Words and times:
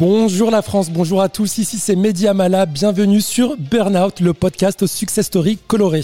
Bonjour 0.00 0.50
la 0.50 0.60
France, 0.60 0.90
bonjour 0.90 1.22
à 1.22 1.28
tous, 1.28 1.58
ici 1.58 1.78
c'est 1.78 1.94
Mediamala, 1.94 2.66
bienvenue 2.66 3.20
sur 3.20 3.56
Burnout, 3.56 4.18
le 4.18 4.34
podcast 4.34 4.88
success 4.88 5.26
story 5.26 5.56
coloré. 5.68 6.00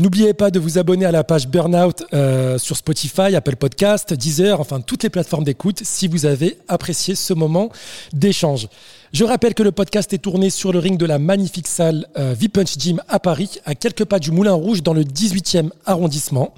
N'oubliez 0.00 0.34
pas 0.34 0.50
de 0.50 0.58
vous 0.58 0.76
abonner 0.76 1.04
à 1.04 1.12
la 1.12 1.22
page 1.22 1.46
Burnout 1.46 2.02
euh, 2.12 2.58
sur 2.58 2.76
Spotify, 2.76 3.36
Apple 3.36 3.54
Podcast, 3.54 4.12
Deezer, 4.12 4.58
enfin 4.58 4.80
toutes 4.80 5.04
les 5.04 5.08
plateformes 5.08 5.44
d'écoute 5.44 5.82
si 5.84 6.08
vous 6.08 6.26
avez 6.26 6.58
apprécié 6.66 7.14
ce 7.14 7.32
moment 7.32 7.70
d'échange. 8.12 8.66
Je 9.12 9.22
rappelle 9.22 9.54
que 9.54 9.62
le 9.62 9.70
podcast 9.70 10.12
est 10.12 10.18
tourné 10.18 10.50
sur 10.50 10.72
le 10.72 10.80
ring 10.80 10.98
de 10.98 11.06
la 11.06 11.20
magnifique 11.20 11.68
salle 11.68 12.08
euh, 12.18 12.34
V-Punch 12.36 12.76
Gym 12.76 13.00
à 13.08 13.20
Paris, 13.20 13.60
à 13.64 13.76
quelques 13.76 14.04
pas 14.04 14.18
du 14.18 14.32
Moulin 14.32 14.54
Rouge 14.54 14.82
dans 14.82 14.94
le 14.94 15.04
18e 15.04 15.70
arrondissement. 15.86 16.54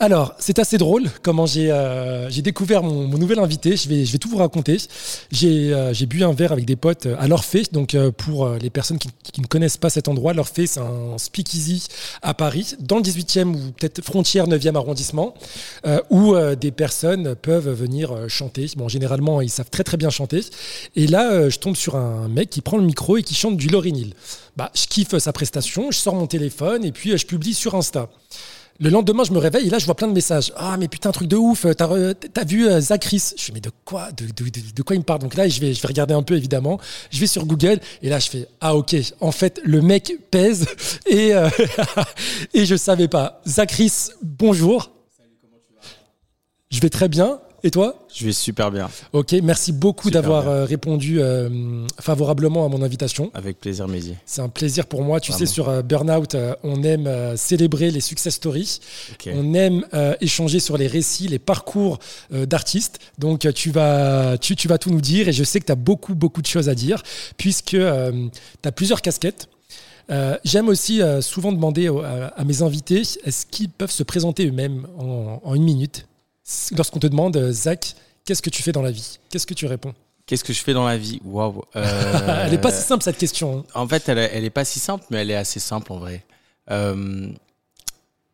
Alors, 0.00 0.36
c'est 0.38 0.60
assez 0.60 0.78
drôle 0.78 1.10
comment 1.24 1.44
j'ai 1.44 1.72
euh, 1.72 2.30
découvert 2.30 2.84
mon, 2.84 3.08
nouvel 3.18 3.40
invité. 3.40 3.76
Je 3.76 3.88
vais, 3.88 4.18
tout 4.18 4.28
vous 4.28 4.36
raconter. 4.36 4.76
J'ai 5.32 5.74
euh, 5.74 5.92
j'ai 5.92 6.06
bu 6.06 6.22
un 6.22 6.32
verre 6.32 6.52
avec 6.52 6.64
des 6.66 6.76
potes 6.76 7.06
à 7.18 7.26
l'Orphée. 7.26 7.64
Donc, 7.72 7.96
euh, 7.96 8.12
pour 8.12 8.46
euh, 8.46 8.58
les 8.58 8.70
personnes 8.70 8.98
qui, 8.98 9.08
ne 9.40 9.46
connaissent 9.46 9.76
pas 9.76 9.90
cet 9.90 10.06
endroit, 10.06 10.34
l'Orphée, 10.34 10.68
c'est 10.68 10.78
un 10.78 11.18
speakeasy 11.18 11.88
à 12.22 12.32
Paris, 12.32 12.74
dans 12.78 12.96
le 12.96 13.02
18e 13.02 13.54
ou 13.54 13.72
peut-être 13.72 14.02
frontière 14.02 14.46
9e 14.46 14.76
arrondissement, 14.76 15.34
euh, 15.86 16.00
où 16.10 16.34
euh, 16.34 16.54
des 16.54 16.70
personnes 16.70 17.34
peuvent 17.34 17.70
venir 17.70 18.12
euh, 18.12 18.28
chanter. 18.28 18.70
Bon, 18.76 18.88
généralement, 18.88 19.40
ils 19.40 19.50
savent 19.50 19.70
très 19.70 19.84
très 19.84 19.96
bien 19.96 20.10
chanter. 20.10 20.40
Et 20.96 21.06
là, 21.06 21.32
euh, 21.32 21.50
je 21.50 21.58
tombe 21.58 21.76
sur 21.76 21.96
un 21.96 22.28
mec 22.28 22.50
qui 22.50 22.60
prend 22.60 22.76
le 22.76 22.84
micro 22.84 23.16
et 23.16 23.22
qui 23.22 23.34
chante 23.34 23.56
du 23.56 23.68
Lauryn 23.68 23.94
Hill. 23.94 24.14
Bah, 24.56 24.70
je 24.74 24.86
kiffe 24.86 25.16
sa 25.18 25.32
prestation, 25.32 25.90
je 25.90 25.98
sors 25.98 26.16
mon 26.16 26.26
téléphone 26.26 26.84
et 26.84 26.90
puis 26.90 27.12
euh, 27.12 27.16
je 27.16 27.26
publie 27.26 27.54
sur 27.54 27.74
Insta. 27.74 28.08
Le 28.80 28.90
lendemain, 28.90 29.24
je 29.24 29.32
me 29.32 29.38
réveille 29.38 29.66
et 29.66 29.70
là, 29.70 29.78
je 29.80 29.86
vois 29.86 29.96
plein 29.96 30.06
de 30.06 30.12
messages. 30.12 30.52
Ah, 30.56 30.76
mais 30.78 30.86
putain, 30.86 31.10
truc 31.10 31.26
de 31.26 31.34
ouf. 31.36 31.66
T'as, 31.76 31.86
re- 31.88 32.14
t'as 32.14 32.44
vu 32.44 32.68
euh, 32.68 32.80
Zach 32.80 33.00
Chris? 33.00 33.32
Je 33.36 33.42
fais, 33.42 33.52
mais 33.52 33.60
de 33.60 33.72
quoi 33.84 34.10
de, 34.12 34.82
quoi 34.84 34.94
il 34.94 35.00
me 35.00 35.04
parle? 35.04 35.18
Donc 35.20 35.34
là, 35.34 35.48
je 35.48 35.60
vais, 35.60 35.72
regarder 35.82 36.14
un 36.14 36.22
peu, 36.22 36.36
évidemment. 36.36 36.78
Je 37.10 37.18
vais 37.18 37.26
sur 37.26 37.44
Google 37.44 37.80
et 38.02 38.08
là, 38.08 38.20
je 38.20 38.30
fais, 38.30 38.46
ah, 38.60 38.76
ok. 38.76 38.94
En 39.20 39.32
fait, 39.32 39.60
le 39.64 39.82
mec 39.82 40.12
pèse 40.30 40.66
et, 41.06 41.34
euh, 41.34 41.50
et 42.54 42.66
je 42.66 42.76
savais 42.76 43.08
pas. 43.08 43.40
Zach 43.48 43.70
Chris, 43.70 43.92
bonjour. 44.22 44.92
Je 46.70 46.78
vais 46.80 46.90
très 46.90 47.08
bien. 47.08 47.40
Et 47.64 47.70
toi 47.72 48.06
Je 48.14 48.24
vais 48.24 48.32
super 48.32 48.70
bien, 48.70 48.88
Ok, 49.12 49.32
merci 49.42 49.72
beaucoup 49.72 50.10
d'avoir 50.10 50.46
euh, 50.48 50.64
répondu 50.64 51.20
euh, 51.20 51.84
favorablement 52.00 52.64
à 52.64 52.68
mon 52.68 52.82
invitation. 52.82 53.32
avec 53.34 53.58
plaisir 53.58 53.88
Mehdi. 53.88 54.14
C'est 54.26 54.40
un 54.42 54.48
plaisir 54.48 54.86
pour 54.86 55.02
moi. 55.02 55.18
Tu 55.18 55.32
Vraiment. 55.32 55.46
sais, 55.46 55.52
sur 55.52 55.68
euh, 55.68 55.82
Burnout, 55.82 56.34
euh, 56.36 56.54
on 56.62 56.82
aime 56.84 57.36
célébrer 57.36 57.90
les 57.90 58.00
success 58.00 58.34
stories. 58.34 58.78
On 59.26 59.54
aime 59.54 59.84
échanger 60.20 60.60
sur 60.60 60.76
les 60.78 60.86
récits, 60.86 61.26
les 61.28 61.38
parcours 61.40 61.98
d'artistes. 62.30 63.00
Donc, 63.18 63.52
tu 63.54 63.70
vas, 63.70 64.38
tu, 64.38 64.54
tu 64.54 64.68
vas 64.68 64.78
tout 64.78 64.90
nous 64.90 65.00
dire 65.00 65.28
et 65.28 65.32
je 65.32 65.42
sais 65.44 65.58
que 65.58 65.66
tu 65.66 65.72
as 65.72 65.76
beaucoup, 65.76 66.14
beaucoup 66.14 66.42
de 66.42 66.46
choses 66.46 66.68
à 66.68 66.74
dire 66.74 67.02
puisque 67.36 67.70
tu 67.76 67.82
as 67.84 68.72
plusieurs 68.72 69.02
casquettes. 69.02 69.48
Euh, 70.10 70.38
J'aime 70.44 70.68
aussi 70.68 71.02
euh, 71.02 71.20
souvent 71.20 71.52
demander 71.52 71.88
à, 71.88 72.28
à 72.28 72.44
mes 72.44 72.62
invités 72.62 73.02
est-ce 73.24 73.44
qu'ils 73.44 73.68
peuvent 73.68 73.90
se 73.90 74.02
présenter 74.02 74.46
eux-mêmes 74.46 74.86
en, 74.98 75.40
en 75.44 75.54
une 75.54 75.64
minute? 75.64 76.06
Lorsqu'on 76.76 76.98
te 76.98 77.06
demande, 77.06 77.36
euh, 77.36 77.52
Zach, 77.52 77.94
qu'est-ce 78.24 78.42
que 78.42 78.50
tu 78.50 78.62
fais 78.62 78.72
dans 78.72 78.82
la 78.82 78.90
vie? 78.90 79.18
Qu'est-ce 79.30 79.46
que 79.46 79.54
tu 79.54 79.66
réponds? 79.66 79.94
Qu'est-ce 80.26 80.44
que 80.44 80.52
je 80.52 80.62
fais 80.62 80.72
dans 80.74 80.86
la 80.86 80.96
vie? 80.98 81.20
Waouh. 81.24 81.62
euh, 81.76 82.42
Elle 82.44 82.50
n'est 82.52 82.58
pas 82.58 82.70
si 82.70 82.82
simple 82.82 83.02
cette 83.02 83.18
question. 83.18 83.60
hein. 83.60 83.64
En 83.74 83.88
fait, 83.88 84.08
elle, 84.08 84.18
elle 84.18 84.44
est 84.44 84.50
pas 84.50 84.64
si 84.64 84.78
simple, 84.78 85.04
mais 85.10 85.18
elle 85.18 85.30
est 85.30 85.36
assez 85.36 85.60
simple 85.60 85.92
en 85.92 85.98
vrai. 85.98 86.24
Euh, 86.70 87.30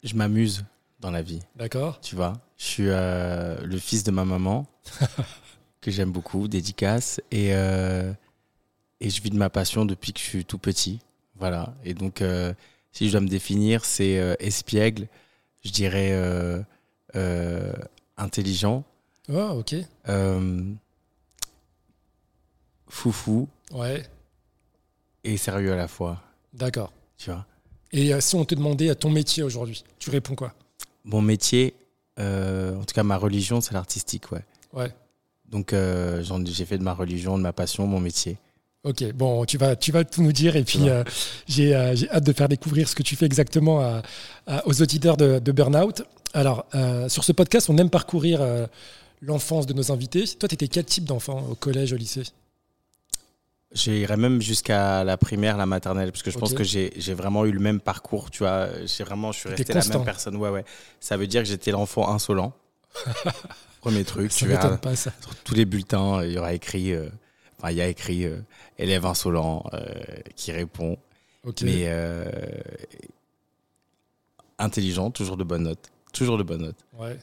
je 0.02 0.14
m'amuse 0.14 0.64
dans 1.00 1.10
la 1.10 1.22
vie, 1.22 1.40
D'accord 1.56 2.00
tu 2.00 2.16
vois. 2.16 2.34
Je 2.56 2.64
suis 2.64 2.84
euh, 2.88 3.56
le 3.64 3.78
fils 3.78 4.02
de 4.04 4.10
ma 4.10 4.24
maman, 4.24 4.66
que 5.80 5.90
j'aime 5.90 6.10
beaucoup, 6.10 6.48
dédicace, 6.48 7.20
et, 7.30 7.50
euh, 7.54 8.12
et 9.00 9.10
je 9.10 9.20
vis 9.22 9.30
de 9.30 9.36
ma 9.36 9.50
passion 9.50 9.84
depuis 9.84 10.12
que 10.12 10.20
je 10.20 10.24
suis 10.24 10.44
tout 10.44 10.58
petit. 10.58 10.98
Voilà. 11.36 11.74
Et 11.84 11.94
donc, 11.94 12.22
si 12.92 13.06
je 13.06 13.12
dois 13.12 13.20
me 13.20 13.28
définir, 13.28 13.84
c'est 13.84 14.36
espiègle, 14.40 15.08
je 15.64 15.70
dirais 15.70 16.12
intelligent, 18.16 18.84
Oh, 19.28 19.58
ok. 19.60 19.74
euh, 20.08 20.72
foufou 22.88 23.48
Ouais, 23.72 24.02
et 25.24 25.36
sérieux 25.36 25.72
à 25.72 25.76
la 25.76 25.88
fois, 25.88 26.20
d'accord. 26.52 26.92
tu 27.16 27.30
vois. 27.30 27.46
Et 27.92 28.12
euh, 28.12 28.20
si 28.20 28.34
on 28.34 28.44
te 28.44 28.54
demandait 28.54 28.90
euh, 28.90 28.94
ton 28.94 29.10
métier 29.10 29.42
aujourd'hui, 29.42 29.84
tu 29.98 30.10
réponds 30.10 30.34
quoi? 30.34 30.52
Mon 31.04 31.22
métier, 31.22 31.74
euh, 32.18 32.76
en 32.76 32.84
tout 32.84 32.94
cas 32.94 33.02
ma 33.02 33.16
religion, 33.16 33.60
c'est 33.60 33.72
l'artistique, 33.74 34.30
ouais. 34.32 34.44
Ouais. 34.72 34.92
Donc 35.46 35.72
j'ai 35.72 36.64
fait 36.64 36.78
de 36.78 36.82
ma 36.82 36.94
religion, 36.94 37.38
de 37.38 37.42
ma 37.42 37.52
passion, 37.52 37.86
mon 37.86 38.00
métier. 38.00 38.38
Ok, 38.84 39.02
bon, 39.14 39.44
tu 39.46 39.56
vas, 39.56 39.76
tu 39.76 39.92
vas 39.92 40.04
tout 40.04 40.22
nous 40.22 40.32
dire 40.32 40.56
et 40.56 40.62
puis 40.64 40.88
euh, 40.90 41.02
j'ai 41.48 41.74
euh, 41.74 41.96
j'ai 41.96 42.10
hâte 42.10 42.24
de 42.24 42.32
faire 42.34 42.48
découvrir 42.48 42.86
ce 42.88 42.94
que 42.94 43.02
tu 43.02 43.16
fais 43.16 43.24
exactement 43.24 43.80
à- 43.80 44.02
à- 44.46 44.66
aux 44.68 44.82
auditeurs 44.82 45.16
de, 45.16 45.38
de 45.38 45.52
Burnout. 45.52 46.02
Alors, 46.34 46.66
euh, 46.74 47.08
sur 47.08 47.24
ce 47.24 47.32
podcast, 47.32 47.70
on 47.70 47.78
aime 47.78 47.88
parcourir 47.90 48.42
euh, 48.42 48.66
l'enfance 49.22 49.66
de 49.66 49.72
nos 49.72 49.90
invités. 49.90 50.24
Toi, 50.38 50.48
tu 50.50 50.54
étais 50.54 50.68
quel 50.68 50.84
type 50.84 51.04
d'enfant 51.04 51.46
au 51.50 51.54
collège, 51.54 51.92
au 51.92 51.96
lycée? 51.96 52.24
J'irai 53.72 54.16
même 54.16 54.40
jusqu'à 54.40 55.02
la 55.02 55.16
primaire, 55.16 55.56
la 55.56 55.66
maternelle, 55.66 56.12
parce 56.12 56.22
que 56.22 56.30
je 56.30 56.38
pense 56.38 56.52
que 56.54 56.62
j'ai 56.62 56.90
vraiment 57.14 57.44
eu 57.44 57.50
le 57.52 57.58
même 57.60 57.80
parcours, 57.80 58.30
tu 58.30 58.40
vois. 58.44 58.68
J'ai 58.86 59.02
vraiment, 59.02 59.32
je 59.32 59.38
suis 59.40 59.48
resté 59.48 59.72
la 59.72 59.80
même 59.84 60.04
personne. 60.04 60.36
Ouais, 60.36 60.50
ouais. 60.50 60.64
Ça 61.00 61.16
veut 61.16 61.26
dire 61.26 61.42
que 61.42 61.48
j'étais 61.48 61.72
l'enfant 61.72 62.08
insolent. 62.12 62.52
Premier 63.80 64.04
truc, 64.04 64.30
Ça 64.30 64.38
tu 64.40 64.46
verras. 64.46 64.76
pas, 64.76 64.94
ça. 64.94 65.10
Sur 65.20 65.34
tous 65.36 65.54
les 65.54 65.64
bulletins, 65.64 66.22
il 66.24 66.32
y 66.32 66.38
aura 66.38 66.52
écrit, 66.54 66.92
euh, 66.92 67.08
enfin, 67.64 67.72
il 67.72 67.78
y 67.78 67.80
a 67.80 67.88
écrit 67.88 68.24
euh, 68.26 68.40
élève 68.78 69.06
insolent 69.06 69.64
euh, 69.72 69.80
qui 70.36 70.52
répond. 70.52 70.98
Mais 71.62 71.84
euh, 71.86 72.24
intelligent, 74.58 75.10
toujours 75.10 75.36
de 75.36 75.44
bonnes 75.44 75.64
notes, 75.64 75.90
toujours 76.12 76.38
de 76.38 76.42
bonnes 76.42 76.62
notes. 76.62 76.84
Ouais. 76.98 77.18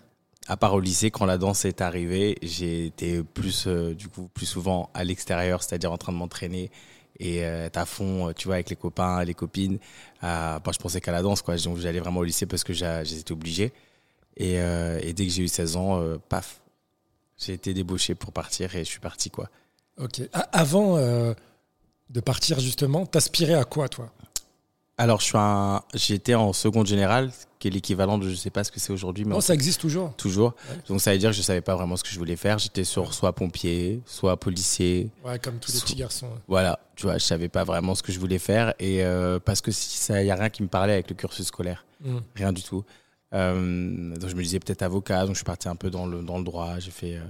À 0.48 0.58
part 0.58 0.74
au 0.74 0.80
lycée, 0.80 1.12
quand 1.12 1.26
la 1.26 1.38
danse 1.38 1.66
est 1.66 1.82
arrivée, 1.82 2.38
j'ai 2.42 2.88
été 2.88 3.24
plus, 3.24 3.68
euh, 3.68 3.94
du 3.94 4.10
coup, 4.10 4.30
plus 4.34 4.46
souvent 4.46 4.90
à 4.94 5.04
l'extérieur, 5.04 5.62
c'est-à-dire 5.64 5.92
en 5.92 5.98
train 5.98 6.12
de 6.12 6.18
m'entraîner 6.18 6.72
et 7.20 7.46
euh, 7.46 7.68
être 7.68 7.78
à 7.78 7.86
fond, 7.86 8.34
tu 8.36 8.48
vois, 8.48 8.56
avec 8.56 8.70
les 8.70 8.76
copains, 8.76 9.24
les 9.24 9.36
copines. 9.36 9.78
Euh, 10.24 10.60
moi, 10.64 10.74
je 10.74 10.80
pensais 10.80 11.00
qu'à 11.00 11.12
la 11.12 11.22
danse, 11.22 11.42
quoi. 11.42 11.56
Donc, 11.58 11.78
j'allais 11.78 12.00
vraiment 12.00 12.22
au 12.22 12.24
lycée 12.24 12.48
parce 12.48 12.64
que 12.64 12.74
j'étais 12.74 13.32
obligé. 13.32 13.72
Et, 14.38 14.54
et 14.56 15.14
dès 15.14 15.26
que 15.26 15.32
j'ai 15.32 15.44
eu 15.44 15.48
16 15.48 15.76
ans, 15.76 16.18
paf, 16.30 16.62
j'ai 17.38 17.54
été 17.54 17.74
débauché 17.74 18.16
pour 18.16 18.32
partir 18.32 18.76
et 18.76 18.80
je 18.80 18.90
suis 18.90 19.00
parti, 19.00 19.30
quoi. 19.30 19.50
Ok. 19.98 20.22
A- 20.34 20.40
avant 20.52 20.98
euh, 20.98 21.34
de 22.10 22.20
partir, 22.20 22.60
justement, 22.60 23.06
t'aspirais 23.06 23.54
à 23.56 23.64
quoi, 23.66 23.90
toi? 23.90 24.12
Alors, 24.98 25.20
je 25.20 25.26
suis 25.26 25.38
un, 25.38 25.82
j'étais 25.94 26.36
en 26.36 26.54
seconde 26.54 26.86
générale, 26.86 27.32
qui 27.58 27.68
est 27.68 27.72
l'équivalent 27.72 28.18
de, 28.18 28.30
je 28.30 28.36
sais 28.36 28.50
pas 28.52 28.64
ce 28.64 28.72
que 28.72 28.80
c'est 28.80 28.92
aujourd'hui, 28.94 29.26
mais 29.26 29.34
Non, 29.34 29.42
ça 29.42 29.54
existe 29.54 29.82
toujours. 29.82 30.14
toujours. 30.16 30.54
Ouais. 30.70 30.76
Donc 30.88 31.02
ça 31.02 31.12
veut 31.12 31.18
dire 31.18 31.30
que 31.32 31.36
je 31.36 31.42
savais 31.42 31.62
pas 31.62 31.76
vraiment 31.76 31.96
ce 31.96 32.04
que 32.04 32.10
je 32.10 32.20
voulais 32.20 32.36
faire. 32.36 32.60
J'étais 32.60 32.84
sur 32.84 33.14
soit 33.14 33.34
pompier, 33.34 34.02
soit 34.06 34.38
policier. 34.38 35.10
Ouais, 35.24 35.40
comme 35.40 35.58
tous 35.60 35.74
les 35.74 35.80
petits 35.80 35.96
garçons. 35.96 36.28
Voilà, 36.48 36.80
tu 36.96 37.04
vois, 37.08 37.18
je 37.18 37.24
savais 37.24 37.50
pas 37.50 37.64
vraiment 37.64 37.96
ce 37.96 38.04
que 38.04 38.12
je 38.12 38.20
voulais 38.20 38.40
faire 38.40 38.74
et 38.80 39.04
euh, 39.04 39.40
parce 39.40 39.62
que 39.62 39.72
si 39.72 39.98
ça, 39.98 40.22
y 40.24 40.30
a 40.32 40.36
rien 40.36 40.50
qui 40.50 40.62
me 40.64 40.68
parlait 40.68 40.94
avec 40.94 41.10
le 41.10 41.16
cursus 41.16 41.48
scolaire, 41.48 41.86
Hmm. 42.04 42.18
rien 42.36 42.52
du 42.52 42.64
tout. 42.64 42.84
Euh, 43.34 44.16
donc 44.18 44.28
je 44.30 44.36
me 44.36 44.42
disais 44.42 44.60
peut-être 44.60 44.82
avocat, 44.82 45.22
donc 45.22 45.32
je 45.36 45.38
suis 45.38 45.46
parti 45.46 45.68
un 45.70 45.76
peu 45.76 45.90
dans 45.92 46.06
le 46.08 46.22
dans 46.24 46.38
le 46.40 46.44
droit. 46.44 46.80
J'ai 46.80 46.90
fait 46.92 47.16
euh, 47.18 47.22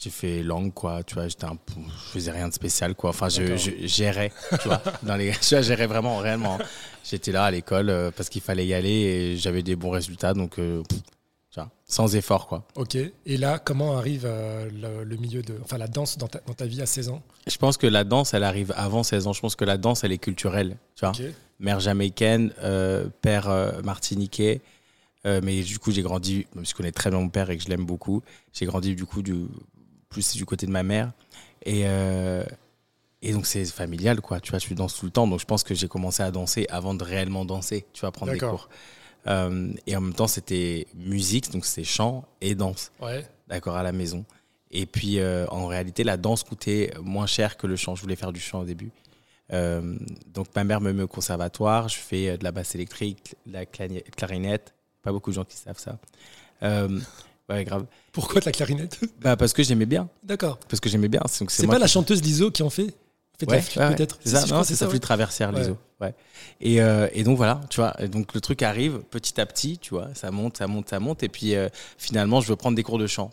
j'ai 0.00 0.10
fait 0.10 0.42
langue 0.42 0.72
quoi, 0.72 1.02
tu 1.02 1.14
vois, 1.14 1.28
j'étais 1.28 1.44
un 1.44 1.56
peu- 1.56 1.74
je 1.76 2.10
faisais 2.12 2.30
rien 2.30 2.48
de 2.48 2.54
spécial 2.54 2.94
quoi. 2.94 3.10
Enfin, 3.10 3.28
je, 3.28 3.56
gérais, 3.84 4.32
tu 4.62 4.68
vois, 4.68 4.82
dans 5.02 5.16
les, 5.16 5.32
je 5.42 5.60
gérais 5.60 5.86
vraiment 5.86 6.18
réellement. 6.18 6.58
J'étais 7.04 7.32
là 7.32 7.44
à 7.44 7.50
l'école 7.50 7.90
euh, 7.90 8.10
parce 8.10 8.28
qu'il 8.30 8.40
fallait 8.40 8.66
y 8.66 8.72
aller 8.72 8.88
et 8.90 9.36
j'avais 9.36 9.62
des 9.62 9.76
bons 9.76 9.90
résultats, 9.90 10.32
donc 10.32 10.58
euh, 10.58 10.82
pff, 10.88 10.98
tu 11.50 11.60
vois, 11.60 11.70
sans 11.84 12.16
effort 12.16 12.46
quoi. 12.46 12.66
Ok. 12.76 12.96
Et 12.96 13.36
là, 13.36 13.58
comment 13.58 13.98
arrive 13.98 14.24
euh, 14.24 14.70
le, 14.70 15.04
le 15.04 15.16
milieu 15.16 15.42
de, 15.42 15.54
enfin, 15.62 15.76
la 15.76 15.88
danse 15.88 16.16
dans 16.16 16.28
ta, 16.28 16.40
dans 16.46 16.54
ta 16.54 16.64
vie 16.64 16.80
à 16.80 16.86
16 16.86 17.10
ans? 17.10 17.22
Je 17.46 17.56
pense 17.58 17.76
que 17.76 17.86
la 17.86 18.04
danse, 18.04 18.32
elle 18.32 18.44
arrive 18.44 18.72
avant 18.76 19.02
16 19.02 19.26
ans. 19.26 19.32
Je 19.34 19.40
pense 19.40 19.56
que 19.56 19.64
la 19.66 19.76
danse, 19.76 20.02
elle 20.02 20.12
est 20.12 20.18
culturelle. 20.18 20.76
Tu 20.96 21.04
vois. 21.04 21.12
Mère 21.58 21.80
jamaïcaine, 21.80 22.52
euh, 22.62 23.06
père 23.20 23.50
euh, 23.50 23.82
martiniquais. 23.82 24.62
Euh, 25.26 25.40
mais 25.44 25.60
du 25.62 25.78
coup, 25.78 25.90
j'ai 25.90 26.00
grandi, 26.00 26.46
même 26.54 26.64
si 26.64 26.70
je 26.70 26.76
connais 26.76 26.92
très 26.92 27.10
bien 27.10 27.18
mon 27.18 27.28
père 27.28 27.50
et 27.50 27.58
que 27.58 27.62
je 27.62 27.68
l'aime 27.68 27.84
beaucoup, 27.84 28.22
j'ai 28.54 28.64
grandi 28.64 28.94
du 28.94 29.04
coup 29.04 29.20
du, 29.20 29.34
plus 30.10 30.36
du 30.36 30.44
côté 30.44 30.66
de 30.66 30.70
ma 30.72 30.82
mère. 30.82 31.12
Et, 31.64 31.82
euh, 31.86 32.44
et 33.22 33.32
donc, 33.32 33.46
c'est 33.46 33.64
familial, 33.64 34.20
quoi. 34.20 34.40
Tu 34.40 34.50
vois, 34.50 34.58
je 34.58 34.74
danse 34.74 34.96
tout 34.98 35.06
le 35.06 35.12
temps. 35.12 35.26
Donc, 35.26 35.40
je 35.40 35.46
pense 35.46 35.62
que 35.62 35.74
j'ai 35.74 35.88
commencé 35.88 36.22
à 36.22 36.30
danser 36.30 36.66
avant 36.68 36.94
de 36.94 37.02
réellement 37.04 37.44
danser, 37.44 37.86
tu 37.92 38.00
vois, 38.00 38.12
prendre 38.12 38.32
des 38.32 38.38
cours. 38.38 38.68
Euh, 39.26 39.72
et 39.86 39.96
en 39.96 40.00
même 40.00 40.14
temps, 40.14 40.26
c'était 40.26 40.86
musique, 40.94 41.50
donc 41.50 41.64
c'était 41.64 41.84
chant 41.84 42.24
et 42.40 42.54
danse 42.54 42.90
Ouais. 43.00 43.26
d'accord, 43.48 43.76
à 43.76 43.82
la 43.82 43.92
maison. 43.92 44.24
Et 44.70 44.86
puis, 44.86 45.18
euh, 45.18 45.46
en 45.48 45.66
réalité, 45.66 46.04
la 46.04 46.16
danse 46.16 46.42
coûtait 46.44 46.92
moins 47.02 47.26
cher 47.26 47.56
que 47.56 47.66
le 47.66 47.76
chant. 47.76 47.94
Je 47.94 48.02
voulais 48.02 48.16
faire 48.16 48.32
du 48.32 48.40
chant 48.40 48.60
au 48.60 48.64
début. 48.64 48.90
Euh, 49.52 49.96
donc, 50.28 50.46
ma 50.56 50.64
mère 50.64 50.80
me 50.80 50.92
met 50.92 51.02
au 51.02 51.08
conservatoire. 51.08 51.88
Je 51.88 51.96
fais 51.98 52.38
de 52.38 52.44
la 52.44 52.52
basse 52.52 52.74
électrique, 52.74 53.34
de 53.46 53.52
la 53.52 53.66
clarinette. 53.66 54.74
Pas 55.02 55.12
beaucoup 55.12 55.30
de 55.30 55.34
gens 55.34 55.44
qui 55.44 55.56
savent 55.56 55.78
ça. 55.78 55.98
Euh, 56.62 57.00
Ouais, 57.50 57.64
grave. 57.64 57.84
Pourquoi 58.12 58.40
de 58.40 58.46
la 58.46 58.52
clarinette 58.52 59.00
Bah, 59.20 59.36
parce 59.36 59.52
que 59.52 59.62
j'aimais 59.62 59.86
bien. 59.86 60.08
D'accord. 60.22 60.58
Parce 60.68 60.80
que 60.80 60.88
j'aimais 60.88 61.08
bien. 61.08 61.20
C'est 61.26 61.66
pas 61.66 61.78
la 61.78 61.86
chanteuse 61.88 62.22
Liso 62.22 62.50
qui 62.50 62.62
en 62.62 62.70
fait 62.70 62.94
Fait 63.38 63.50
Ouais, 63.50 63.60
flûte, 63.60 63.76
ouais, 63.76 63.88
ouais. 63.88 63.94
peut-être. 63.96 64.18
C'est 64.24 64.36
ça, 64.36 64.46
non, 64.54 64.62
c'est 64.62 64.76
sa 64.76 64.84
ouais. 64.84 64.90
flûte 64.90 65.02
traversière, 65.02 65.52
Ouais. 65.52 65.60
l'ISO. 65.60 65.76
Ouais. 66.00 66.14
Et, 66.60 66.80
euh, 66.80 67.08
et 67.12 67.24
donc 67.24 67.36
voilà, 67.36 67.60
tu 67.68 67.80
vois. 67.80 67.94
Et 68.00 68.08
donc 68.08 68.32
le 68.34 68.40
truc 68.40 68.62
arrive 68.62 69.00
petit 69.10 69.40
à 69.40 69.46
petit, 69.46 69.78
tu 69.78 69.90
vois. 69.94 70.08
Ça 70.14 70.30
monte, 70.30 70.58
ça 70.58 70.66
monte, 70.66 70.88
ça 70.88 71.00
monte. 71.00 71.22
Et 71.22 71.28
puis 71.28 71.54
euh, 71.56 71.68
finalement, 71.98 72.40
je 72.40 72.48
veux 72.48 72.56
prendre 72.56 72.76
des 72.76 72.82
cours 72.82 72.98
de 72.98 73.06
chant. 73.06 73.30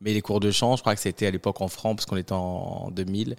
Mais 0.00 0.12
les 0.14 0.22
cours 0.22 0.40
de 0.40 0.50
chant, 0.50 0.76
je 0.76 0.80
crois 0.82 0.94
que 0.94 1.00
c'était 1.00 1.26
à 1.26 1.30
l'époque 1.30 1.60
en 1.60 1.68
francs, 1.68 1.96
parce 1.96 2.06
qu'on 2.06 2.16
était 2.16 2.32
en, 2.32 2.86
en 2.86 2.90
2000. 2.90 3.36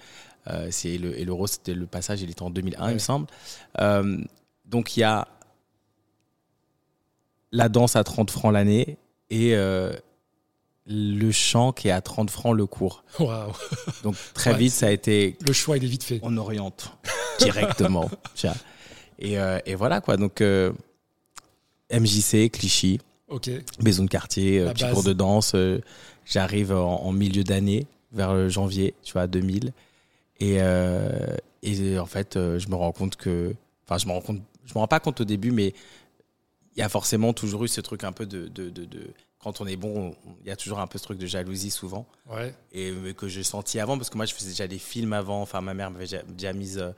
Euh, 0.47 0.67
c'est 0.71 0.97
le, 0.97 1.17
et 1.19 1.25
l'euro, 1.25 1.47
c'était 1.47 1.73
le 1.73 1.85
passage, 1.85 2.21
il 2.21 2.29
était 2.29 2.41
en 2.43 2.49
2001, 2.49 2.89
il 2.89 2.93
me 2.95 2.99
semble. 2.99 3.27
Donc 4.65 4.95
il 4.95 4.99
y 4.99 5.03
a 5.03 5.27
la 7.51 7.69
danse 7.69 7.95
à 7.95 8.03
30 8.03 8.29
francs 8.29 8.53
l'année 8.53 8.97
et 9.29 9.53
le 10.91 11.31
chant 11.31 11.71
qui 11.71 11.87
est 11.87 11.91
à 11.91 12.01
30 12.01 12.29
francs 12.31 12.55
le 12.57 12.65
cours. 12.65 13.03
Waouh. 13.19 13.51
Donc 14.03 14.15
très 14.33 14.51
Ouais, 14.53 14.57
vite, 14.57 14.73
ça 14.73 14.87
a 14.87 14.91
été 14.91 15.37
Le 15.45 15.53
choix, 15.53 15.77
il 15.77 15.83
est 15.83 15.87
vite 15.87 16.03
fait. 16.03 16.19
on 16.23 16.35
oriente 16.37 16.91
directement. 17.39 18.09
et, 19.19 19.37
euh, 19.39 19.59
et 19.65 19.75
voilà 19.75 20.01
quoi. 20.01 20.17
Donc 20.17 20.41
euh, 20.41 20.71
MJC, 21.91 22.49
Clichy, 22.51 22.99
Ok. 23.27 23.49
maison 23.83 24.03
de 24.03 24.09
quartier, 24.09 24.59
euh, 24.59 24.65
La 24.65 24.73
petit 24.73 24.83
base. 24.83 24.93
cours 24.93 25.03
de 25.03 25.13
danse. 25.13 25.51
euh, 25.55 25.79
J'arrive 26.25 26.71
en, 26.73 27.03
en 27.03 27.11
milieu 27.11 27.43
d'année, 27.43 27.87
vers 28.11 28.33
le 28.33 28.49
janvier, 28.49 28.93
tu 29.03 29.13
vois, 29.13 29.25
2000. 29.27 29.73
Et, 30.39 30.57
et 31.63 31.99
en 31.99 32.05
fait, 32.05 32.35
je 32.35 32.67
me 32.69 32.75
rends 32.75 32.91
compte 32.91 33.15
que, 33.15 33.55
enfin, 33.85 33.97
je 33.97 34.05
me 34.07 34.11
rends 34.13 34.21
compte, 34.21 34.41
je 34.65 34.73
me 34.73 34.79
rends 34.79 34.87
pas 34.87 34.99
compte 34.99 35.19
au 35.21 35.25
début, 35.25 35.51
mais 35.51 35.73
il 36.75 36.79
y 36.79 36.83
a 36.83 36.87
forcément 36.89 37.33
toujours 37.33 37.63
eu 37.63 37.67
ce 37.67 37.81
truc 37.81 38.03
un 38.03 38.11
peu 38.11 38.25
de, 38.27 38.47
de, 38.47 38.69
de, 38.69 38.85
de- 38.85 39.11
quand 39.41 39.61
on 39.61 39.67
est 39.67 39.75
bon, 39.77 40.09
on- 40.09 40.15
il 40.41 40.47
y 40.47 40.51
a 40.51 40.55
toujours 40.55 40.79
un 40.79 40.87
peu 40.87 40.97
ce 40.97 41.03
truc 41.03 41.17
de 41.17 41.25
jalousie 41.25 41.71
souvent 41.71 42.05
Ouais. 42.29 42.53
et 42.71 42.93
que 43.15 43.27
j'ai 43.27 43.43
senti 43.43 43.79
avant 43.79 43.97
parce 43.97 44.09
que 44.09 44.17
moi 44.17 44.25
je 44.25 44.33
faisais 44.33 44.49
déjà 44.49 44.67
des 44.67 44.79
films 44.79 45.13
avant 45.13 45.41
enfin 45.41 45.61
ma 45.61 45.73
mère 45.73 45.91
m'avait 45.91 46.07
déjà, 46.27 46.53
mise 46.53 46.77
euh, 46.77 46.91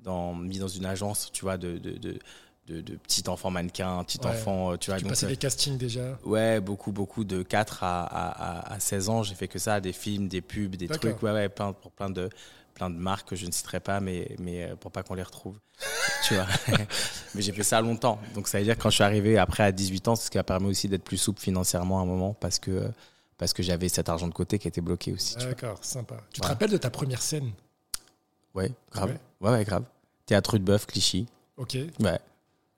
dans 0.00 0.34
mis 0.34 0.58
dans 0.58 0.68
une 0.68 0.86
agence 0.86 1.30
tu 1.32 1.42
vois 1.44 1.56
de 1.56 1.78
de, 1.78 1.92
de, 1.92 2.18
de, 2.66 2.80
de 2.80 2.96
petit 2.96 3.28
enfant 3.28 3.50
mannequin 3.50 4.02
petit 4.04 4.18
Ouais. 4.22 4.26
enfant 4.30 4.72
euh, 4.72 4.76
tu 4.76 4.90
vois 4.90 4.98
Tu 4.98 5.04
donc, 5.04 5.12
passais 5.12 5.26
euh, 5.26 5.30
les 5.30 5.36
castings 5.36 5.78
déjà. 5.78 6.18
ouais 6.24 6.60
beaucoup 6.60 6.92
beaucoup 6.92 7.24
de 7.24 7.42
4 7.42 7.82
à, 7.84 8.02
à, 8.04 8.28
à- 8.70 8.74
à 8.74 8.80
16 8.80 9.08
ans 9.08 9.22
j'ai 9.22 9.34
fait 9.34 9.48
que 9.48 9.58
ça 9.58 9.80
des 9.80 9.92
films 9.92 10.28
des 10.28 10.40
pubs 10.40 10.76
des 10.76 10.88
trucs 10.88 11.22
ouais 11.22 11.30
ouais 11.32 11.48
plein 11.48 11.72
pour 11.72 11.92
plein 11.92 12.10
de 12.10 12.28
plein 12.74 12.90
de 12.90 12.96
marques 12.96 13.28
que 13.28 13.36
je 13.36 13.46
ne 13.46 13.52
citerai 13.52 13.80
pas 13.80 14.00
mais 14.00 14.34
mais 14.38 14.64
euh, 14.64 14.76
pour 14.76 14.90
pas 14.90 15.02
qu'on 15.02 15.14
les 15.14 15.22
retrouve 15.22 15.58
tu 16.26 16.34
vois 16.34 16.46
mais 17.34 17.42
j'ai 17.42 17.52
fait 17.52 17.62
ça 17.62 17.80
longtemps 17.80 18.18
donc 18.34 18.48
ça 18.48 18.58
veut 18.58 18.64
dire 18.64 18.76
que 18.76 18.82
quand 18.82 18.90
je 18.90 18.96
suis 18.96 19.04
arrivé 19.04 19.38
après 19.38 19.62
à 19.62 19.72
18 19.72 20.08
ans 20.08 20.16
c'est 20.16 20.26
ce 20.26 20.30
qui 20.30 20.38
m'a 20.38 20.44
permis 20.44 20.68
aussi 20.68 20.88
d'être 20.88 21.04
plus 21.04 21.16
souple 21.16 21.40
financièrement 21.40 22.00
à 22.00 22.02
un 22.02 22.06
moment 22.06 22.34
parce 22.34 22.58
que 22.58 22.90
parce 23.36 23.52
que 23.52 23.62
j'avais 23.62 23.88
cet 23.88 24.08
argent 24.08 24.28
de 24.28 24.34
côté 24.34 24.58
qui 24.58 24.68
était 24.68 24.80
bloqué 24.80 25.12
aussi. 25.12 25.36
D'accord, 25.36 25.84
sympa. 25.84 26.16
Tu 26.32 26.40
te 26.40 26.46
rappelles 26.46 26.70
de 26.70 26.76
ta 26.76 26.90
première 26.90 27.20
scène? 27.20 27.52
Ouais, 28.54 28.70
grave. 28.92 29.10
Ouais. 29.10 29.48
Ouais, 29.48 29.56
ouais, 29.58 29.64
grave. 29.64 29.84
Théâtre 30.26 30.58
de 30.58 30.62
bœuf, 30.62 30.86
Clichy. 30.86 31.26
Ok. 31.56 31.76
Ouais. 32.00 32.20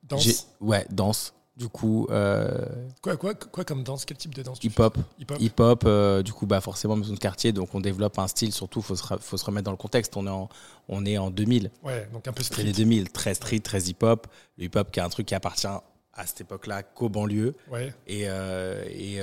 Danse? 0.02 0.48
Ouais, 0.60 0.87
danse. 0.90 1.34
Du 1.56 1.69
coup, 1.69 2.06
euh, 2.11 2.67
Quoi, 3.00 3.17
quoi, 3.17 3.35
quoi 3.35 3.64
comme 3.64 3.82
danse? 3.82 4.05
Quel 4.05 4.19
type 4.19 4.35
de 4.35 4.43
danse 4.43 4.58
hip-hop. 4.62 4.99
Hip-hop? 5.38 5.85
Euh, 5.87 6.23
du 6.23 6.32
coup, 6.35 6.44
bah, 6.44 6.61
forcément, 6.61 6.97
maison 6.97 7.14
de 7.14 7.19
quartier. 7.19 7.53
Donc, 7.53 7.75
on 7.75 7.81
développe 7.81 8.19
un 8.19 8.29
style. 8.29 8.53
Surtout, 8.53 8.81
il 8.81 8.85
faut, 8.85 8.94
se 8.97 9.03
faut 9.20 9.37
se 9.38 9.44
remettre 9.44 9.64
dans 9.64 9.70
le 9.70 9.79
contexte. 9.79 10.17
On 10.19 10.26
est 10.26 10.31
en, 10.31 10.50
on 10.88 11.06
est 11.06 11.17
en 11.17 11.31
2000. 11.31 11.70
Ouais, 11.82 12.08
donc 12.12 12.29
un 12.29 12.32
peu 12.32 12.43
street. 12.43 12.62
les 12.62 12.73
2000. 12.73 13.11
Très 13.11 13.32
street, 13.32 13.61
très 13.61 13.81
hip-hop. 13.85 14.26
Le 14.58 14.64
hip-hop 14.64 14.91
qui 14.91 15.00
est 15.00 15.03
un 15.03 15.08
truc 15.08 15.25
qui 15.26 15.35
appartient 15.35 15.67
à 15.67 16.26
cette 16.26 16.43
époque-là 16.43 16.82
qu'aux 16.82 17.08
banlieues. 17.08 17.55
Ouais, 17.70 17.94
Et, 18.06 18.25
euh, 18.29 18.85
et, 18.91 19.17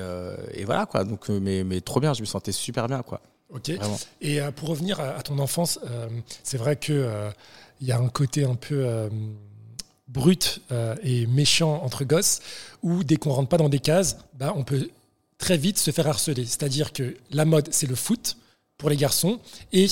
et 0.60 0.66
voilà, 0.66 0.88
quoi. 0.88 1.04
Donc, 1.04 1.30
mais, 1.30 1.64
mais 1.64 1.82
trop 1.82 2.00
bien. 2.00 2.16
Je 2.16 2.22
me 2.22 2.26
sentais 2.26 2.52
super 2.52 2.88
bien, 2.88 3.04
quoi. 3.04 3.22
ok. 3.52 3.70
Vraiment. 3.70 3.98
Et 4.22 4.40
pour 4.56 4.70
revenir 4.70 5.00
à, 5.00 5.10
à 5.18 5.22
ton 5.22 5.38
enfance, 5.38 5.80
c'est 6.42 6.58
vrai 6.58 6.78
que 6.78 7.30
il 7.80 7.86
y 7.88 7.92
a 7.92 8.00
un 8.00 8.10
côté 8.10 8.44
un 8.44 8.56
peu 8.56 9.08
brut 10.14 10.62
euh, 10.72 10.96
et 11.04 11.26
méchant 11.28 11.82
entre 11.84 12.04
gosses, 12.06 12.40
où 12.84 13.04
dès 13.04 13.18
qu'on 13.18 13.32
rentre 13.32 13.50
pas 13.50 13.58
dans 13.58 13.70
des 13.70 13.80
cases, 13.80 14.18
bah, 14.40 14.54
on 14.56 14.64
peut 14.64 14.90
très 15.38 15.58
vite 15.58 15.80
se 15.80 15.92
faire 15.92 16.08
harceler. 16.08 16.46
C'est-à-dire 16.46 16.94
que 16.94 17.16
la 17.32 17.46
mode, 17.46 17.68
c'est 17.72 17.88
le 17.88 17.96
foot 17.96 18.38
pour 18.78 18.90
les 18.90 18.98
garçons, 18.98 19.40
et 19.72 19.88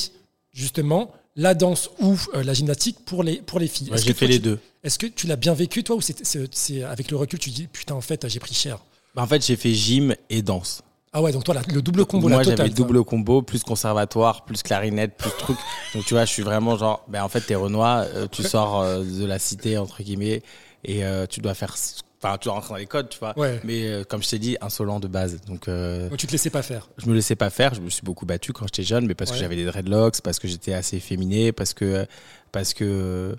justement 0.54 1.12
la 1.36 1.54
danse 1.54 1.90
ou 2.00 2.18
euh, 2.36 2.44
la 2.44 2.54
gymnastique 2.54 2.98
pour 3.06 3.24
les, 3.24 3.38
pour 3.42 3.60
les 3.60 3.68
filles. 3.68 3.90
Ouais, 3.90 3.98
j'ai 3.98 4.14
fait 4.14 4.28
les 4.28 4.36
tu- 4.36 4.44
deux. 4.44 4.60
Est-ce 4.84 5.00
que 5.00 5.08
tu 5.08 5.28
l'as 5.28 5.36
bien 5.36 5.54
vécu, 5.54 5.84
toi, 5.84 5.96
ou 5.96 6.02
c'est 6.02 6.84
avec 6.84 7.12
le 7.12 7.18
recul, 7.18 7.40
tu 7.40 7.50
dis, 7.52 7.68
putain, 7.68 7.96
en 7.96 8.02
fait, 8.02 8.28
j'ai 8.28 8.40
pris 8.40 8.54
cher? 8.56 8.80
Bah, 9.16 9.24
en 9.24 9.28
fait, 9.28 9.46
j'ai 9.46 9.56
fait 9.56 9.74
gym 9.74 10.16
et 10.30 10.42
danse. 10.42 10.82
Ah 11.14 11.22
ouais, 11.22 11.34
donc 11.34 11.44
toi, 11.44 11.56
le 11.68 11.82
double 11.82 12.06
combo, 12.06 12.30
Moi, 12.30 12.38
la 12.38 12.44
j'avais 12.44 12.56
totale. 12.56 12.74
double 12.74 13.04
combo, 13.04 13.42
plus 13.42 13.64
conservatoire, 13.64 14.46
plus 14.46 14.64
clarinette, 14.64 15.18
plus 15.18 15.30
truc. 15.40 15.58
Donc, 15.94 16.06
tu 16.06 16.14
vois, 16.14 16.24
je 16.24 16.32
suis 16.32 16.42
vraiment 16.44 16.78
genre, 16.78 17.04
ben, 17.10 17.22
en 17.22 17.28
fait, 17.28 17.42
t'es 17.42 17.56
Renoir, 17.56 18.06
euh, 18.16 18.28
tu 18.32 18.44
sors 18.44 18.80
euh, 18.80 19.04
de 19.04 19.26
la 19.26 19.38
cité, 19.38 19.78
entre 19.78 20.02
guillemets, 20.04 20.42
et 20.86 21.04
euh, 21.04 21.26
tu 21.28 21.42
dois 21.42 21.54
faire. 21.54 21.76
Enfin, 22.24 22.38
tu 22.38 22.46
dois 22.46 22.54
rentrer 22.54 22.70
dans 22.70 22.76
les 22.78 22.86
codes, 22.86 23.10
tu 23.10 23.20
vois. 23.20 23.38
Ouais. 23.38 23.60
Mais 23.66 23.88
euh, 23.88 24.04
comme 24.06 24.24
je 24.24 24.30
t'ai 24.30 24.40
dit, 24.40 24.56
insolent 24.62 25.02
de 25.02 25.10
base. 25.10 25.42
Donc, 25.48 25.68
euh, 25.68 26.08
tu 26.18 26.28
te 26.28 26.32
laissais 26.32 26.50
pas 26.50 26.62
faire. 26.62 26.88
je 26.98 27.08
me 27.08 27.14
laissais 27.14 27.36
pas 27.36 27.50
faire. 27.50 27.74
Je 27.74 27.82
me 27.82 27.90
suis 27.90 28.04
beaucoup 28.04 28.26
battu 28.26 28.54
quand 28.54 28.66
j'étais 28.68 28.84
jeune, 28.84 29.06
mais 29.06 29.14
parce 29.16 29.32
Ouais. 29.32 29.36
que 29.38 29.42
j'avais 29.44 29.58
des 29.58 29.66
dreadlocks, 29.66 30.22
parce 30.22 30.40
que 30.40 30.48
j'étais 30.48 30.72
assez 30.74 31.02
féminé, 31.02 31.52
parce 31.52 31.74
que. 31.74 32.06
Parce 32.54 32.74
que. 32.74 33.36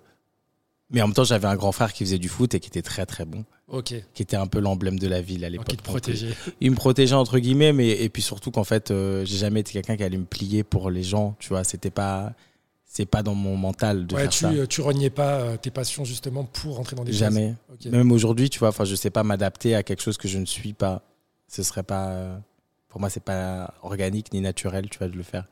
Mais 0.93 1.03
en 1.03 1.07
même 1.09 1.15
temps, 1.15 1.25
j'avais 1.25 1.49
un 1.49 1.57
grand 1.57 1.73
frère 1.73 1.93
qui 1.93 2.05
faisait 2.05 2.19
du 2.19 2.29
foot 2.29 2.55
et 2.55 2.61
qui 2.61 2.69
était 2.69 2.83
très 2.83 3.07
très 3.07 3.25
bon, 3.25 3.45
Ok. 3.69 3.95
qui 4.15 4.23
était 4.23 4.37
un 4.37 4.47
peu 4.47 4.61
l'emblème 4.61 4.99
de 4.99 5.09
la 5.09 5.21
ville 5.23 5.45
à 5.45 5.49
l'époque. 5.49 5.69
il 5.73 5.77
te 5.79 5.83
euh, 5.83 5.85
protégeait. 5.91 6.35
il 6.61 6.71
me 6.71 6.77
protégeait 6.77 7.15
entre 7.15 7.39
guillemets 7.39 7.73
mais 7.73 7.89
et 7.91 8.09
puis 8.11 8.21
surtout 8.23 8.51
qu'en 8.51 8.65
fait 8.65 8.91
euh, 8.91 9.25
j'ai 9.25 9.39
jamais 9.39 9.61
été 9.61 9.73
quelqu'un 9.73 9.97
qui 9.97 10.05
allait 10.05 10.19
me 10.19 10.25
plier 10.27 10.63
pour 10.65 10.91
les 10.91 11.03
gens 11.03 11.35
tu 11.39 11.49
vois. 11.49 11.65
C'était 11.65 11.91
pas 11.91 12.35
c'est 12.85 13.07
pas 13.07 13.23
dans 13.23 13.35
mon 13.35 13.57
mental 13.57 14.07
de 14.07 14.15
Ouais, 14.15 14.23
faire 14.23 14.31
tu, 14.31 14.39
ça. 14.41 14.51
euh, 14.53 14.67
tu 14.67 14.83
reniais 14.83 15.09
pas 15.09 15.41
euh, 15.41 15.57
tes 15.57 15.71
passions 15.71 16.05
justement 16.05 16.45
pour 16.45 16.77
rentrer 16.77 16.95
dans 16.95 17.05
des 17.05 17.13
jamais. 17.15 17.55
Même 17.91 18.13
aujourd'hui 18.13 18.51
tu 18.51 18.59
vois 18.59 18.69
enfin 18.69 18.85
je 18.85 18.95
sais 18.95 19.11
pas 19.11 19.23
m'adapter 19.25 19.75
à 19.75 19.83
quelque 19.83 20.03
chose 20.03 20.19
que 20.19 20.29
je 20.29 20.39
ne 20.39 20.45
suis 20.47 20.75
pas. 20.75 21.03
Ce 21.49 21.63
serait 21.63 21.83
pas 21.85 22.39
pour 22.91 23.01
moi 23.01 23.09
c'est 23.09 23.25
pas 23.25 23.73
organique 23.83 24.33
ni 24.35 24.43
naturel 24.43 24.91
tu 24.91 24.99
vois 24.99 25.09
de 25.09 25.17
le 25.17 25.23
faire. 25.23 25.47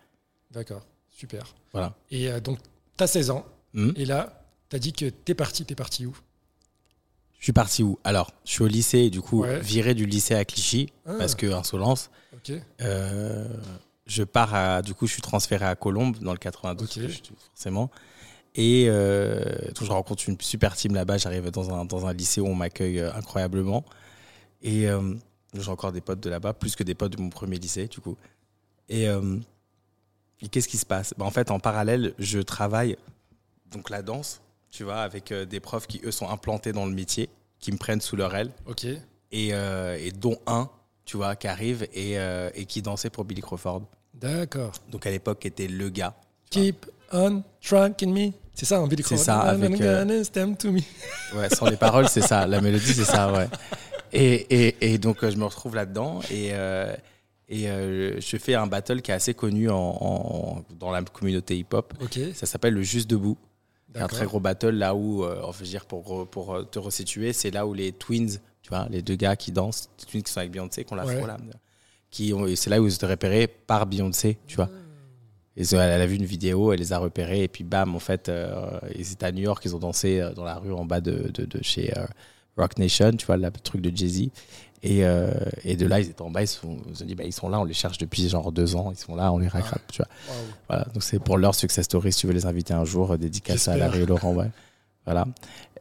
D'accord, 0.51 0.83
super. 1.09 1.45
voilà. 1.73 1.95
Et 2.11 2.29
donc, 2.43 2.59
tu 2.99 3.05
as 3.05 3.07
16 3.07 3.31
ans, 3.31 3.47
Hmm. 3.73 3.93
et 3.95 4.05
là, 4.05 4.40
tu 4.71 4.77
as 4.77 4.79
dit 4.79 4.93
que 4.93 5.07
t'es 5.11 5.35
parti, 5.35 5.65
t'es 5.65 5.75
parti 5.75 6.07
où? 6.07 6.17
Je 7.39 7.45
suis 7.45 7.53
parti 7.53 7.83
où? 7.83 7.99
Alors 8.05 8.33
je 8.45 8.51
suis 8.53 8.63
au 8.63 8.67
lycée 8.67 8.99
et 9.01 9.11
du 9.11 9.21
coup 9.21 9.43
Ouais. 9.43 9.61
viré 9.61 9.95
du 9.95 10.07
lycée 10.07 10.35
à 10.35 10.45
Clichy 10.45 10.93
Ah. 11.07 11.15
parce 11.19 11.35
que 11.35 11.47
insolence 11.53 12.11
Ok, 12.35 12.53
Euh, 12.81 13.49
je 14.07 14.23
pars 14.23 14.55
à, 14.55 14.83
du 14.83 14.95
coup, 14.95 15.07
je 15.07 15.13
suis 15.13 15.23
transféré 15.23 15.65
à 15.67 15.75
Colombes 15.75 16.17
dans 16.19 16.33
le 16.33 16.39
92, 16.39 16.89
Ok. 16.89 16.95
que 17.03 17.09
je- 17.09 17.21
forcément. 17.51 17.91
Et 18.55 18.87
euh, 18.89 19.45
donc 19.69 19.85
je 19.85 19.91
rencontre 19.93 20.29
une 20.29 20.41
super 20.41 20.75
team 20.77 20.95
là-bas. 20.95 21.19
J'arrive 21.19 21.51
dans 21.51 21.71
un, 21.75 21.85
dans 21.85 22.07
un 22.07 22.13
lycée 22.13 22.41
où 22.41 22.47
on 22.47 22.55
m'accueille 22.55 22.99
euh, 23.01 23.13
incroyablement. 23.15 23.85
Et 24.63 24.89
euh, 24.89 25.15
j'ai 25.55 25.69
encore 25.71 25.93
des 25.93 26.01
potes 26.01 26.21
de 26.21 26.29
là-bas, 26.31 26.53
plus 26.55 26.75
que 26.77 26.83
des 26.83 26.95
potes 26.95 27.13
de 27.17 27.23
mon 27.23 27.31
premier 27.31 27.59
lycée, 27.59 27.87
du 27.89 28.01
coup. 28.01 28.17
Et, 28.89 29.09
euh, 29.09 29.39
et 30.43 30.49
qu'est-ce 30.49 30.69
qui 30.69 30.79
se 30.79 30.87
passe? 30.87 31.15
Bah, 31.17 31.25
En 31.27 31.31
fait, 31.31 31.51
en 31.51 31.61
parallèle, 31.61 32.13
je 32.19 32.41
travaille 32.41 32.97
donc 33.71 33.89
la 33.91 34.03
danse, 34.03 34.41
tu 34.71 34.85
vois, 34.85 35.01
avec 35.01 35.33
euh, 35.33 35.45
des 35.45 35.61
profs 35.61 35.87
qui, 35.87 36.01
eux, 36.05 36.11
sont 36.13 36.29
implantés 36.29 36.73
dans 36.73 36.87
le 36.87 36.93
métier, 36.93 37.29
qui 37.59 37.73
me 37.73 37.77
prennent 37.77 38.01
sous 38.01 38.17
leur 38.17 38.35
aile 38.35 38.51
ok. 38.67 38.85
et, 38.85 39.01
euh, 39.53 39.97
et 40.01 40.13
dont 40.13 40.39
un, 40.47 40.69
tu 41.05 41.17
vois, 41.17 41.37
qui 41.37 41.49
arrive 41.49 41.83
et, 41.93 42.19
euh, 42.19 42.51
et 42.55 42.65
qui 42.67 42.83
dansait 42.83 43.11
pour 43.11 43.25
Billy 43.25 43.43
Crawford. 43.43 43.83
D'accord. 44.15 44.73
Donc 44.91 45.07
à 45.07 45.11
l'époque, 45.11 45.45
était 45.47 45.69
le 45.69 45.89
gars. 45.89 46.15
Keep 46.51 46.87
on 47.13 47.43
tracking 47.63 48.13
me. 48.13 48.33
C'est 48.55 48.67
ça, 48.67 48.79
un 48.79 48.87
Billy 48.87 49.03
C'est 49.03 49.15
Crawford. 49.17 49.25
ça, 49.25 49.55
I'm 49.55 49.63
avec, 49.65 49.81
euh, 49.81 50.55
to 50.59 50.71
me. 50.73 50.81
Ouais, 51.37 51.49
sans 51.49 51.67
les 51.67 51.77
paroles, 51.77 52.09
c'est 52.09 52.21
ça. 52.23 52.47
La 52.47 52.61
mélodie, 52.61 52.93
c'est 52.93 53.05
ça, 53.05 53.33
ouais. 53.33 53.49
Et, 54.13 54.35
et, 54.69 54.93
et 54.95 54.99
donc, 54.99 55.19
je 55.29 55.37
me 55.37 55.45
retrouve 55.45 55.75
là-dedans 55.77 56.21
et, 56.31 56.49
et 57.49 57.69
euh, 57.69 58.21
je 58.21 58.37
fais 58.37 58.55
un 58.55 58.67
battle 58.67 59.03
qui 59.03 59.11
est 59.11 59.15
assez 59.15 59.35
connu 59.35 59.71
en, 59.71 59.77
en- 59.77 60.65
dans 60.79 60.91
la 60.91 61.03
communauté 61.03 61.57
hip-hop. 61.59 61.95
Ok, 62.03 62.19
Ça 62.35 62.47
s'appelle 62.47 62.75
le 62.75 62.83
Juste 62.83 63.09
Debout. 63.11 63.37
Un 63.95 64.07
très 64.07 64.25
gros 64.27 64.41
battle 64.41 64.71
là 64.71 64.95
où, 64.95 65.25
euh, 65.25 65.51
veux 65.59 65.65
dire, 65.67 65.85
pour, 65.87 66.29
pour 66.29 66.55
euh, 66.55 66.63
te 66.63 66.79
resituer, 66.79 67.33
c'est 67.33 67.51
là 67.51 67.67
où 67.67 67.75
les 67.75 67.93
twins, 67.93 68.39
tu 68.63 68.69
vois, 68.69 68.87
les 68.91 69.03
deux 69.03 69.17
gars 69.17 69.35
qui 69.37 69.51
dansent, 69.53 69.89
les 69.99 70.05
twins 70.07 70.23
qui 70.23 70.33
sont 70.33 70.39
avec 70.41 70.53
Beyoncé, 70.53 70.85
qu'on 70.85 70.95
l'a 70.95 71.05
Ouais. 71.07 71.21
fait 71.21 71.27
là, 71.27 71.37
qui 72.11 72.33
ont, 72.33 72.47
c'est 72.55 72.71
là 72.71 72.81
où 72.81 72.87
ils 72.87 72.93
ont 72.93 72.95
été 72.95 73.07
repérés 73.07 73.47
par 73.49 73.87
Beyoncé, 73.87 74.39
tu 74.47 74.57
vois. 74.57 74.69
So- 75.63 75.77
elle 75.79 76.01
a 76.01 76.07
vu 76.07 76.15
une 76.17 76.25
vidéo, 76.25 76.73
elle 76.73 76.79
les 76.79 76.93
a 76.93 76.99
repérés, 76.99 77.43
et 77.43 77.49
puis 77.49 77.65
bam, 77.65 77.95
en 77.95 77.99
fait, 77.99 78.29
euh, 78.29 78.79
ils 78.97 79.13
étaient 79.13 79.27
à 79.27 79.33
New 79.33 79.43
York, 79.43 79.63
ils 79.65 79.75
ont 79.77 79.81
dansé 79.81 80.27
dans 80.35 80.45
la 80.45 80.55
rue 80.55 80.73
en 80.73 80.85
bas 80.85 81.01
de, 81.01 81.29
de, 81.35 81.45
de 81.45 81.63
chez 81.63 81.93
euh, 81.99 82.07
Rock 82.57 82.79
Nation, 82.79 83.11
tu 83.13 83.27
vois, 83.27 83.37
le 83.37 83.51
truc 83.51 83.81
de 83.83 83.95
Jay-Z. 83.95 84.29
Et, 84.83 85.05
euh, 85.05 85.31
et 85.63 85.77
de 85.77 85.87
là, 85.87 86.01
ils 86.01 86.09
étaient 86.09 86.23
en 86.23 86.31
bas, 86.31 86.41
ils 86.43 86.49
se 86.49 86.59
sont, 86.61 86.79
dit, 87.03 87.15
bah, 87.15 87.25
ils 87.25 87.35
sont 87.35 87.51
là, 87.51 87.61
on 87.61 87.65
les 87.65 87.75
cherche 87.75 87.99
depuis 87.99 88.27
genre 88.31 88.51
deux 88.51 88.77
ans, 88.77 88.91
ils 88.91 88.99
sont 88.99 89.15
là, 89.15 89.31
on 89.31 89.39
les 89.39 89.49
rattrape, 89.49 89.83
tu 89.93 89.99
vois. 89.99 90.09
Waouh. 90.29 90.47
Voilà, 90.69 90.85
donc 90.95 91.03
c'est 91.03 91.19
pour 91.19 91.37
leur 91.37 91.55
success 91.55 91.85
story, 91.85 92.13
si 92.13 92.21
tu 92.21 92.27
veux 92.27 92.33
les 92.33 92.47
inviter 92.47 92.73
un 92.73 92.87
jour, 92.87 93.13
euh, 93.13 93.19
dédicace 93.19 93.69
à. 93.69 93.77
Larry 93.77 94.01
et 94.03 94.07
Laurent, 94.07 94.33
ouais. 94.35 94.51
Voilà. 95.05 95.27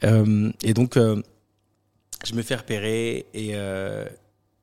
Euh, 0.03 0.51
et 0.63 0.73
donc, 0.73 0.97
euh, 0.97 1.21
je 2.25 2.33
me 2.33 2.41
fais 2.41 2.55
repérer 2.55 3.25
et, 3.33 3.55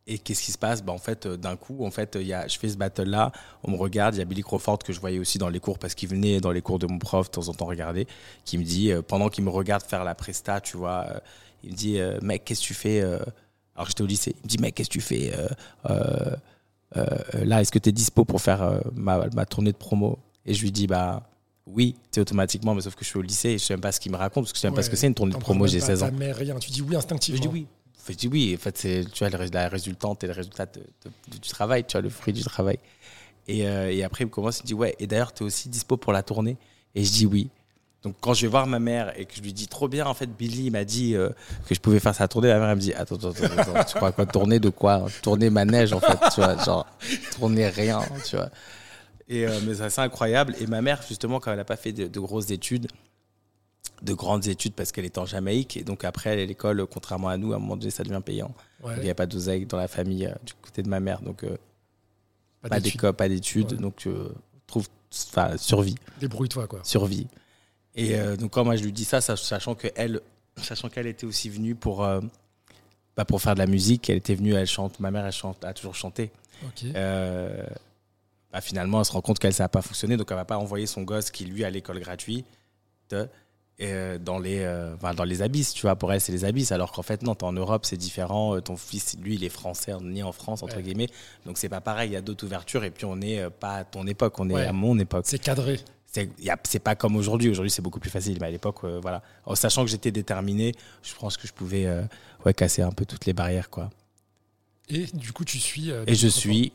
Et 0.09 0.19
qu'est-ce 0.19 0.43
qui 0.43 0.53
se 0.53 0.59
passe? 0.59 0.83
Bah, 0.85 0.93
En 0.93 0.99
fait, 0.99 1.27
d'un 1.27 1.57
coup, 1.57 1.85
en 1.87 1.91
fait, 1.91 2.19
y 2.21 2.35
a, 2.35 2.47
je 2.47 2.59
fais 2.59 2.69
ce 2.69 2.77
battle-là, 2.77 3.33
on 3.65 3.71
me 3.71 3.77
regarde, 3.77 4.17
il 4.17 4.19
y 4.19 4.23
a 4.23 4.27
Billy 4.27 4.43
Crawford 4.43 4.81
que 4.81 4.93
je 4.93 5.01
voyais 5.01 5.19
aussi 5.19 5.39
dans 5.39 5.49
les 5.49 5.61
cours 5.61 5.79
parce 5.79 5.95
qu'il 5.95 6.11
venait 6.11 6.41
dans 6.41 6.53
les 6.53 6.61
cours 6.61 6.79
de 6.79 6.87
mon 6.87 6.99
prof 6.99 7.29
de 7.29 7.33
temps 7.33 7.49
en 7.49 7.55
temps 7.55 7.65
regarder, 7.65 8.07
qui 8.45 8.59
me 8.59 8.65
dit, 8.65 8.93
pendant 9.09 9.31
qu'il 9.31 9.45
me 9.45 9.51
regarde 9.51 9.83
faire 9.83 10.05
la 10.05 10.15
presta, 10.15 10.61
tu 10.61 10.77
vois, 10.77 11.07
il 11.65 11.71
me 11.71 11.75
dit, 11.75 11.99
mec, 12.21 12.45
qu'est-ce 12.45 12.61
que 12.61 12.67
tu 12.67 12.75
fais 12.75 13.03
Alors 13.77 13.87
j'étais 13.89 14.03
au 14.03 14.07
lycée, 14.07 14.35
il 14.39 14.45
me 14.45 14.49
dit, 14.49 14.59
mec, 14.59 14.75
qu'est-ce 14.75 14.89
que 14.89 14.95
tu 14.95 15.01
fais 15.01 15.33
euh, 15.37 15.49
euh, 15.91 16.37
euh, 16.97 17.45
là 17.45 17.61
Est-ce 17.61 17.71
que 17.73 17.79
tu 17.79 17.89
es 17.91 17.93
dispo 17.93 18.25
pour 18.25 18.41
faire 18.41 18.81
ma, 18.95 19.27
ma 19.35 19.45
tournée 19.47 19.73
de 19.73 19.77
promo? 19.77 20.19
Et 20.47 20.55
je 20.55 20.63
lui 20.63 20.73
dis, 20.73 20.87
bah 20.87 21.29
oui, 21.67 21.97
c'est 22.11 22.21
automatiquement, 22.21 22.75
mais 22.75 22.81
sauf 22.81 22.95
que 22.95 23.05
je 23.05 23.11
suis 23.11 23.19
au 23.19 23.23
lycée 23.23 23.51
et 23.51 23.59
je 23.59 23.65
sais 23.65 23.75
même 23.75 23.81
pas 23.81 23.93
ce 23.93 24.01
qu'il 24.01 24.13
me 24.13 24.17
raconte 24.17 24.45
parce 24.45 24.53
que 24.53 24.57
je 24.59 24.63
sais 24.63 24.69
même 24.69 24.75
pas 24.77 24.83
ce 24.83 24.91
que 24.91 24.97
c'est 24.97 25.09
une 25.09 25.15
tournée 25.15 25.33
de 25.35 25.39
promo, 25.39 25.67
j'ai 25.67 25.79
même 25.79 25.81
pas 25.81 25.87
16 25.87 26.03
à 26.05 26.07
ans. 26.07 26.13
Mère, 26.13 26.37
rien. 26.37 26.59
Tu 26.59 26.71
dis 26.71 26.81
oui 26.83 26.97
instinctivement. 26.97 27.37
Je 27.43 27.49
dis 27.49 27.53
oui. 27.53 27.67
Je 28.09 28.15
dis 28.15 28.29
oui. 28.29 28.55
En 28.57 28.63
fait, 28.63 28.79
c'est 28.79 29.05
tu 29.13 29.27
vois, 29.29 29.31
la 29.53 29.69
résultante 29.69 30.23
et 30.23 30.29
le 30.29 30.33
résultat 30.33 30.67
de- 30.67 30.79
de- 31.05 31.39
du 31.39 31.41
travail, 31.49 31.85
tu 31.85 31.93
vois, 31.93 32.03
le 32.03 32.09
fruit 32.09 32.33
du 32.33 32.43
travail. 32.45 32.79
Et, 33.49 33.67
euh, 33.69 33.93
et 33.93 34.05
après, 34.05 34.23
il 34.25 34.29
me 34.29 34.31
commence, 34.33 34.61
il 34.61 34.63
me 34.63 34.67
dit 34.69 34.75
Ouais, 34.75 34.95
et 35.01 35.07
d'ailleurs, 35.09 35.33
tu 35.35 35.43
es 35.43 35.47
aussi 35.47 35.69
dispo 35.69 35.97
pour 35.97 36.13
la 36.13 36.23
tournée? 36.23 36.57
Et 36.95 37.05
je 37.05 37.11
dis 37.13 37.27
oui. 37.27 37.49
Donc, 38.07 38.15
quand 38.21 38.35
je 38.35 38.43
vais 38.43 38.49
voir 38.49 38.69
ma 38.69 38.79
mère 38.79 39.13
et 39.19 39.25
que 39.25 39.35
je 39.35 39.43
lui 39.43 39.53
dis 39.53 39.67
Trop 39.67 39.89
bien, 39.89 40.07
en 40.07 40.15
fait, 40.15 40.27
Billy 40.29 40.71
m'a 40.71 40.85
dit 40.85 41.17
euh, 41.17 41.31
que 41.69 41.75
je 41.75 41.81
pouvais 41.81 41.99
faire 41.99 42.15
sa 42.15 42.29
tournée, 42.29 42.47
ma 42.49 42.61
mère, 42.61 42.69
elle 42.69 42.77
me 42.77 42.81
dit 42.81 42.95
Attends, 42.95 43.17
attends, 43.17 43.31
attends, 43.31 43.59
attends, 43.59 43.85
tu 43.85 43.97
crois 43.97 44.13
quoi? 44.13 44.27
Tourner 44.27 44.61
de 44.61 44.69
quoi? 44.71 45.07
Tourner 45.23 45.51
manège, 45.51 45.93
en 45.93 45.99
fait, 45.99 46.17
tu 46.33 46.41
vois, 46.41 46.57
genre, 46.65 46.87
tourner 47.33 47.69
rien, 47.69 48.01
tu 48.25 48.37
vois. 48.37 48.49
Et, 49.29 49.45
euh, 49.45 49.59
mais 49.67 49.75
c'est 49.75 50.01
incroyable. 50.01 50.55
Et 50.61 50.69
ma 50.69 50.83
mère, 50.83 51.03
justement, 51.09 51.41
quand 51.41 51.51
elle 51.51 51.57
n'a 51.57 51.65
pas 51.65 51.75
fait 51.75 51.91
de, 51.91 52.07
de 52.07 52.21
grosses 52.21 52.51
études, 52.53 52.87
de 54.03 54.15
grandes 54.15 54.47
études 54.47 54.75
parce 54.75 54.93
qu'elle 54.93 55.05
est 55.05 55.19
en 55.19 55.27
Jamaïque. 55.27 55.77
Et 55.77 55.83
donc 55.83 56.05
après, 56.05 56.47
l'école, 56.47 56.87
contrairement 56.87 57.29
à 57.29 57.37
nous, 57.37 57.55
à 57.55 57.57
un 57.57 57.59
moment 57.59 57.77
donné, 57.77 57.91
ça 57.91 58.05
devient 58.05 58.23
payant. 58.25 58.55
Ouais, 58.85 58.95
il 58.99 59.03
n'y 59.03 59.11
a 59.11 59.15
pas 59.17 59.27
d'oseille 59.27 59.67
dans 59.67 59.79
la 59.79 59.89
famille 59.89 60.27
euh, 60.27 60.35
du 60.45 60.53
côté 60.55 60.83
de 60.83 60.89
ma 60.89 61.01
mère. 61.01 61.23
Donc 61.23 61.43
euh, 61.43 61.57
pas 62.69 62.79
d'école, 62.79 63.15
pas 63.15 63.29
d'études. 63.29 63.73
Ouais. 63.73 63.79
Donc 63.79 64.07
euh, 64.07 64.29
trouve, 64.67 64.87
enfin, 65.33 65.57
survie, 65.57 65.97
Débrouille-toi, 66.21 66.67
quoi. 66.67 66.81
survie. 66.85 67.27
Et 67.97 68.15
euh, 68.19 68.37
donc 68.37 68.53
quand 68.53 68.65
moi 68.65 68.77
je 68.77 68.85
lui 68.85 68.93
dis 68.93 69.05
ça, 69.05 69.21
sach- 69.21 69.43
sachant 69.43 69.75
que 69.75 69.89
elle, 69.97 70.21
sachant 70.61 70.89
qu'elle 70.89 71.07
était 71.07 71.27
aussi 71.27 71.49
venue 71.49 71.75
pour, 71.75 72.05
euh, 72.05 72.21
bah, 73.17 73.25
pour 73.25 73.41
faire 73.41 73.55
de 73.55 73.59
la 73.61 73.67
musique, 73.67 74.11
elle 74.11 74.19
était 74.19 74.35
venue, 74.35 74.55
elle 74.55 74.67
chante. 74.67 75.01
Ma 75.01 75.11
mère, 75.11 75.25
elle 75.27 75.33
chante, 75.33 75.65
a 75.65 75.73
toujours 75.73 75.95
chanté. 75.95 76.31
Ok. 76.65 76.85
Euh, 76.95 77.65
bah, 78.53 78.61
finalement, 78.61 78.99
elle 79.01 79.05
se 79.07 79.13
rend 79.13 79.23
compte 79.23 79.39
qu'elle, 79.39 79.55
ça 79.55 79.65
n'a 79.65 79.69
pas 79.69 79.83
fonctionné, 79.83 80.17
donc 80.17 80.29
elle 80.31 80.37
va 80.37 80.45
pas 80.45 80.59
envoyer 80.59 80.87
son 80.87 81.03
gosse 81.03 81.31
qui, 81.31 81.45
lui, 81.47 81.65
à 81.65 81.71
l'école 81.71 81.99
gratuite, 82.01 82.45
euh, 83.83 84.19
dans, 84.19 84.39
les, 84.39 84.67
enfin, 84.95 85.15
dans 85.15 85.25
les 85.25 85.43
abysses. 85.43 85.73
Tu 85.75 85.83
vois, 85.83 85.97
pour 85.97 86.13
elle, 86.13 86.21
c'est 86.21 86.33
les 86.33 86.45
abysses, 86.45 86.73
alors 86.73 86.93
qu'en 86.93 87.03
fait, 87.03 87.23
non, 87.23 87.35
t'es 87.35 87.45
en 87.45 87.53
Europe, 87.53 87.85
c'est 87.87 87.97
différent. 87.97 88.59
Ton 88.61 88.77
fils, 88.77 89.17
lui, 89.23 89.35
il 89.37 89.45
est 89.45 89.49
français, 89.51 89.93
né 90.03 90.23
en 90.23 90.33
France, 90.33 90.63
entre 90.63 90.77
Ouais. 90.77 90.83
guillemets. 90.83 91.09
Donc, 91.45 91.57
c'est 91.59 91.69
pas 91.69 91.81
pareil, 91.83 92.11
il 92.11 92.13
y 92.13 92.17
a 92.17 92.21
d'autres 92.23 92.45
ouvertures, 92.47 92.85
et 92.85 92.91
puis 92.91 93.05
on 93.07 93.17
n'est 93.17 93.49
pas 93.51 93.77
à 93.79 93.85
ton 93.85 94.07
époque, 94.07 94.39
on 94.39 94.49
est 94.51 94.55
Ouais. 94.55 94.67
à 94.67 94.73
mon 94.73 94.99
époque. 94.99 95.25
C'est 95.27 95.39
cadré. 95.39 95.81
C'est 96.65 96.79
pas 96.79 96.95
comme 96.95 97.17
aujourd'hui. 97.17 97.49
Aujourd'hui, 97.51 97.71
c'est 97.71 97.83
beaucoup 97.83 98.01
plus 98.01 98.11
facile. 98.11 98.39
Mais 98.41 98.47
à 98.47 98.51
l'époque, 98.51 98.79
euh, 98.85 98.99
voilà. 99.01 99.23
En 99.45 99.55
sachant 99.55 99.85
que 99.85 99.91
j'étais 99.91 100.11
déterminé, 100.13 100.73
je 101.03 101.15
pense 101.15 101.37
que 101.37 101.47
je 101.47 101.53
pouvais 101.53 101.87
euh, 101.87 102.03
ouais, 102.45 102.55
casser 102.55 102.83
un 102.83 102.91
peu 102.93 103.05
toutes 103.05 103.27
les 103.27 103.33
barrières, 103.33 103.71
quoi. 103.71 103.91
Et 104.89 105.07
du 105.15 105.33
coup, 105.33 105.45
tu 105.45 105.59
suis. 105.59 105.91
euh, 105.91 106.05
Et 106.07 106.15
je 106.15 106.29
suis. 106.29 106.73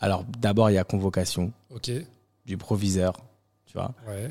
Alors, 0.00 0.24
d'abord, 0.24 0.70
il 0.70 0.74
y 0.74 0.78
a 0.78 0.84
convocation. 0.84 1.52
Ok. 1.74 1.90
du 2.46 2.56
proviseur, 2.56 3.18
tu 3.66 3.74
vois. 3.74 3.92
Ouais. 4.08 4.30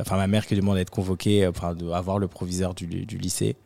Enfin, 0.00 0.16
ma 0.16 0.26
mère 0.26 0.46
qui 0.46 0.54
demande 0.54 0.76
d'être 0.76 0.90
convoquée, 0.90 1.46
enfin, 1.46 1.74
d'avoir 1.74 2.18
le 2.18 2.28
proviseur 2.28 2.74
du, 2.74 2.86
du 3.06 3.16
lycée, 3.16 3.56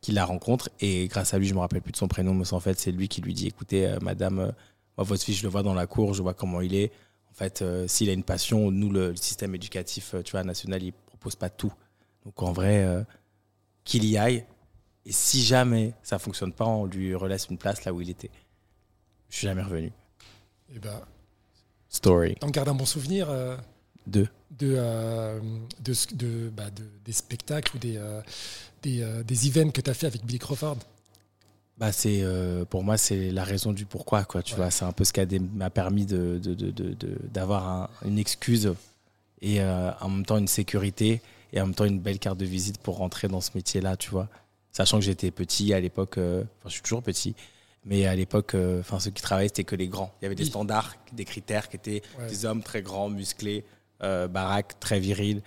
qui 0.00 0.12
la 0.12 0.24
rencontre. 0.24 0.70
Et 0.80 1.06
grâce 1.08 1.34
à 1.34 1.38
lui, 1.38 1.46
je 1.46 1.54
me 1.54 1.60
rappelle 1.60 1.82
plus 1.82 1.92
de 1.92 1.96
son 1.96 2.08
prénom, 2.08 2.34
mais 2.34 2.52
en 2.52 2.58
fait, 2.60 2.80
c'est 2.80 2.90
lui 2.90 3.06
qui 3.08 3.20
lui 3.20 3.32
dit 3.34 3.46
écoutez, 3.46 3.94
madame, 4.02 4.52
moi, 4.96 5.04
votre 5.04 5.22
fils, 5.22 5.36
je 5.36 5.42
le 5.44 5.50
vois 5.50 5.62
dans 5.62 5.74
la 5.74 5.86
cour, 5.86 6.14
je 6.14 6.22
vois 6.22 6.34
comment 6.34 6.60
il 6.60 6.74
est. 6.74 6.90
En 7.36 7.38
fait, 7.38 7.60
euh, 7.60 7.86
s'il 7.86 8.08
a 8.08 8.14
une 8.14 8.22
passion, 8.24 8.70
nous, 8.70 8.90
le, 8.90 9.10
le 9.10 9.16
système 9.16 9.54
éducatif 9.54 10.14
euh, 10.14 10.22
tu 10.22 10.32
vois, 10.32 10.42
national, 10.42 10.82
il 10.82 10.92
propose 10.92 11.36
pas 11.36 11.50
tout. 11.50 11.72
Donc, 12.24 12.42
en 12.42 12.50
vrai, 12.52 12.82
euh, 12.82 13.02
qu'il 13.84 14.06
y 14.06 14.16
aille. 14.16 14.46
Et 15.04 15.12
si 15.12 15.44
jamais 15.44 15.92
ça 16.02 16.18
fonctionne 16.18 16.52
pas, 16.54 16.64
on 16.64 16.86
lui 16.86 17.14
relaisse 17.14 17.48
une 17.50 17.58
place 17.58 17.84
là 17.84 17.92
où 17.92 18.00
il 18.00 18.08
était. 18.08 18.30
Je 19.28 19.36
suis 19.36 19.46
jamais 19.46 19.62
revenu. 19.62 19.92
Et 20.74 20.78
ben, 20.78 20.98
Story 21.90 22.36
t'en 22.36 22.48
gardes 22.48 22.70
un 22.70 22.74
bon 22.74 22.86
souvenir 22.86 23.28
euh, 23.28 23.56
2. 24.06 24.26
de, 24.52 24.74
euh, 24.78 25.38
de, 25.80 25.94
de, 26.14 26.48
bah, 26.48 26.70
de- 26.70 26.88
des 27.04 27.12
spectacles 27.12 27.76
ou 27.76 27.78
des, 27.78 28.00
des, 28.82 29.22
des 29.24 29.46
events 29.48 29.70
que 29.72 29.82
tu 29.82 29.90
as 29.90 29.94
fait 29.94 30.06
avec 30.06 30.24
Billy 30.24 30.38
Crawford. 30.38 30.78
Bah 31.78 31.92
c'est 31.92 32.20
euh, 32.22 32.64
pour 32.64 32.82
moi 32.84 32.96
c'est 32.96 33.30
la 33.30 33.44
raison 33.44 33.72
du 33.72 33.84
pourquoi 33.84 34.24
quoi 34.24 34.42
tu 34.42 34.54
Ouais. 34.54 34.60
vois 34.60 34.70
c'est 34.70 34.84
un 34.86 34.92
peu 34.92 35.04
ce 35.04 35.12
qui 35.12 35.20
m'a 35.54 35.68
permis 35.68 36.06
de 36.06 36.40
d'avoir 37.32 37.68
un- 37.68 37.90
une 38.06 38.18
excuse 38.18 38.72
et 39.42 39.60
euh, 39.60 39.90
en 40.00 40.08
même 40.08 40.24
temps 40.24 40.38
une 40.38 40.48
sécurité 40.48 41.20
et 41.52 41.60
en 41.60 41.66
même 41.66 41.74
temps 41.74 41.84
une 41.84 41.98
belle 42.00 42.18
carte 42.18 42.38
de 42.38 42.46
visite 42.46 42.78
pour 42.78 42.96
rentrer 42.96 43.28
dans 43.28 43.42
ce 43.42 43.50
métier 43.54 43.82
là 43.82 43.96
tu 43.96 44.08
vois 44.10 44.28
sachant 44.72 44.98
que 44.98 45.04
j'étais 45.04 45.30
petit 45.30 45.74
à 45.74 45.80
l'époque 45.80 46.16
euh, 46.16 46.44
enfin 46.60 46.68
je 46.68 46.72
suis 46.74 46.82
toujours 46.82 47.02
petit 47.02 47.34
mais 47.84 48.06
à 48.06 48.16
l'époque 48.16 48.56
enfin 48.80 48.98
ceux 48.98 49.10
qui 49.10 49.20
travaillaient 49.22 49.48
c'était 49.48 49.64
que 49.64 49.76
les 49.76 49.88
grands 49.88 50.14
il 50.22 50.24
y 50.24 50.26
avait 50.26 50.34
des 50.34 50.46
standards 50.46 50.94
des 51.12 51.26
critères 51.26 51.68
qui 51.68 51.76
étaient 51.76 52.02
Ouais. 52.18 52.26
des 52.26 52.46
hommes 52.46 52.62
très 52.62 52.80
grands 52.80 53.10
musclés 53.10 53.64
baraques 54.00 54.80
très 54.80 54.98
virils 54.98 55.42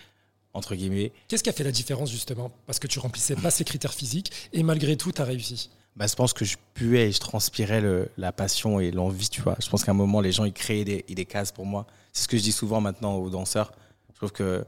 entre 0.54 0.76
guillemets 0.76 1.12
Qu'est-ce 1.28 1.42
qui 1.44 1.50
a 1.50 1.54
fait 1.54 1.64
la 1.64 1.72
différence 1.72 2.12
justement? 2.12 2.52
Parce 2.68 2.78
que 2.80 2.88
tu 2.88 3.00
remplissais 3.00 3.36
pas 3.36 3.50
ces 3.52 3.64
critères 3.64 3.94
physiques 3.94 4.32
et 4.54 4.64
malgré 4.64 4.98
tout, 4.98 5.12
tu 5.12 5.22
as 5.22 5.26
réussi. 5.26 5.70
Bah, 6.00 6.08
je 6.08 6.16
pense 6.16 6.32
que 6.34 6.46
je 6.46 6.56
puais 6.74 7.10
et 7.10 7.12
je 7.12 7.20
transpirais 7.20 7.82
le- 7.82 8.10
la 8.18 8.32
passion 8.32 8.80
et 8.80 8.90
l'envie, 8.90 9.28
tu 9.30 9.42
vois. 9.42 9.56
Je 9.62 9.70
pense 9.70 9.84
qu'à 9.84 9.92
un 9.92 9.96
moment, 9.96 10.22
les 10.22 10.32
gens, 10.32 10.46
ils 10.46 10.54
créaient 10.54 10.86
des, 10.86 11.04
des 11.08 11.26
cases 11.26 11.52
pour 11.52 11.66
moi. 11.66 11.86
C'est 12.14 12.24
ce 12.24 12.28
que 12.30 12.38
je 12.38 12.42
dis 12.44 12.52
souvent 12.54 12.80
maintenant 12.82 13.16
aux 13.16 13.30
danseurs. 13.30 13.74
Je 14.14 14.18
trouve 14.18 14.32
que 14.32 14.66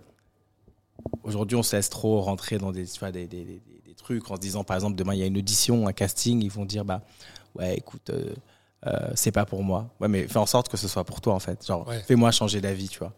aujourd'hui, 1.24 1.56
on 1.58 1.64
se 1.64 1.76
laisse 1.76 1.90
trop 1.90 2.22
rentrer 2.22 2.58
dans 2.58 2.72
des, 2.72 2.86
tu 2.86 3.00
vois, 3.00 3.12
des, 3.12 3.28
des- 3.28 3.44
des- 3.46 3.62
des 3.86 3.94
trucs 3.96 4.30
en 4.30 4.36
se 4.36 4.42
disant, 4.42 4.64
par 4.64 4.76
exemple, 4.76 4.96
demain, 4.96 5.14
il 5.14 5.20
y 5.20 5.24
a 5.24 5.26
une 5.26 5.38
audition, 5.38 5.88
un 5.88 5.94
casting, 5.94 6.42
ils 6.44 6.52
vont 6.52 6.66
dire, 6.66 6.86
bah, 6.86 7.02
ouais, 7.56 7.78
écoute, 7.78 8.10
euh, 8.10 8.34
euh, 8.88 9.12
c'est 9.16 9.32
pas 9.32 9.46
pour 9.46 9.64
moi. 9.64 9.90
Ouais, 10.00 10.08
mais 10.08 10.28
fais 10.28 10.38
en 10.40 10.46
sorte 10.46 10.70
que 10.70 10.78
ce 10.78 10.88
soit 10.88 11.04
pour 11.04 11.22
toi, 11.22 11.34
en 11.34 11.40
fait. 11.40 11.66
Genre, 11.66 11.88
Ouais. 11.88 12.00
fais-moi 12.02 12.32
changer 12.32 12.62
d'avis, 12.62 12.90
tu 12.90 13.00
vois. 13.00 13.14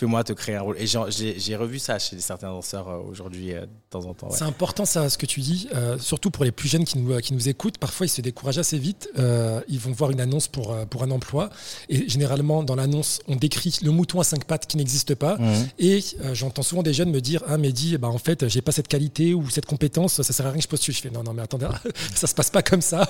Fais-moi 0.00 0.24
te 0.24 0.32
créer 0.32 0.54
un 0.56 0.62
rôle. 0.62 0.76
Et 0.78 0.86
j'ai- 0.86 1.56
revu 1.56 1.78
ça 1.78 1.98
chez 1.98 2.18
certains 2.20 2.48
danseurs 2.48 2.88
euh, 2.88 2.98
aujourd'hui, 3.06 3.52
euh, 3.52 3.60
de 3.66 3.68
temps 3.90 4.06
en 4.06 4.14
temps. 4.14 4.28
ouais. 4.30 4.34
C'est 4.38 4.44
important 4.44 4.86
ça, 4.86 5.10
ce 5.10 5.18
que 5.18 5.26
tu 5.26 5.40
dis, 5.40 5.68
euh, 5.74 5.98
surtout 5.98 6.30
pour 6.30 6.44
les 6.44 6.52
plus 6.52 6.70
jeunes 6.70 6.86
qui 6.86 6.96
nous, 6.98 7.18
qui 7.18 7.34
nous 7.34 7.50
écoutent. 7.50 7.76
Parfois, 7.76 8.06
ils 8.06 8.08
se 8.08 8.22
découragent 8.22 8.56
assez 8.56 8.78
vite. 8.78 9.10
Euh, 9.18 9.60
ils 9.68 9.78
vont 9.78 9.92
voir 9.92 10.10
une 10.10 10.20
annonce 10.22 10.48
pour, 10.48 10.74
pour 10.86 11.02
un 11.02 11.10
emploi. 11.10 11.50
Et 11.90 12.08
généralement, 12.08 12.62
dans 12.62 12.76
l'annonce, 12.76 13.20
on 13.28 13.36
décrit 13.36 13.76
le 13.82 13.90
mouton 13.90 14.20
à 14.20 14.24
cinq 14.24 14.44
pattes 14.44 14.66
qui 14.66 14.78
n'existe 14.78 15.14
pas. 15.14 15.36
Mhm. 15.36 15.68
Et 15.78 16.02
euh, 16.24 16.32
j'entends 16.34 16.62
souvent 16.62 16.82
des 16.82 16.94
jeunes 16.94 17.10
me 17.10 17.20
dire 17.20 17.42
Ah, 17.46 17.58
Mehdi, 17.58 17.98
bah, 17.98 18.08
en 18.08 18.16
fait, 18.16 18.48
j'ai 18.48 18.62
pas 18.62 18.72
cette 18.72 18.88
qualité 18.88 19.34
ou 19.34 19.50
cette 19.50 19.66
compétence, 19.66 20.22
ça 20.22 20.32
sert 20.32 20.46
à 20.46 20.50
rien 20.50 20.58
que 20.58 20.64
je 20.64 20.68
postule. 20.68 20.94
Je 20.94 21.00
fais 21.02 21.10
Non, 21.10 21.22
non, 21.22 21.34
mais 21.34 21.42
attendez, 21.42 21.68
ça 22.14 22.26
se 22.26 22.34
passe 22.34 22.48
pas 22.48 22.62
comme 22.62 22.80
ça. 22.80 23.06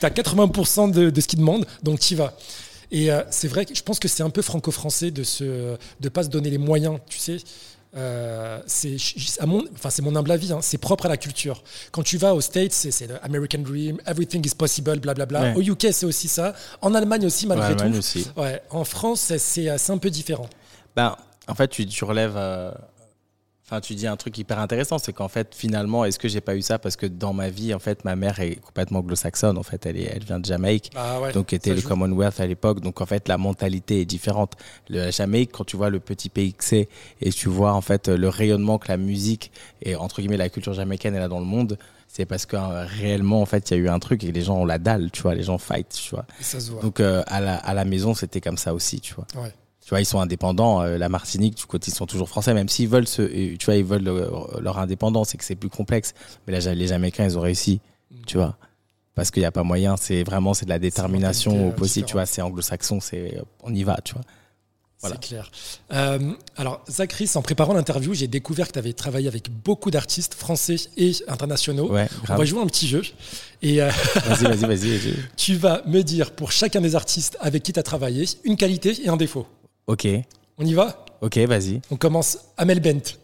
Tu 0.00 0.06
as 0.06 0.10
80% 0.10 0.90
de, 0.90 1.10
de 1.10 1.20
ce 1.20 1.28
qu'ils 1.28 1.38
demandent, 1.38 1.66
donc 1.84 2.00
tu 2.00 2.14
y 2.14 2.16
vas. 2.16 2.34
Et 2.92 3.10
euh, 3.10 3.22
c'est 3.30 3.48
vrai 3.48 3.64
que 3.66 3.74
je 3.74 3.82
pense 3.82 3.98
que 3.98 4.06
c'est 4.06 4.22
un 4.22 4.30
peu 4.30 4.42
franco-français 4.42 5.10
de 5.10 5.22
ne 5.44 5.76
de 6.00 6.08
pas 6.08 6.22
se 6.22 6.28
donner 6.28 6.50
les 6.50 6.58
moyens, 6.58 6.98
tu 7.08 7.18
sais. 7.18 7.38
Euh, 7.94 8.58
c'est 8.66 8.96
mon, 9.44 9.64
enfin, 9.74 9.90
c'est 9.90 10.00
mon 10.02 10.14
humble 10.16 10.30
avis, 10.30 10.50
hein, 10.52 10.60
c'est 10.62 10.78
propre 10.78 11.06
à 11.06 11.08
la 11.10 11.16
culture. 11.18 11.62
Quand 11.90 12.02
tu 12.02 12.16
vas 12.16 12.34
aux 12.34 12.40
States, 12.40 12.72
c'est 12.72 13.06
le 13.06 13.22
American 13.24 13.58
Dream, 13.58 13.98
everything 14.06 14.46
is 14.46 14.54
possible, 14.54 14.98
blablabla. 14.98 15.42
Ouais. 15.42 15.54
Au 15.56 15.60
UK, 15.60 15.88
c'est 15.92 16.06
aussi 16.06 16.28
ça. 16.28 16.54
En 16.80 16.94
Allemagne 16.94 17.26
aussi, 17.26 17.46
malgré 17.46 17.74
Ouais, 17.74 17.90
tout. 17.90 17.98
aussi. 17.98 18.26
Ouais, 18.36 18.62
en 18.70 18.84
France, 18.84 19.20
c'est- 19.20 19.38
c'est 19.38 19.76
c'est 19.78 19.92
un 19.92 19.98
peu 19.98 20.08
différent. 20.10 20.48
Ben, 20.96 21.16
en 21.48 21.54
fait, 21.54 21.68
tu, 21.68 21.84
tu 21.86 22.04
relèves. 22.04 22.34
euh, 22.36 22.70
Enfin, 23.72 23.80
tu 23.80 23.94
dis 23.94 24.06
un 24.06 24.16
truc 24.16 24.36
hyper 24.36 24.58
intéressant, 24.58 24.98
c'est 24.98 25.14
qu'en 25.14 25.28
fait, 25.28 25.54
finalement, 25.54 26.04
est-ce 26.04 26.18
que 26.18 26.28
j'ai 26.28 26.42
pas 26.42 26.54
eu 26.54 26.60
ça 26.60 26.78
parce 26.78 26.94
que 26.94 27.06
dans 27.06 27.32
ma 27.32 27.48
vie, 27.48 27.72
en 27.72 27.78
fait, 27.78 28.04
ma 28.04 28.16
mère 28.16 28.38
est 28.40 28.56
complètement 28.56 28.98
anglo-saxonne. 28.98 29.56
En 29.56 29.62
fait, 29.62 29.86
elle 29.86 29.96
est, 29.96 30.12
elle 30.14 30.24
vient 30.24 30.38
de 30.38 30.44
Jamaïque, 30.44 30.90
Ah 30.94 31.18
ouais, 31.22 31.32
donc 31.32 31.54
était 31.54 31.70
le 31.72 31.80
joue. 31.80 31.88
Commonwealth 31.88 32.38
à 32.38 32.46
l'époque. 32.46 32.80
Donc 32.80 33.00
en 33.00 33.06
fait, 33.06 33.28
la 33.28 33.38
mentalité 33.38 34.02
est 34.02 34.04
différente. 34.04 34.56
Le 34.90 34.98
la 34.98 35.10
Jamaïque, 35.10 35.52
quand 35.52 35.64
tu 35.64 35.78
vois 35.78 35.88
le 35.88 36.00
petit 36.00 36.28
pays 36.28 36.52
que 36.52 36.64
c'est 36.64 36.90
et 37.22 37.32
tu 37.32 37.48
vois 37.48 37.72
en 37.72 37.80
fait 37.80 38.08
le 38.08 38.28
rayonnement 38.28 38.76
que 38.76 38.88
la 38.88 38.98
musique 38.98 39.50
et 39.80 39.96
entre 39.96 40.20
guillemets 40.20 40.36
la 40.36 40.50
culture 40.50 40.74
jamaïcaine 40.74 41.14
elle 41.14 41.22
a 41.22 41.28
dans 41.28 41.40
le 41.40 41.46
monde, 41.46 41.78
c'est 42.08 42.26
parce 42.26 42.44
que 42.44 42.56
euh, 42.56 42.84
réellement 42.84 43.40
en 43.40 43.46
fait 43.46 43.70
il 43.70 43.78
y 43.78 43.80
a 43.80 43.82
eu 43.84 43.88
un 43.88 43.98
truc 44.00 44.22
et 44.22 44.32
les 44.32 44.42
gens 44.42 44.58
ont 44.58 44.66
la 44.66 44.78
dalle, 44.78 45.10
tu 45.10 45.22
vois, 45.22 45.34
les 45.34 45.44
gens 45.44 45.56
fight, 45.56 45.88
tu 45.88 46.10
vois. 46.10 46.26
Et 46.38 46.44
ça 46.44 46.60
se 46.60 46.70
voit. 46.70 46.82
Donc 46.82 47.00
euh, 47.00 47.22
à 47.26 47.40
la 47.40 47.56
à 47.56 47.72
la 47.72 47.86
maison 47.86 48.12
c'était 48.12 48.42
comme 48.42 48.58
ça 48.58 48.74
aussi, 48.74 49.00
tu 49.00 49.14
vois. 49.14 49.26
Ouais. 49.42 49.52
Tu 49.84 49.90
vois, 49.90 50.00
ils 50.00 50.06
sont 50.06 50.20
indépendants. 50.20 50.80
euh, 50.82 50.96
la 50.96 51.08
Martinique, 51.08 51.56
du 51.56 51.66
côté, 51.66 51.90
ils 51.90 51.94
sont 51.94 52.06
toujours 52.06 52.28
français, 52.28 52.54
même 52.54 52.68
s'ils 52.68 52.88
veulent 52.88 53.06
tu 53.06 53.58
vois, 53.64 53.74
ils 53.76 53.84
veulent 53.84 54.06
euh, 54.08 54.28
leur 54.60 54.78
indépendance 54.78 55.34
et 55.34 55.38
que 55.38 55.44
c'est 55.44 55.56
plus 55.56 55.68
complexe. 55.70 56.14
Mais 56.46 56.58
là, 56.58 56.74
les 56.74 56.86
Jamaïcains, 56.86 57.24
ils 57.24 57.36
ont 57.36 57.42
réussi, 57.42 57.80
tu 58.26 58.36
vois. 58.36 58.56
Parce 59.14 59.30
qu'il 59.30 59.42
n'y 59.42 59.46
a 59.46 59.52
pas 59.52 59.64
moyen. 59.64 59.96
C'est 59.98 60.22
vraiment, 60.22 60.54
c'est 60.54 60.64
de 60.64 60.70
la 60.70 60.78
détermination 60.78 61.66
au 61.66 61.70
euh, 61.70 61.72
possible, 61.72 62.06
tu 62.06 62.12
différente. 62.12 62.12
vois. 62.12 62.26
C'est 62.26 62.42
anglo-saxon, 62.42 63.00
c'est, 63.00 63.38
on 63.62 63.74
y 63.74 63.82
va, 63.82 63.98
tu 64.04 64.14
vois. 64.14 64.22
Voilà. 65.00 65.16
C'est 65.20 65.28
clair. 65.28 65.50
Euh, 65.92 66.32
alors, 66.56 66.80
Zachary, 66.88 67.28
en 67.34 67.42
préparant 67.42 67.74
l'interview, 67.74 68.14
j'ai 68.14 68.28
découvert 68.28 68.68
que 68.68 68.72
tu 68.74 68.78
avais 68.78 68.92
travaillé 68.92 69.26
avec 69.26 69.50
beaucoup 69.50 69.90
d'artistes 69.90 70.34
français 70.34 70.76
et 70.96 71.12
internationaux. 71.26 71.90
Ouais, 71.90 72.08
On 72.30 72.36
va 72.36 72.44
jouer 72.44 72.62
un 72.62 72.66
petit 72.66 72.86
jeu. 72.86 73.02
Et 73.62 73.82
euh, 73.82 73.90
Vas-y, 74.26 74.44
vas-y, 74.44 74.56
vas-y. 74.64 74.96
vas-y. 74.96 75.14
tu 75.36 75.56
vas 75.56 75.82
me 75.86 76.02
dire 76.02 76.30
pour 76.30 76.52
chacun 76.52 76.80
des 76.80 76.94
artistes 76.94 77.36
avec 77.40 77.64
qui 77.64 77.72
tu 77.72 77.80
as 77.80 77.82
travaillé 77.82 78.26
une 78.44 78.56
qualité 78.56 78.96
et 79.04 79.08
un 79.08 79.16
défaut. 79.16 79.44
Ok, 79.86 80.06
On 80.58 80.64
y 80.64 80.74
va 80.74 81.04
ok, 81.20 81.38
vas-y. 81.38 81.80
On 81.90 81.96
commence. 81.96 82.38
Amel 82.56 82.80
Bent, 82.80 83.18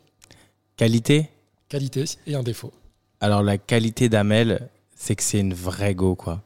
Qualité 0.76 1.28
qualité 1.68 2.04
et 2.26 2.34
un 2.34 2.42
défaut. 2.42 2.72
Alors, 3.20 3.42
la 3.42 3.58
qualité 3.58 4.08
d'Amel, 4.08 4.68
c'est 4.96 5.14
que 5.16 5.22
c'est 5.22 5.40
une 5.40 5.54
vraie 5.54 5.94
go, 5.94 6.14
quoi. 6.14 6.42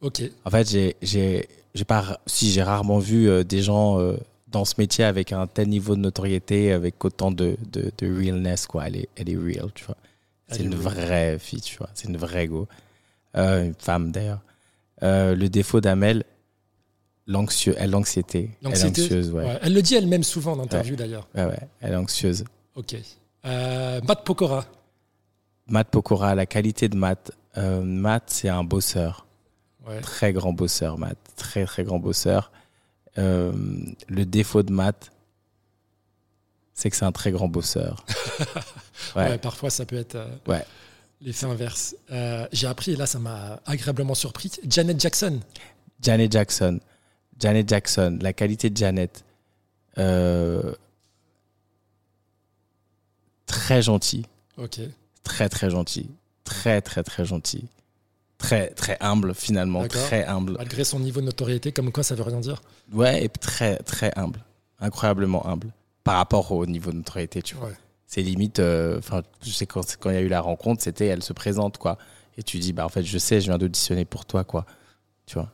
Ok. 0.00 0.22
En 0.44 0.50
fait, 0.50 0.68
j'ai, 1.02 1.48
pas, 1.86 2.20
si 2.26 2.50
j'ai 2.50 2.62
rarement 2.62 2.98
vu 2.98 3.28
euh, 3.28 3.44
des 3.44 3.62
gens 3.62 4.00
euh, 4.00 4.16
dans 4.48 4.64
ce 4.64 4.74
métier 4.78 5.04
avec 5.04 5.32
un 5.32 5.46
tel 5.46 5.68
niveau 5.68 5.94
de 5.94 6.00
notoriété, 6.00 6.72
avec 6.72 7.04
autant 7.04 7.30
de, 7.30 7.56
de, 7.70 7.92
de 7.98 8.06
realness, 8.06 8.66
quoi. 8.66 8.86
Elle 8.88 8.96
est, 8.96 9.08
elle 9.16 9.30
est 9.30 9.36
real, 9.36 9.70
tu 9.74 9.84
vois. 9.84 9.96
C'est 10.50 10.62
une 10.62 10.74
real. 10.74 10.94
vraie 10.94 11.38
fille, 11.38 11.60
tu 11.60 11.76
vois. 11.76 11.90
C'est 11.94 12.08
une 12.08 12.16
vraie 12.16 12.46
go. 12.46 12.66
Euh, 13.36 13.66
une 13.66 13.74
femme, 13.78 14.10
d'ailleurs. 14.12 14.40
Le 15.00 15.46
défaut 15.46 15.80
d'Amel, 15.80 16.24
l'anxieux, 17.28 17.74
elle, 17.78 17.90
l'anxiété. 17.90 18.50
Elle 18.64 18.72
est 18.72 18.84
anxieuse, 18.84 19.30
ouais. 19.30 19.44
Ouais. 19.44 19.58
Elle 19.62 19.74
le 19.74 19.82
dit 19.82 19.94
elle-même 19.94 20.24
souvent 20.24 20.52
en 20.52 20.60
interview 20.60 20.96
d'ailleurs. 20.96 21.28
Ouais, 21.34 21.44
ouais, 21.44 21.60
elle 21.80 21.92
est 21.92 21.96
anxieuse. 21.96 22.44
Ok. 22.74 22.96
Euh, 23.44 24.00
Matt 24.00 24.24
Pokora. 24.24 24.64
Matt 25.68 25.88
Pokora, 25.90 26.34
la 26.34 26.46
qualité 26.46 26.88
de 26.88 26.96
Matt. 26.96 27.30
Euh, 27.56 27.82
Matt, 27.82 28.24
c'est 28.28 28.48
un 28.48 28.64
bosseur. 28.64 29.26
Très 30.02 30.34
grand 30.34 30.52
bosseur, 30.52 30.98
Matt. 30.98 31.16
Très, 31.36 31.64
très 31.64 31.82
grand 31.84 31.98
bosseur. 31.98 32.50
Euh, 33.16 33.52
le 34.08 34.24
défaut 34.26 34.62
de 34.62 34.70
Matt, 34.72 35.10
c'est 36.74 36.90
que 36.90 36.96
c'est 36.96 37.06
un 37.06 37.12
très 37.12 37.30
grand 37.30 37.48
bosseur. 37.48 38.04
Parfois 39.42 39.70
ça 39.70 39.86
peut 39.86 39.96
être 39.96 40.18
Ouais. 40.46 40.64
l'effet 41.22 41.46
inverse. 41.46 41.96
J'ai 42.52 42.66
appris, 42.66 42.92
et 42.92 42.96
là 42.96 43.06
ça 43.06 43.18
m'a 43.18 43.60
agréablement 43.66 44.14
surpris, 44.14 44.52
Janet 44.68 45.00
Jackson. 45.00 45.40
Janet 46.02 46.30
Jackson. 46.30 46.80
Janet 47.38 47.68
Jackson. 47.68 48.18
La 48.20 48.32
qualité 48.32 48.70
de 48.70 48.76
Janet. 48.76 49.24
euh, 49.98 50.74
très 53.46 53.82
gentil. 53.82 54.26
Ok. 54.56 54.80
Très, 55.22 55.48
très 55.48 55.70
gentil. 55.70 56.10
Très, 56.44 56.80
très, 56.80 57.02
très 57.02 57.24
gentil. 57.24 57.66
Très, 58.38 58.68
très 58.70 58.96
humble, 59.00 59.34
finalement. 59.34 59.86
Très 59.88 60.24
humble. 60.24 60.52
Malgré 60.58 60.84
son 60.84 61.00
niveau 61.00 61.20
de 61.20 61.26
notoriété, 61.26 61.72
comme 61.72 61.90
quoi 61.90 62.02
ça 62.02 62.14
veut 62.14 62.22
rien 62.22 62.40
dire. 62.40 62.62
Ouais, 62.92 63.24
et 63.24 63.28
très, 63.28 63.76
très 63.78 64.12
humble. 64.16 64.40
Incroyablement 64.78 65.46
humble. 65.46 65.72
Par 66.04 66.16
rapport 66.16 66.52
au 66.52 66.64
niveau 66.66 66.90
de 66.92 66.96
notoriété, 66.96 67.42
tu 67.42 67.56
vois. 67.56 67.68
Ouais. 67.68 67.74
C'est 68.06 68.22
limite, 68.22 68.60
euh, 68.60 68.98
enfin, 68.98 69.22
je 69.42 69.50
sais 69.50 69.66
quand 69.66 69.82
quand 69.98 70.08
il 70.10 70.14
y 70.14 70.18
a 70.18 70.22
eu 70.22 70.28
la 70.28 70.40
rencontre, 70.40 70.82
c'était 70.82 71.06
elle 71.06 71.22
se 71.22 71.32
présente, 71.34 71.76
quoi. 71.78 71.98
Et 72.38 72.42
tu 72.42 72.58
dis, 72.58 72.72
bah 72.72 72.86
en 72.86 72.88
fait, 72.88 73.02
je 73.02 73.18
sais, 73.18 73.40
je 73.40 73.46
viens 73.46 73.58
d'auditionner 73.58 74.04
pour 74.04 74.24
toi, 74.24 74.44
quoi. 74.44 74.64
Tu 75.26 75.34
vois. 75.34 75.52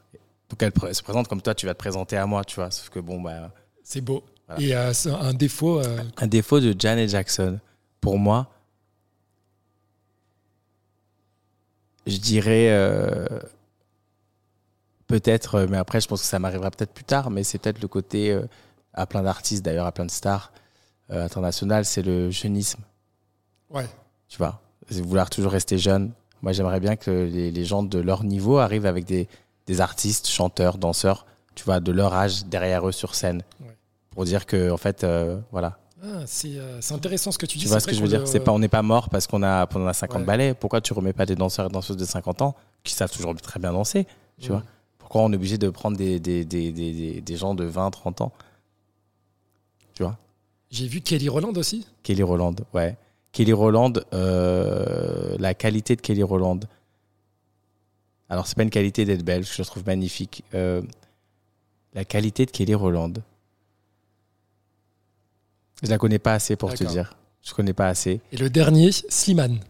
Donc 0.55 0.63
elle 0.63 0.71
pr- 0.71 0.93
se 0.95 1.03
présente 1.03 1.27
comme 1.27 1.43
toi, 1.43 1.53
tu 1.53 1.67
vas 1.67 1.75
te 1.75 1.79
présenter 1.81 2.17
à 2.17 2.27
moi, 2.27 2.45
tu 2.45 2.55
vois. 2.55 2.71
Sauf 2.71 2.89
que 2.89 3.01
bon, 3.01 3.21
bah. 3.21 3.51
C'est 3.83 4.01
beau. 4.01 4.23
Voilà. 4.47 4.63
Et 4.63 4.73
euh, 4.73 4.93
un 5.21 5.35
défaut, 5.35 5.81
euh, 5.81 5.99
Un 6.19 6.29
défaut 6.29 6.61
de 6.61 6.77
Janet 6.79 7.11
Jackson, 7.11 7.59
pour 8.01 8.21
moi, 8.21 8.49
je 12.07 12.19
dirais 12.19 12.69
euh, 12.71 13.27
peut-être, 15.09 15.57
euh, 15.57 15.67
mais 15.69 15.77
après, 15.77 16.01
je 16.01 16.07
pense 16.07 16.21
que 16.21 16.27
ça 16.29 16.39
m'arrivera 16.39 16.71
peut-être 16.71 16.93
plus 16.93 17.03
tard, 17.03 17.31
mais 17.31 17.43
c'est 17.43 17.59
peut-être 17.59 17.83
le 17.83 17.89
côté 17.89 18.39
à 18.93 19.07
plein 19.07 19.23
d'artistes, 19.25 19.65
d'ailleurs, 19.65 19.87
à 19.87 19.93
plein 19.93 20.07
de 20.07 20.11
stars 20.13 20.53
internationales, 21.09 21.85
c'est 21.85 22.03
le 22.03 22.31
jeunisme. 22.31 22.81
ouais. 23.71 23.89
tu 24.29 24.39
vois, 24.39 24.61
c'est 24.89 25.01
vouloir 25.03 25.31
toujours 25.31 25.51
rester 25.51 25.79
jeune. 25.79 26.13
Moi, 26.43 26.53
j'aimerais 26.53 26.79
bien 26.79 26.95
que 26.95 27.11
les, 27.11 27.51
les 27.51 27.65
gens 27.65 27.83
de 27.83 27.99
leur 27.99 28.23
niveau 28.23 28.59
arrivent 28.59 28.87
avec 28.87 29.05
des, 29.05 29.27
des 29.67 29.81
artistes, 29.81 30.29
chanteurs, 30.29 30.79
danseurs, 30.79 31.27
tu 31.55 31.65
vois, 31.65 31.81
de 31.81 31.93
leur 31.93 32.13
âge 32.15 32.45
derrière 32.47 32.87
eux 32.89 32.93
sur 32.93 33.15
scène. 33.15 33.43
Ouais. 33.61 33.77
Pour 34.11 34.25
dire 34.25 34.47
que, 34.47 34.71
en 34.71 34.77
fait, 34.77 35.05
euh, 35.05 35.39
voilà. 35.53 35.79
Ah, 36.03 36.23
c'est 36.27 36.59
euh, 36.59 36.81
c'est 36.83 36.93
intéressant 36.95 37.33
ce 37.33 37.39
que 37.39 37.47
tu 37.47 37.57
dis. 37.57 37.65
Tu 37.65 37.71
vois 37.71 37.81
ce 37.81 37.87
que 37.87 37.95
je 37.95 38.03
veux 38.03 38.09
dire? 38.09 38.29
C'est 38.29 38.41
pas, 38.41 38.53
on 38.53 38.59
n'est 38.59 38.69
pas 38.69 38.83
mort 38.83 39.09
parce 39.09 39.27
qu'on 39.27 39.43
a, 39.43 39.67
qu'on 39.67 39.87
a 39.87 39.93
50 39.95 40.21
Ouais. 40.21 40.25
ballets. 40.27 40.55
Pourquoi 40.55 40.81
tu 40.83 40.93
remets 40.93 41.15
pas 41.15 41.25
des 41.25 41.35
danseurs 41.35 41.67
et 41.67 41.71
danseuses 41.71 41.97
de 41.97 42.05
50 42.05 42.43
ans 42.43 42.55
qui 42.83 42.93
savent 42.93 43.11
toujours 43.11 43.35
très 43.37 43.59
bien 43.59 43.73
danser 43.73 44.07
Tu 44.41 44.51
Mm. 44.51 44.53
vois 44.53 44.63
Pourquoi 44.99 45.23
on 45.23 45.33
est 45.33 45.37
obligé 45.37 45.57
de 45.57 45.71
prendre 45.71 45.97
des, 45.97 46.21
des, 46.21 46.45
des, 46.45 46.73
des, 46.73 46.93
des- 46.93 47.21
des 47.23 47.37
gens 47.37 47.55
de 47.55 47.65
20, 47.65 47.91
30 47.91 48.21
ans? 48.21 48.33
Tu 49.95 50.03
vois? 50.03 50.19
J'ai 50.71 50.89
vu 50.89 51.01
Kelly 51.01 51.29
Roland 51.29 51.53
aussi. 51.57 51.87
Kelly 52.03 52.23
Roland, 52.23 52.55
ouais. 52.75 52.97
Kelly 53.33 53.53
Roland, 53.53 53.93
euh, 54.13 55.37
la 55.39 55.55
qualité 55.55 55.97
de 55.97 56.01
Kelly 56.01 56.23
Roland. 56.23 56.61
Alors, 58.29 58.47
c'est 58.47 58.57
pas 58.57 58.63
une 58.63 58.71
qualité 58.71 59.05
d'être 59.05 59.23
belge, 59.23 59.51
je 59.53 59.61
la 59.63 59.67
trouve 59.67 59.85
magnifique. 59.87 60.45
Euh, 60.55 60.83
la 61.93 62.05
qualité 62.05 62.47
de 62.47 62.51
Kelly 62.51 62.75
Roland. 62.75 63.13
Je 65.83 65.91
la 65.91 65.99
connais 65.99 66.19
pas 66.19 66.35
assez 66.35 66.57
pour 66.57 66.73
te 66.75 66.85
dire. 66.85 67.17
Je 67.43 67.53
connais 67.53 67.75
pas 67.75 67.89
assez. 67.89 68.21
Et 68.33 68.37
le 68.37 68.49
dernier, 68.49 68.91
Slimane. 68.93 69.61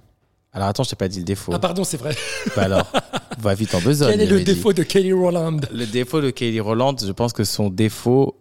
Alors, 0.52 0.68
attends, 0.68 0.84
je 0.84 0.90
t'ai 0.90 0.96
pas 0.96 1.08
dit 1.08 1.18
le 1.18 1.24
défaut. 1.24 1.52
Ah, 1.52 1.58
pardon, 1.58 1.82
c'est 1.82 1.96
vrai. 1.96 2.14
Bah 2.54 2.62
alors, 2.62 2.92
va 3.38 3.54
vite 3.54 3.74
en 3.74 3.80
besogne. 3.80 4.12
Quel 4.12 4.20
est 4.20 4.26
le 4.26 4.38
dit. 4.38 4.44
défaut 4.44 4.72
de 4.72 4.84
Kelly 4.84 5.12
Roland 5.12 5.56
Le 5.72 5.84
défaut 5.86 6.20
de 6.20 6.30
Kelly 6.30 6.60
Roland, 6.60 6.94
je 6.96 7.10
pense 7.10 7.32
que 7.32 7.42
son 7.42 7.70
défaut 7.70 8.36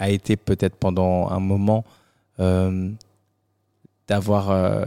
a 0.00 0.10
été 0.10 0.36
peut-être 0.36 0.74
pendant 0.74 1.28
un 1.28 1.38
moment 1.38 1.84
euh, 2.40 2.90
d'avoir. 4.08 4.50
euh, 4.50 4.84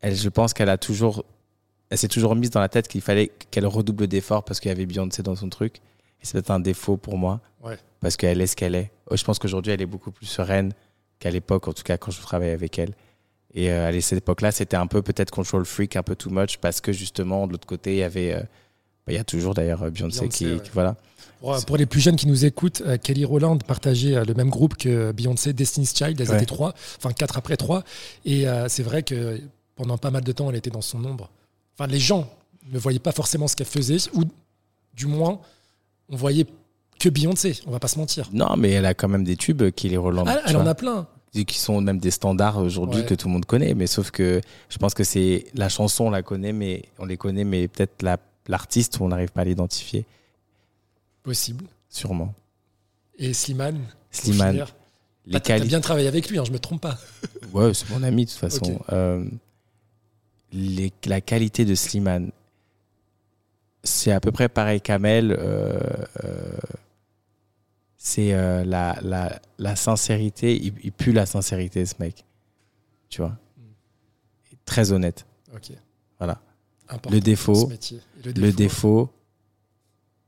elle, 0.00 0.14
je 0.14 0.28
pense 0.28 0.54
qu'elle 0.54 0.70
a 0.70 0.78
toujours. 0.78 1.24
Elle 1.92 1.98
s'est 1.98 2.08
toujours 2.08 2.34
mise 2.34 2.50
dans 2.50 2.60
la 2.60 2.68
tête 2.70 2.88
qu'il 2.88 3.02
fallait 3.02 3.30
qu'elle 3.50 3.66
redouble 3.66 4.06
d'efforts 4.06 4.44
parce 4.44 4.60
qu'il 4.60 4.70
y 4.70 4.72
avait 4.72 4.86
Beyoncé 4.86 5.22
dans 5.22 5.36
son 5.36 5.48
truc. 5.50 5.76
Et 5.76 6.24
c'est 6.24 6.32
peut-être 6.32 6.50
un 6.50 6.60
défaut 6.60 6.96
pour 6.96 7.18
moi. 7.18 7.40
Ouais. 7.62 7.76
Parce 8.00 8.16
qu'elle 8.16 8.40
est 8.40 8.46
ce 8.46 8.56
qu'elle 8.56 8.74
est. 8.74 8.90
Oh, 9.10 9.16
Je 9.16 9.24
pense 9.24 9.38
qu'aujourd'hui, 9.38 9.72
elle 9.72 9.82
est 9.82 9.86
beaucoup 9.86 10.10
plus 10.10 10.24
sereine 10.26 10.72
qu'à 11.18 11.30
l'époque, 11.30 11.68
en 11.68 11.72
tout 11.72 11.82
cas 11.82 11.98
quand 11.98 12.10
je 12.10 12.20
travaillais 12.22 12.52
avec 12.52 12.78
elle. 12.78 12.94
Et 13.54 13.70
euh, 13.70 13.88
à 13.88 14.00
cette 14.00 14.18
époque-là, 14.20 14.50
c'était 14.52 14.76
un 14.78 14.86
peu 14.86 15.02
peut-être 15.02 15.30
control 15.30 15.66
freak, 15.66 15.96
un 15.96 16.02
peu 16.02 16.16
too 16.16 16.30
much, 16.30 16.56
parce 16.58 16.80
que 16.80 16.92
justement, 16.92 17.46
de 17.46 17.52
l'autre 17.52 17.66
côté, 17.66 17.92
il 17.92 17.98
y 17.98 18.02
avait. 18.02 18.32
euh, 18.32 18.40
bah, 19.06 19.12
il 19.12 19.14
y 19.14 19.18
a 19.18 19.24
toujours 19.24 19.52
d'ailleurs 19.52 19.82
euh, 19.82 19.90
Beyoncé, 19.90 20.20
Beyoncé, 20.20 20.28
qui, 20.46 20.52
ouais. 20.54 20.60
qui- 20.60 20.70
Voilà. 20.72 20.96
Pour, 21.40 21.64
pour 21.66 21.76
les 21.76 21.86
plus 21.86 22.00
jeunes 22.00 22.16
qui 22.16 22.26
nous 22.28 22.44
écoutent, 22.46 22.82
euh, 22.86 22.96
Kelly 22.96 23.24
Rowland 23.26 23.58
partageait 23.66 24.16
euh, 24.16 24.24
le 24.24 24.32
même 24.32 24.48
groupe 24.48 24.76
que 24.76 25.12
Beyoncé, 25.12 25.52
Destiny's 25.52 25.94
Child. 25.94 26.18
Elles 26.20 26.30
Ouais. 26.30 26.36
étaient 26.36 26.46
trois, 26.46 26.72
enfin 26.96 27.12
quatre 27.12 27.36
après 27.36 27.56
trois. 27.58 27.82
Et 28.24 28.48
euh, 28.48 28.68
c'est 28.68 28.82
vrai 28.84 29.02
que 29.02 29.38
pendant 29.76 29.98
pas 29.98 30.10
mal 30.10 30.22
de 30.24 30.32
temps, 30.32 30.48
elle 30.48 30.56
était 30.56 30.70
dans 30.70 30.80
son 30.80 31.04
ombre. 31.04 31.30
Enfin, 31.78 31.86
les 31.90 31.98
gens 32.00 32.28
ne 32.70 32.78
voyaient 32.78 32.98
pas 32.98 33.12
forcément 33.12 33.48
ce 33.48 33.56
qu'elle 33.56 33.66
faisait, 33.66 33.96
ou 34.14 34.22
du 34.94 35.06
moins, 35.06 35.40
on 36.08 36.16
voyait 36.16 36.46
que 36.98 37.08
Beyoncé. 37.08 37.60
On 37.66 37.70
va 37.70 37.80
pas 37.80 37.88
se 37.88 37.98
mentir. 37.98 38.28
Non, 38.32 38.56
mais 38.56 38.70
elle 38.70 38.86
a 38.86 38.94
quand 38.94 39.08
même 39.08 39.24
des 39.24 39.36
tubes, 39.36 39.70
Kelly 39.70 39.96
Rowland. 39.96 40.24
Ah, 40.28 40.40
tu 40.44 40.50
elle 40.50 40.56
en 40.56 40.66
a 40.66 40.74
plein. 40.74 41.06
Qui 41.46 41.58
sont 41.58 41.80
même 41.80 41.98
des 41.98 42.10
standards 42.10 42.58
aujourd'hui 42.58 43.00
Ouais. 43.00 43.06
que 43.06 43.14
tout 43.14 43.26
le 43.28 43.32
monde 43.32 43.46
connaît. 43.46 43.72
Mais 43.74 43.86
sauf 43.86 44.10
que 44.10 44.42
je 44.68 44.76
pense 44.78 44.92
que 44.92 45.02
c'est 45.02 45.46
la 45.54 45.70
chanson, 45.70 46.04
on 46.04 46.10
la 46.10 46.22
connaît, 46.22 46.52
mais 46.52 46.84
on 46.98 47.06
les 47.06 47.16
connaît, 47.16 47.44
mais 47.44 47.68
peut-être 47.68 48.02
la- 48.02 48.18
l'artiste, 48.48 49.00
on 49.00 49.08
n'arrive 49.08 49.30
pas 49.30 49.40
à 49.40 49.44
l'identifier. 49.44 50.04
Possible. 51.22 51.64
Sûrement. 51.88 52.34
Et 53.18 53.32
Slimane. 53.32 53.80
Slimane. 54.10 54.66
Les 55.26 55.32
Bah, 55.32 55.40
T'as 55.40 55.60
bien 55.60 55.80
travaillé 55.80 56.08
avec 56.08 56.28
lui, 56.28 56.38
hein, 56.38 56.44
je 56.44 56.50
me 56.52 56.58
trompe 56.58 56.82
pas. 56.82 56.98
Ouais, 57.52 57.72
c'est 57.74 57.88
mon 57.90 58.02
ami 58.02 58.24
de 58.26 58.30
toute 58.30 58.38
façon. 58.40 58.80
Euh, 58.92 59.24
les- 60.52 60.92
la 61.06 61.20
qualité 61.20 61.64
de 61.64 61.74
Slimane, 61.74 62.30
c'est 63.84 64.12
à 64.12 64.20
peu 64.20 64.30
près 64.32 64.48
pareil 64.48 64.80
qu'Amel. 64.80 65.32
euh, 65.32 65.78
euh, 66.24 66.58
c'est 67.96 68.34
euh, 68.34 68.64
la, 68.64 68.98
la, 69.02 69.40
la 69.58 69.76
sincérité. 69.76 70.56
Il, 70.56 70.74
il 70.82 70.92
pue 70.92 71.12
la 71.12 71.24
sincérité, 71.26 71.86
ce 71.86 71.94
mec. 72.00 72.24
Tu 73.08 73.20
vois? 73.20 73.36
Très 74.64 74.90
honnête. 74.92 75.24
Ok. 75.54 75.72
Voilà. 76.18 76.40
Important 76.88 77.10
Le 77.14 77.20
défaut, 77.20 77.68
Le 78.24 78.50
défaut, 78.52 79.08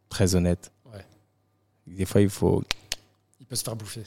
très 0.09 0.35
honnête. 0.35 0.73
Ouais. 0.93 1.05
Des 1.87 2.05
fois, 2.05 2.21
il 2.21 2.29
faut. 2.31 2.63
Il 3.41 3.47
peut 3.47 3.57
se 3.57 3.63
faire 3.65 3.77
bouffer. 3.77 4.05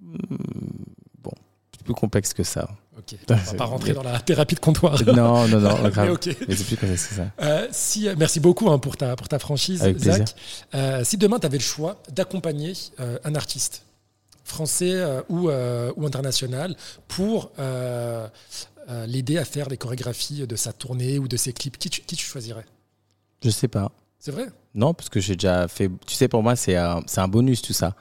Bon, 0.00 1.32
c'est 1.72 1.82
plus 1.84 1.94
complexe 1.94 2.32
que 2.32 2.42
ça. 2.44 2.68
Ok. 2.98 3.16
On 3.30 3.34
va 3.34 3.54
pas 3.54 3.64
rentrer 3.64 3.92
dans 3.92 4.02
la 4.02 4.18
thérapie 4.20 4.54
de 4.54 4.60
comptoir. 4.60 5.00
non, 5.06 5.46
non, 5.48 5.60
non, 5.60 5.78
Mais 5.82 5.90
grave. 5.90 6.10
ok. 6.12 6.28
C'est 6.48 6.96
ça. 6.96 7.30
Euh, 7.40 7.68
si, 7.70 8.08
merci 8.16 8.40
beaucoup 8.40 8.68
hein, 8.70 8.78
pour, 8.78 8.96
ta, 8.96 9.14
pour 9.16 9.28
ta 9.28 9.38
franchise, 9.38 9.82
Avec. 9.82 9.98
Zach. 9.98 10.34
Euh, 10.74 11.04
si 11.04 11.16
demain, 11.16 11.38
tu 11.38 11.46
avais 11.46 11.58
le 11.58 11.62
choix 11.62 12.02
d'accompagner 12.12 12.72
euh, 13.00 13.18
un 13.24 13.34
artiste, 13.34 13.82
français 14.44 14.92
euh, 14.94 15.20
ou, 15.28 15.48
euh, 15.50 15.92
ou 15.96 16.06
international, 16.06 16.74
pour 17.06 17.52
euh, 17.58 18.26
euh, 18.90 19.06
l'aider 19.06 19.38
à 19.38 19.44
faire 19.44 19.68
les 19.68 19.76
chorégraphies 19.76 20.46
de 20.46 20.56
sa 20.56 20.72
tournée 20.72 21.18
ou 21.18 21.28
de 21.28 21.36
ses 21.36 21.52
clips, 21.52 21.78
qui 21.78 21.90
tu, 21.90 22.00
qui 22.00 22.16
tu 22.16 22.24
choisirais? 22.24 22.64
Je 23.44 23.50
sais 23.50 23.68
pas. 23.68 23.92
C'est 24.18 24.32
vrai? 24.32 24.46
Non, 24.74 24.94
parce 24.94 25.08
que 25.08 25.20
j'ai 25.20 25.34
déjà 25.36 25.68
fait. 25.68 25.88
Tu 26.06 26.14
sais, 26.14 26.26
pour 26.28 26.42
moi, 26.42 26.56
c'est 26.56 26.74
un, 26.76 27.02
c'est 27.06 27.20
un 27.20 27.28
bonus 27.28 27.62
tout 27.62 27.72
ça. 27.72 27.94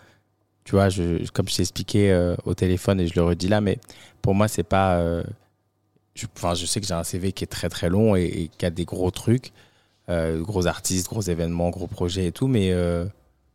Tu 0.68 0.76
vois, 0.76 0.90
comme 1.34 1.48
je 1.48 1.56
t'ai 1.56 1.62
expliqué 1.62 2.12
euh, 2.12 2.36
au 2.44 2.54
téléphone 2.54 3.00
et 3.00 3.08
je 3.08 3.14
le 3.16 3.24
redis 3.24 3.48
là, 3.48 3.62
mais 3.62 3.80
pour 4.22 4.36
moi, 4.36 4.50
c'est 4.50 4.64
pas. 4.64 4.98
euh, 4.98 5.24
je, 6.14 6.26
enfin, 6.36 6.56
je 6.56 6.66
sais 6.66 6.82
que 6.82 6.86
j'ai 6.86 6.94
un 6.94 7.06
CV 7.06 7.32
qui 7.32 7.46
est 7.46 7.48
très 7.48 7.70
très 7.70 7.88
long 7.88 8.18
et, 8.18 8.50
qui 8.58 8.66
a 8.66 8.70
des 8.70 8.84
gros 8.84 9.10
trucs, 9.10 9.54
euh, 10.10 10.42
gros 10.42 10.68
artistes, 10.68 11.08
gros 11.08 11.22
événements, 11.22 11.70
gros 11.70 11.88
projets 11.88 12.26
et 12.26 12.34
tout, 12.34 12.48
mais 12.48 12.74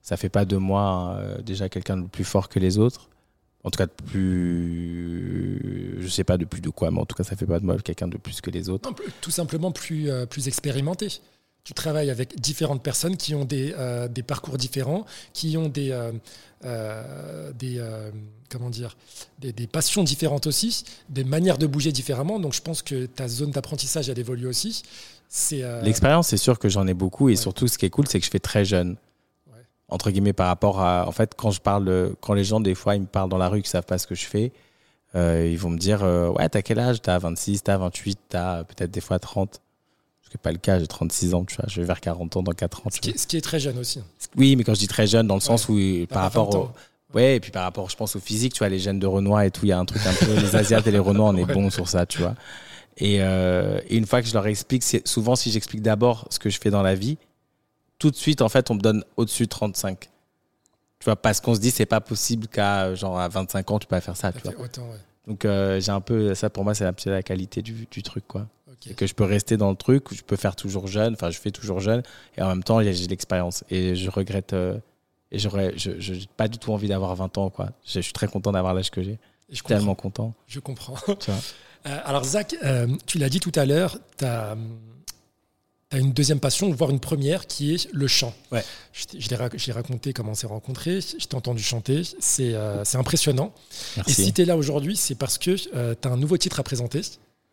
ça 0.01 0.17
fait 0.17 0.31
pas 0.31 0.47
de 0.47 0.57
moi 0.57 1.21
déjà 1.45 1.69
quelqu'un 1.69 1.99
de 1.99 2.07
plus 2.07 2.25
fort 2.25 2.49
que 2.49 2.59
les 2.59 2.79
autres. 2.79 3.11
En 3.63 3.71
tout 3.71 3.77
cas, 3.77 3.85
de 3.87 3.93
plus. 4.07 5.99
Je 6.01 6.09
sais 6.09 6.25
pas 6.25 6.39
de 6.39 6.47
plus 6.47 6.63
de 6.63 6.71
quoi, 6.71 6.91
mais 6.91 7.01
en 7.01 7.05
tout 7.05 7.15
cas, 7.15 7.25
ça 7.25 7.37
fait 7.37 7.45
pas 7.45 7.61
de 7.61 7.67
moi 7.67 7.77
quelqu'un 7.77 8.09
de 8.09 8.17
plus 8.17 8.41
que 8.41 8.49
les 8.49 8.71
autres. 8.71 8.91
Tout 9.21 9.31
simplement 9.31 9.71
plus, 9.71 10.09
plus 10.31 10.49
expérimenté. 10.49 11.09
Tu 11.65 11.75
travailles 11.75 12.11
avec 12.11 12.41
différentes 12.41 12.83
personnes 12.83 13.17
qui 13.17 13.37
ont 13.37 13.45
des, 13.45 13.73
euh, 13.79 14.09
des 14.09 14.25
parcours 14.25 14.59
différents, 14.59 15.05
qui 15.33 15.57
ont 15.57 15.69
des, 15.69 15.93
euh, 15.93 16.11
euh, 16.65 17.53
des, 17.53 17.81
comment 18.51 18.69
dire, 18.69 18.97
des, 19.39 19.53
des 19.53 19.69
passions 19.69 20.03
différentes 20.03 20.49
aussi, 20.49 20.85
des 21.09 21.23
manières 21.23 21.59
de 21.59 21.69
bouger 21.69 21.93
différemment. 21.93 22.41
Donc 22.41 22.53
je 22.53 22.61
pense 22.63 22.83
que 22.83 23.07
ta 23.07 23.29
zone 23.29 23.53
d'apprentissage, 23.53 24.09
elle 24.09 24.19
évolue 24.19 24.49
aussi. 24.49 24.83
L'expérience, 25.83 26.29
c'est 26.29 26.37
sûr 26.37 26.59
que 26.59 26.69
j'en 26.69 26.87
ai 26.89 26.95
beaucoup 26.95 27.29
et 27.29 27.33
Ouais. 27.33 27.37
surtout, 27.37 27.69
ce 27.69 27.79
qui 27.79 27.87
est 27.87 27.91
cool, 27.91 28.09
c'est 28.09 28.19
que 28.19 28.27
je 28.27 28.31
fais 28.31 28.41
très 28.41 28.65
jeune. 28.65 28.97
Ouais. 29.47 29.63
Entre 29.89 30.11
guillemets, 30.11 30.33
par 30.35 30.49
rapport 30.49 30.81
à. 30.81 31.07
En 31.07 31.13
fait, 31.13 31.33
quand 31.37 31.53
je 31.53 31.61
parle, 31.61 32.15
quand 32.21 32.35
les 32.35 32.45
gens, 32.45 32.59
des 32.61 32.75
fois, 32.75 32.97
ils 32.97 33.03
me 33.03 33.07
parlent 33.07 33.31
dans 33.31 33.39
la 33.39 33.49
rue, 33.49 33.63
qu'ils 33.63 33.71
savent 33.71 33.87
pas 33.87 33.99
ce 33.99 34.07
que 34.09 34.15
je 34.17 34.27
fais, 34.27 34.53
ils 35.15 35.57
vont 35.59 35.71
me 35.71 35.79
dire 35.79 36.03
Ouais, 36.37 36.49
t'as 36.49 36.61
quel 36.61 36.81
âge? 36.81 37.01
T'as 37.01 37.19
26, 37.19 37.63
t'as 37.63 37.79
28, 37.79 38.19
t'as 38.29 38.65
peut-être 38.65 38.91
des 38.91 39.01
fois 39.01 39.19
30. 39.21 39.62
Qui 40.33 40.39
n'est 40.39 40.43
pas 40.45 40.53
le 40.53 40.57
cas, 40.57 40.79
j'ai 40.79 40.87
36 40.87 41.35
ans, 41.35 41.45
tu 41.45 41.57
vois, 41.57 41.67
je 41.69 41.79
vais 41.79 41.87
vers 41.87 42.01
40 42.01 42.39
ans 42.39 42.43
dans 42.43 42.53
4 42.53 42.87
ans. 42.87 42.91
ce, 42.91 43.01
qui 43.01 43.11
est, 43.11 43.19
ce 43.19 43.27
qui 43.27 43.37
est 43.37 43.43
très 43.43 43.61
jeune 43.61 43.77
aussi. 43.77 44.01
Oui, 44.35 44.57
mais 44.57 44.65
quand 44.65 44.73
je 44.73 44.79
dis 44.79 44.89
très 44.89 45.07
jeune, 45.07 45.27
dans 45.27 45.35
le 45.35 45.43
sens 45.43 45.69
où, 45.69 45.79
par 46.09 46.23
à 46.23 46.23
rapport 46.23 46.51
20 46.51 46.59
au. 46.59 46.71
Ouais, 47.13 47.37
et 47.37 47.41
puis 47.41 47.51
par 47.51 47.65
rapport, 47.65 47.91
je 47.91 47.97
pense 47.97 48.17
au 48.17 48.19
physique, 48.19 48.55
tu 48.55 48.61
vois, 48.61 48.71
les 48.71 48.79
jeunes 48.79 48.99
de 48.99 49.07
Renoir 49.07 49.43
et 49.43 49.51
tout, 49.51 49.67
il 49.67 49.69
y 49.69 49.73
a 49.73 49.79
un 49.79 49.85
truc 49.85 50.01
un 50.07 50.15
peu. 50.15 50.33
les 50.35 50.57
Asiates 50.57 50.87
et 50.87 50.91
les 50.91 50.99
Renois, 50.99 51.29
on 51.29 51.37
est 51.37 51.45
bons 51.53 51.69
sur 51.69 51.87
ça, 51.87 52.07
tu 52.07 52.23
vois. 52.23 52.35
Et, 52.97 53.19
euh, 53.21 53.79
et 53.91 53.99
une 53.99 54.07
fois 54.07 54.23
que 54.23 54.29
je 54.29 54.33
leur 54.33 54.47
explique, 54.47 54.83
souvent 55.05 55.37
si 55.37 55.51
j'explique 55.51 55.83
d'abord 55.83 56.27
ce 56.31 56.39
que 56.39 56.49
je 56.49 56.59
fais 56.59 56.71
dans 56.71 56.81
la 56.81 56.95
vie, 56.95 57.19
tout 57.99 58.11
de 58.11 58.17
suite, 58.17 58.41
en 58.41 58.49
fait, 58.49 58.71
on 58.71 58.75
me 58.77 58.81
donne 58.81 59.05
au-dessus 59.19 59.43
de 59.43 59.51
35. 59.51 60.01
Tu 60.01 61.05
vois, 61.05 61.17
parce 61.17 61.43
qu'on 61.43 61.55
se 61.55 61.61
dit, 61.61 61.71
c'est 61.71 61.85
pas 61.85 62.01
possible 62.01 62.49
qu'à 62.49 62.95
genre 62.95 63.21
à 63.21 63.29
25 63.29 63.71
ans, 63.71 63.79
tu 63.79 63.87
peux 63.87 63.97
pas 63.97 64.01
faire 64.01 64.17
ça, 64.17 64.33
Ça 64.33 64.33
tu 64.33 64.45
vois. 64.45 64.53
fait 64.53 64.59
autant, 64.63 64.83
ouais. 64.85 64.97
Donc, 65.27 65.45
euh, 65.45 65.79
j'ai 65.81 65.93
un 65.93 66.01
peu, 66.01 66.35
ça 66.35 66.49
pour 66.49 66.65
moi, 66.65 66.75
c'est 66.75 66.87
un 66.87 66.95
petit 66.95 67.05
peu 67.05 67.11
la 67.11 67.23
qualité 67.23 67.61
du, 67.61 67.87
du 67.91 68.03
truc, 68.03 68.25
quoi. 68.27 68.47
Et 68.89 68.95
que 68.95 69.07
je 69.07 69.15
peux 69.15 69.25
rester 69.25 69.57
dans 69.57 69.71
le 69.71 69.77
truc, 69.77 70.05
je 70.13 70.23
peux 70.23 70.37
faire 70.37 70.57
toujours 70.57 70.87
jeune, 70.87 71.15
enfin, 71.15 71.31
je 71.31 71.39
fais 71.39 71.51
toujours 71.51 71.81
jeune, 71.81 72.03
et 72.37 72.43
en 72.43 72.49
même 72.49 72.63
temps, 72.65 72.83
j'ai 72.83 72.93
de 73.05 73.11
l'expérience. 73.11 73.65
Et 73.71 73.95
je 73.97 74.11
regrette, 74.11 74.53
euh, 74.53 74.79
et 75.31 75.39
j'aurais, 75.39 75.73
je, 75.77 75.93
j'ai 75.99 76.27
pas 76.37 76.49
du 76.49 76.59
tout 76.59 76.73
envie 76.73 76.89
d'avoir 76.89 77.15
20 77.15 77.39
ans, 77.39 77.51
quoi. 77.51 77.71
Je, 77.87 77.95
je 77.95 78.01
suis 78.01 78.13
très 78.13 78.29
content 78.29 78.53
d'avoir 78.53 78.75
l'âge 78.75 78.91
que 78.91 79.03
j'ai. 79.03 79.13
Et 79.13 79.55
je 79.57 79.63
comprends. 79.63 79.77
Tellement 79.77 79.95
content, 79.95 80.35
Je 80.47 80.61
comprends. 80.61 80.97
tu 81.21 81.31
vois. 81.31 81.41
Euh, 81.87 81.99
alors 82.05 82.25
Zach, 82.25 82.55
euh, 82.63 82.87
tu 83.07 83.19
l'as 83.19 83.29
dit 83.29 83.41
tout 83.41 83.53
à 83.57 83.65
l'heure, 83.67 83.99
tu 84.19 84.25
as, 84.25 84.57
une 85.95 86.13
deuxième 86.13 86.41
passion, 86.41 86.71
voire 86.71 86.89
une 86.91 87.01
première, 87.01 87.47
qui 87.47 87.75
est 87.75 87.93
le 87.93 88.07
chant. 88.07 88.33
Ouais. 88.51 88.65
Je 88.95 89.05
t'ai- 89.05 89.21
je 89.21 89.29
l'ai 89.29 89.37
rac- 89.37 89.59
j'ai 89.59 89.73
raconté 89.73 90.15
comment 90.15 90.31
on 90.33 90.35
s'est 90.35 90.47
rencontrés, 90.47 91.01
je 91.03 91.27
t'ai 91.27 91.35
entendu 91.37 91.63
chanter, 91.63 92.03
c'est 92.19 92.55
euh, 92.55 92.83
impressionnant. 92.95 93.53
Et 93.97 93.99
Merci. 93.99 94.25
si 94.25 94.33
tu 94.33 94.41
es 94.41 94.45
là 94.47 94.57
aujourd'hui, 94.57 94.97
c'est 94.97 95.17
parce 95.17 95.37
que 95.37 95.55
tu 95.57 95.69
as 95.75 96.11
un 96.11 96.17
nouveau 96.17 96.39
titre 96.39 96.61
à 96.61 96.63
présenter, 96.63 97.03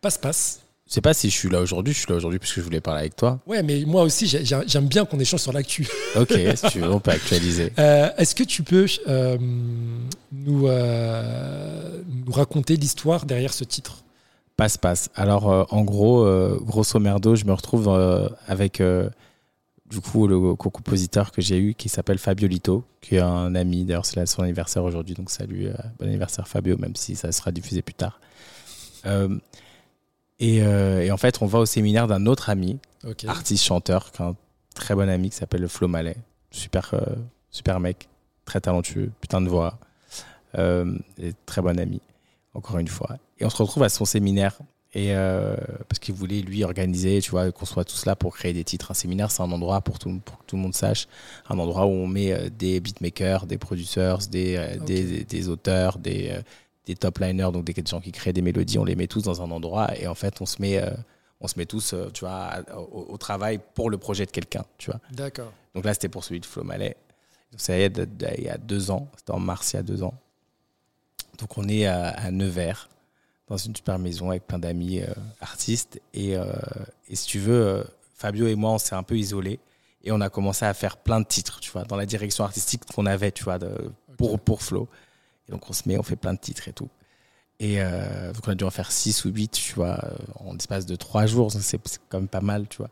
Passe-Passe. 0.00 0.60
Je 0.90 0.94
sais 0.96 1.00
pas 1.00 1.14
si 1.14 1.30
je 1.30 1.36
suis 1.36 1.48
là 1.48 1.60
aujourd'hui, 1.60 1.94
je 1.94 1.98
suis 2.00 2.08
là 2.10 2.16
aujourd'hui 2.16 2.40
parce 2.40 2.52
que 2.52 2.60
je 2.60 2.64
voulais 2.64 2.80
parler 2.80 3.02
avec 3.02 3.14
toi. 3.14 3.38
Ouais, 3.46 3.62
mais 3.62 3.84
moi 3.86 4.02
aussi, 4.02 4.26
j'ai- 4.26 4.44
j'ai- 4.44 4.60
j'aime 4.66 4.88
bien 4.88 5.04
qu'on 5.04 5.20
échange 5.20 5.38
sur 5.38 5.52
l'actu. 5.52 5.86
Ok, 6.16 6.32
si 6.56 6.66
tu 6.72 6.80
veux, 6.80 6.90
on 6.90 6.98
peut 6.98 7.12
actualiser. 7.12 7.72
Euh, 7.78 8.08
Est-ce 8.18 8.34
que 8.34 8.42
tu 8.42 8.64
peux 8.64 8.86
euh, 9.06 9.38
nous, 10.32 10.66
euh, 10.66 12.02
nous 12.26 12.32
raconter 12.32 12.74
l'histoire 12.76 13.24
derrière 13.24 13.52
ce 13.52 13.62
titre? 13.62 14.02
Passe, 14.56 14.76
passe. 14.76 15.10
Alors, 15.14 15.68
en 15.72 15.82
gros, 15.82 16.26
grosso 16.60 16.98
merdo, 16.98 17.36
je 17.36 17.44
me 17.44 17.52
retrouve 17.52 17.88
avec 18.48 18.82
du 19.88 20.00
coup 20.00 20.26
le 20.26 20.54
co-compositeur 20.56 21.30
que 21.30 21.40
j'ai 21.40 21.56
eu 21.58 21.74
qui 21.74 21.88
s'appelle 21.88 22.18
Fabio 22.18 22.48
Lito, 22.48 22.84
qui 23.00 23.14
est 23.14 23.20
un 23.20 23.54
ami. 23.54 23.84
D'ailleurs, 23.84 24.04
c'est 24.04 24.26
son 24.26 24.42
anniversaire 24.42 24.82
aujourd'hui, 24.82 25.14
donc 25.14 25.30
salut, 25.30 25.68
bon 26.00 26.06
anniversaire 26.06 26.46
Fabio, 26.48 26.76
même 26.78 26.96
si 26.96 27.14
ça 27.14 27.30
sera 27.30 27.52
diffusé 27.52 27.80
plus 27.80 27.94
tard. 27.94 28.20
Euh, 30.40 30.44
et, 30.44 30.62
euh, 30.62 31.04
et 31.04 31.10
en 31.10 31.16
fait, 31.16 31.42
on 31.42 31.46
va 31.46 31.58
au 31.58 31.66
séminaire 31.66 32.06
d'un 32.06 32.26
autre 32.26 32.50
ami, 32.50 32.78
Ok. 33.04 33.24
artiste 33.26 33.64
chanteur, 33.64 34.10
qui 34.12 34.22
est 34.22 34.24
un 34.24 34.36
très 34.74 34.94
bon 34.94 35.08
ami 35.08 35.30
qui 35.30 35.36
s'appelle 35.36 35.68
Flo 35.68 35.88
Mallet. 35.88 36.16
Super, 36.50 36.90
euh, 36.94 37.00
super 37.50 37.80
mec, 37.80 38.08
très 38.44 38.60
talentueux, 38.60 39.10
putain 39.20 39.40
de 39.40 39.48
voix, 39.48 39.78
euh, 40.58 40.96
et 41.18 41.32
très 41.46 41.62
bon 41.62 41.78
ami, 41.78 42.00
encore 42.54 42.78
une 42.78 42.88
fois. 42.88 43.18
Et 43.38 43.44
on 43.44 43.50
se 43.50 43.56
retrouve 43.56 43.82
à 43.82 43.88
son 43.88 44.04
séminaire. 44.04 44.58
Et 44.92 45.14
parce 45.88 46.00
qu'il 46.00 46.16
voulait 46.16 46.40
lui 46.40 46.64
organiser, 46.64 47.20
tu 47.20 47.30
vois, 47.30 47.52
qu'on 47.52 47.64
soit 47.64 47.84
tous 47.84 48.06
là 48.06 48.16
pour 48.16 48.36
créer 48.36 48.52
des 48.52 48.64
titres. 48.64 48.90
Un 48.90 48.94
séminaire, 48.94 49.30
c'est 49.30 49.40
un 49.40 49.52
endroit 49.52 49.82
pour, 49.82 50.00
tout, 50.00 50.18
pour 50.24 50.38
que 50.38 50.44
tout 50.48 50.56
le 50.56 50.62
monde 50.62 50.74
sache, 50.74 51.06
un 51.48 51.56
endroit 51.60 51.86
où 51.86 51.90
on 51.90 52.08
met 52.08 52.50
des 52.50 52.80
beatmakers, 52.80 53.46
des 53.46 53.56
producers, 53.56 54.18
des, 54.28 54.78
des, 54.84 55.22
des 55.22 55.48
auteurs, 55.48 55.96
des, 56.00 56.36
des 56.86 56.96
top 56.96 57.18
liners, 57.18 57.50
donc 57.52 57.64
des 57.64 57.74
gens 57.86 58.00
qui 58.00 58.12
créent 58.12 58.32
des 58.32 58.42
mélodies. 58.42 58.78
On 58.78 58.84
les 58.84 58.96
met 58.96 59.06
tous 59.06 59.22
dans 59.22 59.42
un 59.42 59.50
endroit 59.50 59.96
et 59.98 60.06
en 60.06 60.14
fait, 60.14 60.40
on 60.40 60.46
se 60.46 60.60
met, 60.60 60.82
euh, 60.82 60.90
on 61.40 61.48
se 61.48 61.58
met 61.58 61.66
tous, 61.66 61.92
euh, 61.92 62.10
tu 62.12 62.24
vois, 62.24 62.50
au, 62.76 63.06
au 63.10 63.16
travail 63.18 63.60
pour 63.74 63.90
le 63.90 63.98
projet 63.98 64.26
de 64.26 64.30
quelqu'un, 64.30 64.64
tu 64.78 64.90
vois. 64.90 65.00
D'accord. 65.12 65.52
Donc 65.74 65.84
là, 65.84 65.94
c'était 65.94 66.08
pour 66.08 66.24
celui 66.24 66.40
de 66.40 66.46
Flo 66.46 66.64
Mallet. 66.64 66.96
Donc, 67.52 67.60
Ça 67.60 67.76
y 67.76 67.82
est, 67.82 68.00
il 68.38 68.44
y 68.44 68.48
a 68.48 68.58
deux 68.58 68.90
ans. 68.90 69.08
C'était 69.16 69.32
en 69.32 69.40
mars, 69.40 69.72
il 69.72 69.76
y 69.76 69.78
a 69.78 69.82
deux 69.82 70.02
ans. 70.02 70.14
Donc 71.38 71.56
on 71.56 71.68
est 71.68 71.86
à, 71.86 72.08
à 72.08 72.30
Nevers, 72.30 72.88
dans 73.48 73.56
une 73.56 73.74
super 73.74 73.98
maison 73.98 74.30
avec 74.30 74.46
plein 74.46 74.58
d'amis 74.58 75.00
euh, 75.00 75.06
artistes. 75.40 76.00
Et, 76.14 76.36
euh, 76.36 76.52
et 77.08 77.16
si 77.16 77.26
tu 77.26 77.38
veux, 77.38 77.66
euh, 77.66 77.84
Fabio 78.14 78.46
et 78.46 78.54
moi, 78.54 78.72
on 78.72 78.78
s'est 78.78 78.94
un 78.94 79.02
peu 79.02 79.16
isolés. 79.16 79.58
Et 80.02 80.12
on 80.12 80.20
a 80.20 80.30
commencé 80.30 80.64
à 80.64 80.72
faire 80.72 80.96
plein 80.96 81.20
de 81.20 81.26
titres, 81.26 81.60
tu 81.60 81.70
vois, 81.70 81.84
dans 81.84 81.96
la 81.96 82.06
direction 82.06 82.44
artistique 82.44 82.84
qu'on 82.94 83.04
avait, 83.06 83.32
tu 83.32 83.44
vois, 83.44 83.58
de, 83.58 83.90
pour, 84.16 84.38
pour 84.40 84.62
Flo. 84.62 84.88
Donc 85.50 85.68
on 85.68 85.72
se 85.72 85.88
met, 85.88 85.98
on 85.98 86.02
fait 86.02 86.16
plein 86.16 86.32
de 86.32 86.38
titres 86.38 86.68
et 86.68 86.72
tout. 86.72 86.88
Et 87.58 87.76
euh, 87.78 88.32
donc 88.32 88.42
on 88.46 88.52
a 88.52 88.54
dû 88.54 88.64
en 88.64 88.70
faire 88.70 88.90
six 88.90 89.24
ou 89.24 89.28
huit, 89.28 89.50
tu 89.50 89.74
vois, 89.74 89.98
euh, 90.04 90.16
en 90.36 90.52
l'espace 90.52 90.86
de 90.86 90.96
trois 90.96 91.26
jours. 91.26 91.50
Donc, 91.50 91.62
C'est 91.62 91.78
quand 92.08 92.18
même 92.18 92.28
pas 92.28 92.40
mal, 92.40 92.66
tu 92.68 92.78
vois. 92.78 92.90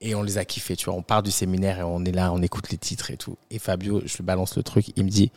Et 0.00 0.14
on 0.14 0.22
les 0.22 0.38
a 0.38 0.44
kiffés, 0.44 0.76
tu 0.76 0.84
vois. 0.84 0.94
On 0.94 1.02
part 1.02 1.22
du 1.22 1.30
séminaire 1.30 1.78
et 1.80 1.82
on 1.82 2.04
est 2.04 2.12
là, 2.12 2.32
on 2.32 2.42
écoute 2.42 2.70
les 2.70 2.78
titres 2.78 3.10
et 3.10 3.16
tout. 3.16 3.36
Et 3.50 3.58
Fabio, 3.58 4.02
je 4.04 4.16
lui 4.16 4.24
balance 4.24 4.56
le 4.56 4.62
truc, 4.62 4.92
il 4.94 5.04
me 5.04 5.10
dit, 5.10 5.32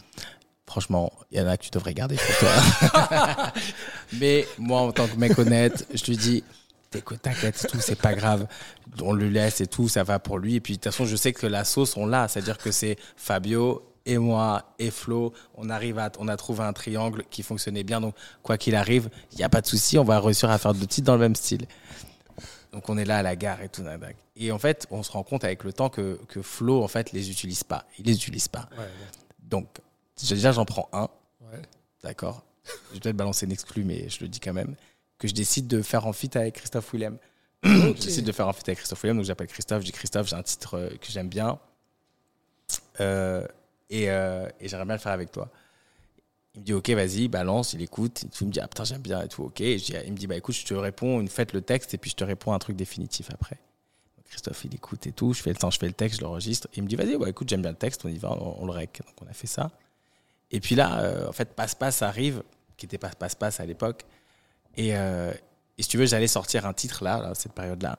franchement, 0.67 1.11
il 1.31 1.39
y 1.39 1.41
en 1.41 1.47
a 1.47 1.57
que 1.57 1.63
tu 1.63 1.71
devrais 1.71 1.93
garder 1.93 2.17
pour 2.17 2.37
toi. 2.37 3.53
Mais 4.19 4.45
moi, 4.59 4.81
en 4.81 4.91
tant 4.91 5.07
que 5.07 5.15
mec 5.15 5.39
honnête, 5.39 5.87
je 5.93 6.05
lui 6.05 6.17
dis, 6.17 6.43
t'inquiète, 7.21 7.67
tout, 7.69 7.79
c'est 7.79 7.99
pas 7.99 8.13
grave. 8.13 8.47
On 9.01 9.13
le 9.13 9.29
laisse 9.29 9.61
et 9.61 9.67
tout, 9.67 9.87
ça 9.87 10.03
va 10.03 10.19
pour 10.19 10.37
lui. 10.37 10.55
Et 10.55 10.59
puis, 10.59 10.73
de 10.73 10.77
toute 10.77 10.91
façon, 10.91 11.05
je 11.05 11.15
sais 11.15 11.33
que 11.33 11.47
la 11.47 11.63
sauce, 11.63 11.97
on 11.97 12.05
l'a. 12.05 12.27
C'est-à-dire 12.27 12.57
que 12.57 12.71
c'est 12.71 12.97
Fabio 13.15 13.81
et 14.05 14.17
moi 14.17 14.73
et 14.79 14.91
Flo. 14.91 15.33
On 15.55 15.69
arrive 15.69 15.99
à, 15.99 16.11
on 16.19 16.27
a 16.27 16.37
trouvé 16.37 16.63
un 16.63 16.73
triangle 16.73 17.23
qui 17.29 17.43
fonctionnait 17.43 17.83
bien. 17.83 18.01
Donc, 18.01 18.15
quoi 18.43 18.57
qu'il 18.57 18.75
arrive, 18.75 19.09
il 19.31 19.37
n'y 19.37 19.43
a 19.43 19.49
pas 19.49 19.61
de 19.61 19.67
souci. 19.67 19.97
On 19.97 20.03
va 20.03 20.19
réussir 20.19 20.49
à 20.49 20.57
faire 20.57 20.73
deux 20.73 20.87
titres 20.87 21.07
dans 21.07 21.13
le 21.15 21.19
même 21.21 21.35
style. 21.35 21.65
Donc, 22.71 22.89
on 22.89 22.97
est 22.97 23.05
là 23.05 23.17
à 23.17 23.23
la 23.23 23.35
gare 23.35 23.61
et 23.61 23.69
tout. 23.69 23.83
Et 24.35 24.51
en 24.51 24.59
fait, 24.59 24.87
on 24.91 25.03
se 25.03 25.11
rend 25.11 25.23
compte 25.23 25.43
avec 25.43 25.63
le 25.63 25.73
temps 25.73 25.89
que, 25.89 26.19
que 26.27 26.41
Flo, 26.41 26.83
en 26.83 26.87
fait, 26.87 27.11
les 27.11 27.29
utilise 27.29 27.63
pas. 27.63 27.85
Il 27.99 28.05
les 28.05 28.15
utilise 28.15 28.47
pas. 28.47 28.69
Ouais, 28.77 28.87
Donc, 29.39 29.67
déjà, 30.29 30.51
j'en 30.51 30.65
prends 30.65 30.89
un. 30.93 31.09
ouais. 31.41 31.61
D'accord. 32.03 32.43
Je 32.89 32.95
vais 32.95 32.99
peut-être 33.01 33.17
balancer 33.17 33.45
une 33.45 33.51
exclue, 33.51 33.83
mais 33.83 34.07
je 34.09 34.21
le 34.21 34.27
dis 34.27 34.39
quand 34.39 34.53
même. 34.53 34.75
Que 35.17 35.27
je 35.27 35.33
décide 35.33 35.67
de 35.67 35.81
faire 35.81 36.07
en 36.07 36.13
feat 36.13 36.35
avec 36.35 36.55
Christophe 36.55 36.93
Willem. 36.93 37.17
Je 37.63 37.91
décide 37.93 38.25
de 38.25 38.31
faire 38.31 38.47
en 38.47 38.53
feat 38.53 38.67
avec 38.69 38.79
Christophe 38.79 39.03
Willem, 39.03 39.17
donc 39.17 39.25
j'appelle 39.25 39.45
Christophe. 39.45 39.81
Je 39.81 39.85
dis 39.85 39.91
Christophe, 39.91 40.27
j'ai 40.27 40.35
un 40.35 40.41
titre 40.41 40.77
euh, 40.79 40.89
que 40.89 41.11
j'aime 41.11 41.29
bien. 41.29 41.59
Euh, 42.99 43.45
et 43.91 44.09
euh, 44.09 44.47
et 44.59 44.67
j'aimerais 44.67 44.85
bien 44.85 44.95
le 44.95 45.01
faire 45.01 45.11
avec 45.11 45.31
toi. 45.31 45.49
Il 46.55 46.61
me 46.61 46.65
dit, 46.65 46.73
OK, 46.73 46.89
vas-y, 46.89 47.27
balance, 47.27 47.73
il 47.73 47.81
écoute. 47.81 48.25
Il 48.41 48.47
me 48.47 48.51
dit, 48.51 48.59
ah 48.59 48.67
putain, 48.67 48.83
j'aime 48.83 49.01
bien 49.01 49.21
et 49.21 49.27
tout, 49.27 49.43
OK. 49.43 49.61
Et 49.61 49.75
il 49.75 50.11
me 50.11 50.17
dit, 50.17 50.27
bah 50.27 50.35
écoute, 50.35 50.55
je 50.55 50.65
te 50.65 50.73
réponds, 50.73 51.21
une 51.21 51.29
faites 51.29 51.53
le 51.53 51.61
texte 51.61 51.93
et 51.93 51.97
puis 51.97 52.11
je 52.11 52.15
te 52.15 52.23
réponds 52.23 52.51
un 52.51 52.59
truc 52.59 52.75
définitif 52.75 53.29
après. 53.31 53.57
Christophe, 54.25 54.63
il 54.65 54.73
écoute 54.73 55.07
et 55.07 55.11
tout. 55.11 55.33
Je 55.33 55.41
fais 55.41 55.49
le 55.51 55.57
temps, 55.57 55.69
je 55.69 55.77
fais 55.77 55.87
le 55.87 55.93
texte, 55.93 56.19
je 56.19 56.25
l'enregistre. 56.25 56.67
Il 56.75 56.83
me 56.83 56.87
dit, 56.87 56.95
vas-y, 56.95 57.17
bah 57.17 57.29
écoute, 57.29 57.49
j'aime 57.49 57.61
bien 57.61 57.71
le 57.71 57.77
texte, 57.77 58.03
on 58.05 58.09
y 58.09 58.17
va, 58.17 58.31
on, 58.31 58.65
le 58.65 58.71
rec. 58.71 59.01
Donc, 59.05 59.15
on 59.27 59.29
a 59.29 59.33
fait 59.33 59.47
ça. 59.47 59.71
Et 60.51 60.59
puis 60.59 60.75
là, 60.75 60.99
euh, 60.99 61.29
en 61.29 61.31
fait, 61.31 61.53
Passe-Passe 61.53 62.01
arrive, 62.01 62.43
qui 62.77 62.85
était 62.85 62.97
pas 62.97 63.09
Passe-Passe 63.09 63.59
à 63.59 63.65
l'époque. 63.65 64.05
Et, 64.75 64.95
euh, 64.95 65.33
et 65.77 65.83
si 65.83 65.89
tu 65.89 65.97
veux, 65.97 66.05
j'allais 66.05 66.27
sortir 66.27 66.65
un 66.65 66.73
titre 66.73 67.03
là, 67.03 67.19
là, 67.21 67.35
cette 67.35 67.53
période-là. 67.53 67.97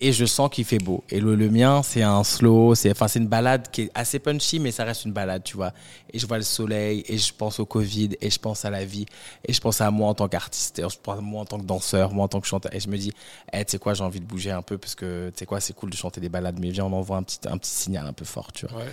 Et 0.00 0.12
je 0.12 0.24
sens 0.24 0.50
qu'il 0.50 0.64
fait 0.64 0.78
beau. 0.78 1.04
Et 1.08 1.20
le, 1.20 1.34
le 1.36 1.48
mien, 1.48 1.82
c'est 1.82 2.02
un 2.02 2.24
slow, 2.24 2.74
c'est 2.74 2.90
enfin, 2.90 3.08
c'est 3.08 3.20
une 3.20 3.28
balade 3.28 3.70
qui 3.70 3.82
est 3.82 3.90
assez 3.94 4.18
punchy, 4.18 4.58
mais 4.58 4.70
ça 4.72 4.84
reste 4.84 5.04
une 5.04 5.12
balade, 5.12 5.44
tu 5.44 5.56
vois. 5.56 5.72
Et 6.12 6.18
je 6.18 6.26
vois 6.26 6.36
le 6.36 6.42
soleil, 6.42 7.04
et 7.06 7.16
je 7.16 7.32
pense 7.32 7.60
au 7.60 7.64
Covid, 7.64 8.10
et 8.20 8.28
je 8.28 8.38
pense 8.38 8.64
à 8.64 8.70
la 8.70 8.84
vie, 8.84 9.06
et 9.46 9.52
je 9.52 9.60
pense 9.60 9.80
à 9.80 9.90
moi 9.90 10.08
en 10.08 10.14
tant 10.14 10.28
qu'artiste, 10.28 10.80
et 10.80 10.82
je 10.82 10.98
pense 11.00 11.18
à 11.18 11.20
moi 11.20 11.42
en 11.42 11.44
tant 11.44 11.58
que 11.58 11.64
danseur, 11.64 12.12
moi 12.12 12.24
en 12.24 12.28
tant 12.28 12.40
que 12.40 12.46
chanteur. 12.46 12.74
Et 12.74 12.80
je 12.80 12.88
me 12.88 12.98
dis, 12.98 13.12
eh, 13.52 13.64
tu 13.64 13.72
sais 13.72 13.78
quoi, 13.78 13.94
j'ai 13.94 14.04
envie 14.04 14.20
de 14.20 14.26
bouger 14.26 14.50
un 14.50 14.62
peu, 14.62 14.78
parce 14.78 14.94
que 14.94 15.30
tu 15.30 15.38
sais 15.38 15.46
quoi, 15.46 15.60
c'est 15.60 15.74
cool 15.74 15.90
de 15.90 15.96
chanter 15.96 16.20
des 16.20 16.28
balades, 16.28 16.58
mais 16.60 16.70
viens, 16.70 16.84
on 16.84 16.92
envoie 16.92 17.16
un 17.16 17.22
petit, 17.22 17.38
un 17.46 17.56
petit 17.56 17.70
signal 17.70 18.06
un 18.06 18.12
peu 18.12 18.24
fort, 18.24 18.52
tu 18.52 18.66
vois. 18.66 18.80
Ouais. 18.80 18.88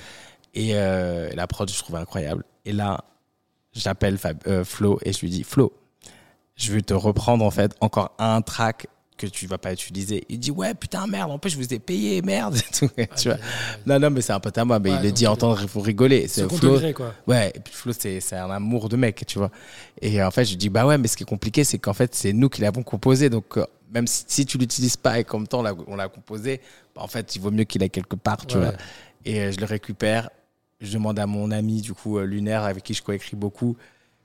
Et 0.54 0.72
euh, 0.76 1.30
la 1.34 1.48
prod, 1.48 1.70
je 1.70 1.78
trouvais 1.78 2.00
incroyable. 2.00 2.44
Et 2.66 2.74
là, 2.74 3.04
j'appelle 3.74 4.18
euh, 4.48 4.64
Flo 4.64 5.00
et 5.04 5.14
je 5.14 5.20
lui 5.22 5.30
dis 5.30 5.44
Flo, 5.44 5.74
je 6.56 6.72
vais 6.74 6.82
te 6.82 6.94
reprendre 6.94 7.44
en 7.44 7.52
fait 7.52 7.76
encore 7.82 8.14
un 8.20 8.42
track 8.42 8.88
que 9.22 9.28
tu 9.28 9.48
vas 9.48 9.58
pas 9.58 9.74
utiliser. 9.74 10.24
Il 10.30 10.40
dit 10.40 10.52
ouais 10.52 10.74
putain 10.74 11.06
merde 11.08 11.32
en 11.32 11.38
plus 11.38 11.52
je 11.52 11.58
vous 11.58 11.74
ai 11.74 11.80
payé 11.80 12.22
merde 12.22 12.58
tu 12.72 12.88
vois. 13.26 13.38
Non 13.86 14.00
non 14.00 14.10
mais 14.10 14.22
c'est 14.22 14.34
un 14.34 14.40
pote 14.40 14.58
à 14.58 14.66
moi 14.66 14.80
mais 14.80 14.92
il 14.92 15.02
le 15.02 15.12
dit 15.12 15.28
entendre 15.28 15.60
il 15.62 15.68
faut 15.68 15.82
rigoler. 15.82 16.28
C'est 16.28 16.52
Flo. 16.52 16.80
quoi. 16.94 17.14
Ouais 17.28 17.54
Flo 17.72 17.94
c'est 17.98 18.20
c'est 18.20 18.36
un 18.36 18.50
amour 18.50 18.90
de 18.90 18.96
mec 18.96 19.24
tu 19.28 19.38
vois. 19.38 19.52
Et 20.02 20.22
en 20.24 20.32
fait 20.32 20.46
je 20.46 20.56
dis 20.56 20.70
bah 20.70 20.86
ouais 20.86 20.98
mais 20.98 21.08
ce 21.08 21.16
qui 21.16 21.24
est 21.24 21.26
compliqué 21.26 21.64
c'est 21.64 21.78
qu'en 21.78 21.94
fait 21.94 22.16
c'est 22.16 22.34
nous 22.34 22.50
qui 22.50 22.62
l'avons 22.62 22.84
composé 22.84 23.30
donc 23.30 23.58
euh, 23.58 23.66
même 23.94 24.08
si, 24.08 24.24
si 24.28 24.46
tu 24.46 24.58
l'utilises 24.58 24.98
pas 24.98 25.20
et 25.20 25.24
comme 25.24 25.48
temps 25.48 25.64
on 25.88 25.96
l'a 25.96 26.08
composé 26.08 26.62
bah, 26.96 27.02
en 27.04 27.08
fait 27.08 27.36
il 27.36 27.42
vaut 27.42 27.52
mieux 27.52 27.66
qu'il 27.66 27.84
ait 27.84 27.90
quelque 27.90 28.16
part 28.16 28.46
tu 28.46 28.58
vois. 28.58 28.74
Et 29.24 29.52
je 29.52 29.60
le 29.60 29.66
récupère 29.66 30.30
je 30.82 30.94
demande 30.94 31.20
à 31.20 31.28
mon 31.28 31.52
ami, 31.52 31.82
du 31.82 31.94
coup, 31.94 32.18
euh, 32.18 32.26
Lunaire, 32.26 32.64
avec 32.64 32.84
qui 32.84 32.94
je 32.94 33.04
coécris 33.04 33.36
beaucoup. 33.36 33.78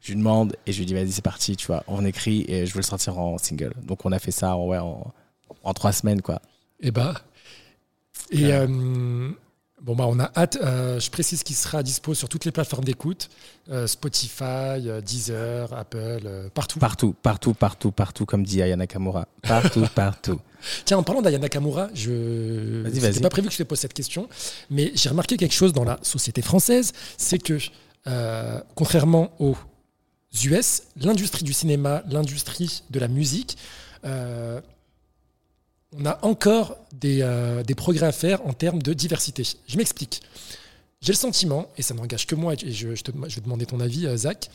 Je 0.06 0.12
lui 0.12 0.18
demande 0.18 0.54
et 0.66 0.72
je 0.72 0.78
lui 0.78 0.86
dis, 0.86 0.94
vas-y, 0.94 1.10
c'est 1.10 1.20
parti, 1.20 1.56
tu 1.56 1.66
vois. 1.66 1.82
On 1.88 2.04
écrit 2.04 2.44
et 2.46 2.64
je 2.64 2.72
veux 2.74 2.78
le 2.78 2.84
sortir 2.84 3.18
en 3.18 3.38
single. 3.38 3.72
Donc, 3.82 4.04
on 4.04 4.12
a 4.12 4.20
fait 4.20 4.30
ça 4.30 4.56
ouais, 4.56 4.78
en, 4.78 5.12
en 5.64 5.74
trois 5.74 5.90
semaines, 5.90 6.22
quoi. 6.22 6.36
Et 6.78 6.88
eh 6.88 6.90
bah. 6.92 7.14
Et 8.30 8.52
euh, 8.52 8.68
bon, 9.82 9.96
bah, 9.96 10.04
on 10.06 10.20
a 10.20 10.30
hâte. 10.36 10.58
Euh, 10.62 11.00
je 11.00 11.10
précise 11.10 11.42
qu'il 11.42 11.56
sera 11.56 11.82
dispo 11.82 12.14
sur 12.14 12.28
toutes 12.28 12.44
les 12.44 12.52
plateformes 12.52 12.84
d'écoute 12.84 13.30
Spotify, 13.86 14.80
Deezer, 15.04 15.72
Apple, 15.72 16.50
partout. 16.54 16.78
Partout, 16.78 17.12
partout, 17.20 17.54
partout, 17.54 17.90
partout, 17.90 18.26
comme 18.26 18.44
dit 18.44 18.62
Ayana 18.62 18.86
Kamura. 18.86 19.26
Partout, 19.42 19.86
partout. 19.96 20.38
Tiens, 20.84 20.98
en 20.98 21.02
parlant 21.02 21.20
d'Ayana 21.20 21.48
Kamura, 21.48 21.88
je 21.94 22.86
n'ai 22.86 23.20
pas 23.20 23.28
prévu 23.28 23.48
que 23.48 23.54
je 23.54 23.58
te 23.58 23.62
pose 23.64 23.80
cette 23.80 23.92
question, 23.92 24.28
mais 24.70 24.92
j'ai 24.94 25.08
remarqué 25.08 25.36
quelque 25.36 25.54
chose 25.54 25.72
dans 25.72 25.84
la 25.84 25.98
société 26.02 26.42
française, 26.42 26.92
c'est 27.18 27.38
que 27.38 27.58
euh, 28.06 28.60
contrairement 28.76 29.32
aux 29.40 29.56
US, 30.44 30.82
l'industrie 30.96 31.44
du 31.44 31.52
cinéma, 31.52 32.02
l'industrie 32.08 32.82
de 32.90 32.98
la 32.98 33.08
musique, 33.08 33.56
euh, 34.04 34.60
on 35.98 36.04
a 36.04 36.18
encore 36.22 36.76
euh, 37.04 37.62
des, 37.62 37.74
progrès 37.74 38.06
à 38.06 38.12
faire 38.12 38.44
en 38.46 38.52
termes 38.52 38.82
de 38.82 38.92
diversité. 38.92 39.44
Je 39.66 39.76
m'explique. 39.76 40.22
J'ai 41.00 41.12
le 41.12 41.18
sentiment, 41.18 41.70
et 41.76 41.82
ça 41.82 41.94
n'engage 41.94 42.26
que 42.26 42.34
moi, 42.34 42.54
et 42.54 42.72
je, 42.72 42.88
te, 43.02 43.12
je, 43.28 43.36
vais 43.36 43.40
demander 43.40 43.66
ton 43.66 43.80
avis, 43.80 44.06
Zach, 44.16 44.50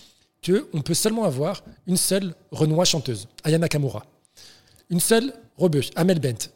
qu'on 0.46 0.82
peut 0.82 0.94
seulement 0.94 1.24
avoir 1.24 1.64
une 1.88 1.98
seule 1.98 2.34
Renoir 2.52 2.86
chanteuse, 2.86 3.28
Ayana 3.44 3.68
Kamura. 3.68 4.06
Une 4.90 5.00
seule 5.00 5.34
rebeu, 5.58 5.82
Amel 5.96 6.20
Bent. 6.20 6.50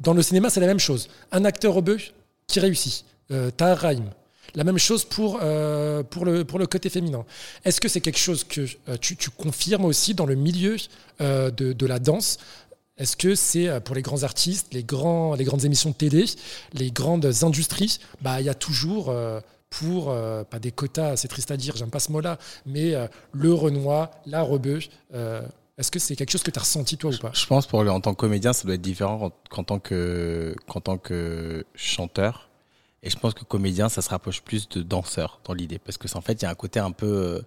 Dans 0.00 0.14
le 0.14 0.22
cinéma, 0.22 0.50
c'est 0.50 0.60
la 0.60 0.66
même 0.66 0.80
chose. 0.80 1.08
Un 1.32 1.44
acteur 1.44 1.74
rebeu 1.74 1.98
qui 2.46 2.60
réussit. 2.60 3.04
Euh, 3.30 3.50
Tahar. 3.50 3.92
La 4.54 4.64
même 4.64 4.78
chose 4.78 5.04
pour, 5.04 5.38
euh, 5.42 6.02
pour, 6.02 6.24
le, 6.24 6.44
pour 6.44 6.58
le 6.58 6.66
côté 6.66 6.90
féminin. 6.90 7.24
Est-ce 7.64 7.80
que 7.80 7.88
c'est 7.88 8.00
quelque 8.00 8.18
chose 8.18 8.44
que 8.44 8.62
euh, 8.88 8.96
tu, 9.00 9.16
confirmes 9.30 9.84
aussi 9.84 10.14
dans 10.14 10.26
le 10.26 10.34
milieu 10.34 10.76
euh, 11.20 11.50
de, 11.50 11.86
la 11.86 11.98
danse? 11.98 12.38
Est-ce 12.98 13.16
que 13.16 13.34
c'est 13.34 13.80
pour 13.80 13.94
les 13.94 14.02
grands 14.02 14.24
artistes, 14.24 14.68
les, 14.72 14.84
grands, 14.84 15.34
les 15.34 15.44
grandes 15.44 15.64
émissions 15.64 15.90
de 15.90 15.94
télé, 15.94 16.26
les 16.74 16.90
grandes 16.90 17.32
industries? 17.42 17.98
Bah, 18.20 18.40
Il 18.40 18.46
y 18.46 18.50
a 18.50 18.54
toujours 18.54 19.14
pour, 19.70 20.14
pas 20.50 20.58
des 20.58 20.70
quotas, 20.70 21.16
c'est 21.16 21.28
triste 21.28 21.50
à 21.50 21.56
dire, 21.56 21.74
j'aime 21.76 21.88
pas 21.88 22.00
ce 22.00 22.12
mot-là, 22.12 22.38
mais 22.66 22.94
le 23.32 23.54
Renoir, 23.54 24.10
la 24.26 24.42
rebeu 24.42 24.80
est-ce 25.80 25.90
que 25.90 25.98
c'est 25.98 26.14
quelque 26.14 26.30
chose 26.30 26.42
que 26.42 26.50
tu 26.50 26.58
as 26.58 26.62
ressenti 26.62 26.98
toi 26.98 27.10
ou 27.10 27.16
pas? 27.16 27.30
Je 27.32 27.46
pense 27.46 27.66
pour 27.66 27.80
en 27.80 28.00
tant 28.02 28.12
que 28.12 28.20
comédien, 28.20 28.52
ça 28.52 28.64
doit 28.64 28.74
être 28.74 28.82
différent 28.82 29.32
qu'en 29.48 29.64
tant 29.64 29.78
que, 29.78 30.54
qu'en 30.68 30.82
tant 30.82 30.98
que 30.98 31.64
chanteur. 31.74 32.49
Et 33.02 33.10
je 33.10 33.18
pense 33.18 33.34
que 33.34 33.44
comédien, 33.44 33.88
ça 33.88 34.02
se 34.02 34.10
rapproche 34.10 34.42
plus 34.42 34.68
de 34.68 34.82
danseur 34.82 35.40
dans 35.44 35.54
l'idée. 35.54 35.78
Parce 35.78 35.96
que 35.96 36.06
en 36.16 36.20
fait, 36.20 36.34
il 36.34 36.42
y 36.42 36.46
a 36.46 36.50
un 36.50 36.54
côté 36.54 36.80
un 36.80 36.92
peu 36.92 37.06
euh, 37.06 37.42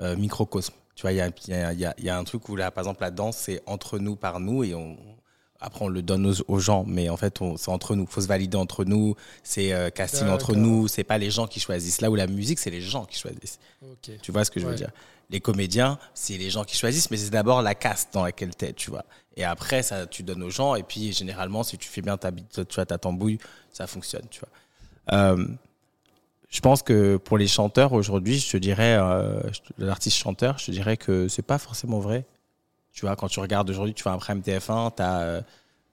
euh, 0.00 0.16
microcosme. 0.16 0.74
Tu 0.94 1.02
vois, 1.02 1.12
il 1.12 1.16
y 1.16 1.20
a, 1.20 1.30
y, 1.48 1.84
a, 1.84 1.94
y 1.98 2.08
a, 2.08 2.18
un 2.18 2.24
truc 2.24 2.48
où, 2.48 2.56
là, 2.56 2.70
par 2.70 2.82
exemple, 2.82 3.02
la 3.02 3.10
danse, 3.10 3.36
c'est 3.36 3.62
entre 3.66 3.98
nous, 3.98 4.16
par 4.16 4.40
nous, 4.40 4.64
et 4.64 4.74
on, 4.74 4.96
après, 5.60 5.84
on 5.84 5.88
le 5.88 6.02
donne 6.02 6.34
aux, 6.48 6.58
gens, 6.58 6.84
mais 6.86 7.08
en 7.08 7.16
fait, 7.16 7.38
c'est 7.56 7.70
entre 7.70 7.94
nous. 7.94 8.04
Il 8.04 8.08
faut 8.08 8.20
se 8.20 8.26
valider 8.26 8.56
entre 8.56 8.84
nous. 8.84 9.14
C'est 9.42 9.72
euh, 9.72 9.90
casting 9.90 10.28
entre 10.28 10.54
nous. 10.54 10.88
C'est 10.88 11.04
pas 11.04 11.18
les 11.18 11.30
gens 11.30 11.46
qui 11.46 11.60
choisissent. 11.60 12.00
Là 12.00 12.10
où 12.10 12.14
la 12.14 12.26
musique, 12.26 12.58
c'est 12.58 12.70
les 12.70 12.80
gens 12.80 13.04
qui 13.04 13.18
choisissent. 13.18 13.58
Tu 14.22 14.32
vois 14.32 14.44
ce 14.44 14.50
que 14.50 14.60
je 14.60 14.66
veux 14.66 14.74
dire? 14.74 14.90
Les 15.30 15.40
comédiens, 15.40 15.98
c'est 16.14 16.38
les 16.38 16.50
gens 16.50 16.62
qui 16.62 16.76
choisissent, 16.76 17.10
mais 17.10 17.16
c'est 17.16 17.30
d'abord 17.30 17.60
la 17.60 17.74
caste 17.74 18.10
dans 18.14 18.22
laquelle 18.22 18.54
tu 18.54 18.64
es, 18.64 18.72
tu 18.72 18.90
vois. 18.90 19.04
Et 19.36 19.44
après, 19.44 19.82
ça, 19.82 20.06
tu 20.06 20.22
donnes 20.22 20.42
aux 20.42 20.50
gens. 20.50 20.76
Et 20.76 20.82
puis, 20.82 21.12
généralement, 21.12 21.64
si 21.64 21.76
tu 21.78 21.88
fais 21.88 22.00
bien 22.00 22.16
ta, 22.16 22.30
tu 22.30 22.62
vois, 22.74 22.86
ta 22.86 22.98
tambouille, 22.98 23.38
ça 23.72 23.86
fonctionne, 23.86 24.26
tu 24.30 24.40
vois. 24.40 24.50
Euh, 25.12 25.46
je 26.48 26.60
pense 26.60 26.82
que 26.82 27.16
pour 27.16 27.38
les 27.38 27.48
chanteurs 27.48 27.92
aujourd'hui, 27.92 28.38
je 28.38 28.52
te 28.52 28.56
dirais, 28.56 28.96
euh, 28.98 29.40
l'artiste 29.78 30.16
chanteur, 30.16 30.58
je 30.58 30.66
te 30.66 30.70
dirais 30.70 30.96
que 30.96 31.28
c'est 31.28 31.42
pas 31.42 31.58
forcément 31.58 31.98
vrai. 31.98 32.24
Tu 32.92 33.04
vois, 33.04 33.16
quand 33.16 33.28
tu 33.28 33.40
regardes 33.40 33.68
aujourd'hui, 33.68 33.94
tu 33.94 34.04
vas 34.04 34.12
après 34.12 34.34
MTF1, 34.34 34.92
as, 34.98 35.20
euh, 35.20 35.40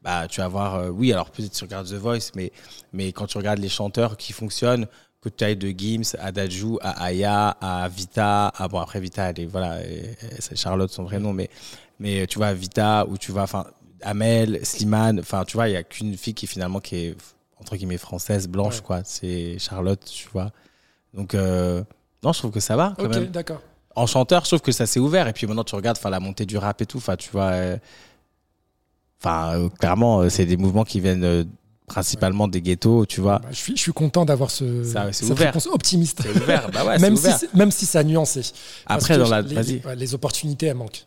bah, 0.02 0.28
tu 0.30 0.42
vas 0.42 0.48
voir, 0.48 0.76
euh, 0.76 0.90
oui, 0.90 1.12
alors 1.12 1.32
peut-être 1.32 1.52
tu 1.52 1.64
regardes 1.64 1.88
The 1.88 1.96
Voice, 1.96 2.32
mais, 2.94 3.12
quand 3.12 3.28
tu 3.28 3.38
regardes 3.38 3.60
les 3.60 3.70
chanteurs 3.70 4.16
qui 4.16 4.32
fonctionnent, 4.32 4.88
que 5.22 5.30
tu 5.30 5.44
ailles 5.44 5.58
de 5.58 5.70
Gims 5.70 6.16
à 6.20 6.32
Dajou, 6.32 6.80
à 6.82 7.04
Aya, 7.04 7.50
à 7.60 7.88
Vita, 7.90 8.54
bon, 8.70 8.80
après 8.80 9.00
Vita, 9.00 9.32
elle 9.36 9.48
voilà, 9.48 9.80
c'est 10.40 10.56
Charlotte 10.56 10.92
son 10.92 11.04
vrai 11.04 11.20
nom, 11.20 11.34
mais, 11.34 11.50
mais 12.00 12.28
tu 12.28 12.38
vois, 12.38 12.54
Vita, 12.54 13.06
ou 13.08 13.18
tu 13.18 13.32
vois, 13.32 13.44
enfin, 13.44 13.66
Amel, 14.02 14.66
Slimane, 14.66 15.20
enfin, 15.20 15.46
tu 15.46 15.58
vois, 15.58 15.68
il 15.68 15.72
n'y 15.72 15.78
a 15.78 15.84
qu'une 15.84 16.16
fille 16.18 16.34
qui 16.34 16.48
finalement 16.48 16.80
qui 16.80 16.96
est, 16.98 17.18
entre 17.64 17.76
guillemets, 17.76 17.98
française, 17.98 18.48
blanche, 18.48 18.82
quoi. 18.82 19.02
C'est 19.04 19.58
Charlotte, 19.58 20.04
tu 20.06 20.28
vois. 20.32 20.52
Donc, 21.14 21.34
euh, 21.34 21.84
non, 22.24 22.34
je 22.34 22.40
trouve 22.40 22.52
que 22.52 22.60
ça 22.60 22.76
va, 22.76 22.94
quand 22.98 23.10
d'accord 23.32 23.62
en 23.96 24.08
chanteur, 24.08 24.42
je 24.44 24.50
trouve 24.50 24.62
que 24.62 24.72
ça 24.72 24.88
s'est 24.88 25.00
ouvert. 25.00 25.28
Et 25.28 25.34
puis 25.34 25.46
maintenant, 25.46 25.64
tu 25.64 25.76
regardes 25.76 26.00
la 26.04 26.20
montée 26.20 26.48
du 26.48 26.58
rap 26.58 26.82
et 26.82 26.88
tout. 26.88 26.98
Enfin, 26.98 27.16
tu 27.16 27.30
vois. 27.30 27.52
Euh, 27.52 27.78
enfin, 29.22 29.56
euh, 29.56 29.70
clairement, 29.70 30.28
c'est 30.30 30.48
des 30.48 30.58
mouvements 30.58 30.84
qui 30.84 31.00
viennent 31.00 31.46
principalement 31.86 32.48
des 32.48 32.62
ghettos, 32.62 33.06
tu 33.06 33.22
vois. 33.22 33.40
Bah, 33.40 33.50
je, 33.52 33.56
suis, 33.56 33.76
je 33.76 33.82
suis 33.82 33.94
content 33.94 34.26
d'avoir 34.26 34.50
ce, 34.50 34.84
ça, 34.84 35.12
cette 35.14 35.30
ouvert. 35.30 35.48
réponse 35.48 35.68
optimiste. 35.68 36.24
Ouvert, 36.36 36.72
bah 36.72 36.86
ouais, 36.86 36.98
même, 37.00 37.14
ouvert. 37.14 37.38
Si, 37.38 37.48
même 37.54 37.70
si 37.70 37.86
ça 37.86 38.00
a 38.00 38.04
nuancé. 38.04 38.42
Après, 38.88 39.18
dans 39.18 39.30
la... 39.30 39.42
les, 39.42 39.82
les, 39.96 40.14
opportunités, 40.16 40.68
elles 40.68 40.76
manquent. 40.76 41.06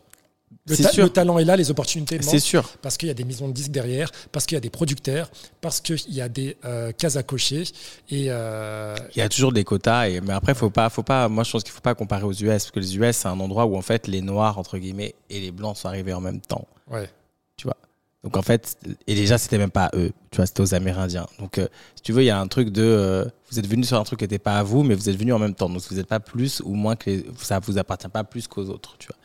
Le, 0.67 1.07
talent 1.07 1.39
est 1.39 1.45
là, 1.45 1.55
les 1.55 1.71
opportunités 1.71 2.19
C'est 2.21 2.39
sûr. 2.39 2.69
Parce 2.81 2.97
qu'il 2.97 3.07
y 3.07 3.11
a 3.11 3.13
des 3.13 3.23
maisons 3.23 3.47
de 3.47 3.53
disques 3.53 3.71
derrière, 3.71 4.11
parce 4.31 4.45
qu'il 4.45 4.55
y 4.55 4.57
a 4.57 4.61
des 4.61 4.69
producteurs, 4.69 5.29
parce 5.61 5.79
qu'il 5.79 6.13
y 6.13 6.21
a 6.21 6.27
des 6.27 6.57
euh, 6.65 6.91
cases 6.91 7.15
à 7.15 7.23
cocher. 7.23 7.63
Et, 8.09 8.25
euh, 8.29 8.95
Il 9.15 9.19
y 9.19 9.21
a 9.21 9.29
toujours 9.29 9.53
des 9.53 9.63
quotas. 9.63 10.09
Et, 10.09 10.19
mais 10.21 10.33
après, 10.33 10.53
faut 10.53 10.69
pas, 10.69 10.89
faut 10.89 11.03
pas, 11.03 11.29
moi, 11.29 11.43
je 11.43 11.51
pense 11.51 11.63
qu'il 11.63 11.71
ne 11.71 11.75
faut 11.75 11.81
pas 11.81 11.95
comparer 11.95 12.23
aux 12.23 12.33
US. 12.33 12.47
Parce 12.47 12.71
que 12.71 12.79
les 12.79 12.97
US, 12.97 13.17
c'est 13.17 13.27
un 13.27 13.39
endroit 13.39 13.65
où, 13.65 13.77
en 13.77 13.81
fait, 13.81 14.07
les 14.07 14.21
Noirs, 14.21 14.57
entre 14.57 14.77
guillemets, 14.77 15.15
et 15.29 15.39
les 15.39 15.51
Blancs 15.51 15.77
sont 15.77 15.87
arrivés 15.87 16.13
en 16.13 16.21
même 16.21 16.41
temps. 16.41 16.67
Ouais. 16.89 17.09
Tu 17.55 17.65
vois? 17.65 17.77
Donc 18.23 18.35
en 18.35 18.41
fait, 18.41 18.77
et 19.05 19.15
déjà 19.15 19.37
c'était 19.37 19.59
même 19.59 19.71
pas 19.71 19.89
eux, 19.93 20.11
tu 20.31 20.37
vois, 20.37 20.45
c'était 20.47 20.61
aux 20.61 20.73
Amérindiens. 20.73 21.27
Donc 21.39 21.59
euh, 21.59 21.67
si 21.95 22.01
tu 22.01 22.11
veux, 22.11 22.23
il 22.23 22.25
y 22.25 22.29
a 22.29 22.39
un 22.39 22.47
truc 22.47 22.71
de, 22.71 23.25
vous 23.49 23.59
êtes 23.59 23.67
venus 23.67 23.87
sur 23.87 23.97
un 23.97 24.03
truc 24.03 24.19
qui 24.19 24.25
n'était 24.25 24.39
pas 24.39 24.57
à 24.57 24.63
vous, 24.63 24.83
mais 24.83 24.95
vous 24.95 25.07
êtes 25.07 25.17
venus 25.17 25.33
en 25.33 25.39
même 25.39 25.53
temps. 25.53 25.69
Donc 25.69 25.81
vous 25.89 25.95
n'êtes 25.95 26.07
pas 26.07 26.19
plus 26.19 26.61
ou 26.65 26.73
moins 26.73 26.97
que 26.97 27.23
ça 27.37 27.59
vous 27.59 27.77
appartient 27.77 28.09
pas 28.09 28.25
plus 28.25 28.47
qu'aux 28.47 28.65
autres, 28.65 28.95
tu 28.97 29.07
vois? 29.07 29.17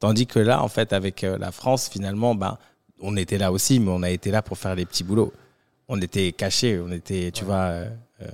Tandis 0.00 0.26
que 0.26 0.38
là, 0.38 0.62
en 0.62 0.68
fait, 0.68 0.94
avec 0.94 1.22
euh, 1.22 1.36
la 1.38 1.52
France, 1.52 1.88
finalement, 1.90 2.34
ben, 2.34 2.56
on 3.00 3.16
était 3.16 3.36
là 3.36 3.52
aussi, 3.52 3.78
mais 3.80 3.90
on 3.90 4.02
a 4.02 4.10
été 4.10 4.30
là 4.30 4.40
pour 4.40 4.56
faire 4.56 4.74
les 4.74 4.86
petits 4.86 5.04
boulots. 5.04 5.32
On 5.88 6.00
était 6.00 6.32
cachés, 6.32 6.80
on 6.80 6.90
était, 6.90 7.30
tu 7.32 7.44
vois, 7.44 7.68
euh, 7.68 7.90
euh, 8.22 8.26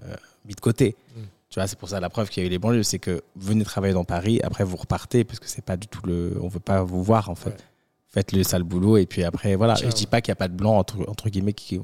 mis 0.47 0.55
de 0.55 0.61
côté. 0.61 0.95
Mm. 1.15 1.21
Tu 1.51 1.59
vois, 1.59 1.67
c'est 1.67 1.79
pour 1.79 1.89
ça 1.89 1.99
la 1.99 2.09
preuve 2.09 2.29
qu'il 2.29 2.43
y 2.43 2.47
a 2.47 2.49
eu 2.49 2.51
les 2.51 2.59
banlieues, 2.59 2.85
c'est 2.85 3.01
que 3.01 3.23
venez 3.35 3.65
travailler 3.65 3.95
dans 3.95 4.05
Paris, 4.05 4.41
après 4.45 4.63
vous 4.63 4.77
repartez, 4.77 5.25
parce 5.25 5.41
que 5.41 5.49
c'est 5.49 5.65
pas 5.65 5.77
du 5.77 5.89
tout 5.89 6.07
le. 6.07 6.39
On 6.41 6.49
veut 6.49 6.61
pas 6.61 6.83
vous 6.83 7.03
voir, 7.03 7.31
en 7.31 7.35
fait. 7.35 7.65
Faites 8.09 8.33
le 8.33 8.45
sale 8.45 8.63
boulot, 8.63 8.97
et 8.97 9.07
puis 9.07 9.25
après, 9.25 9.57
voilà. 9.57 9.75
Et 9.83 9.91
je 9.91 9.95
dis 9.95 10.07
pas 10.07 10.21
qu'il 10.21 10.31
n'y 10.31 10.37
a 10.37 10.37
pas 10.37 10.49
de 10.49 10.55
blancs, 10.55 10.79
entre, 10.79 11.09
entre 11.09 11.29
guillemets, 11.29 11.53
qui, 11.53 11.81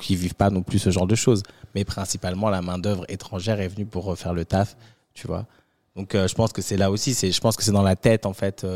qui 0.00 0.16
vivent 0.16 0.34
pas 0.34 0.48
non 0.48 0.62
plus 0.62 0.78
ce 0.78 0.90
genre 0.90 1.06
de 1.06 1.14
choses. 1.14 1.42
Mais 1.74 1.84
principalement, 1.84 2.48
la 2.48 2.62
main-d'œuvre 2.62 3.04
étrangère 3.08 3.60
est 3.60 3.68
venue 3.68 3.86
pour 3.86 4.16
faire 4.18 4.32
le 4.32 4.46
taf, 4.46 4.76
tu 5.12 5.26
vois. 5.26 5.46
Donc, 5.96 6.14
je 6.14 6.34
pense 6.34 6.52
que 6.52 6.62
c'est 6.62 6.76
là 6.76 6.90
aussi, 6.90 7.12
je 7.12 7.40
pense 7.40 7.56
que 7.56 7.62
c'est 7.62 7.72
dans 7.72 7.82
la 7.82 7.96
tête, 7.96 8.24
en 8.24 8.32
fait 8.32 8.66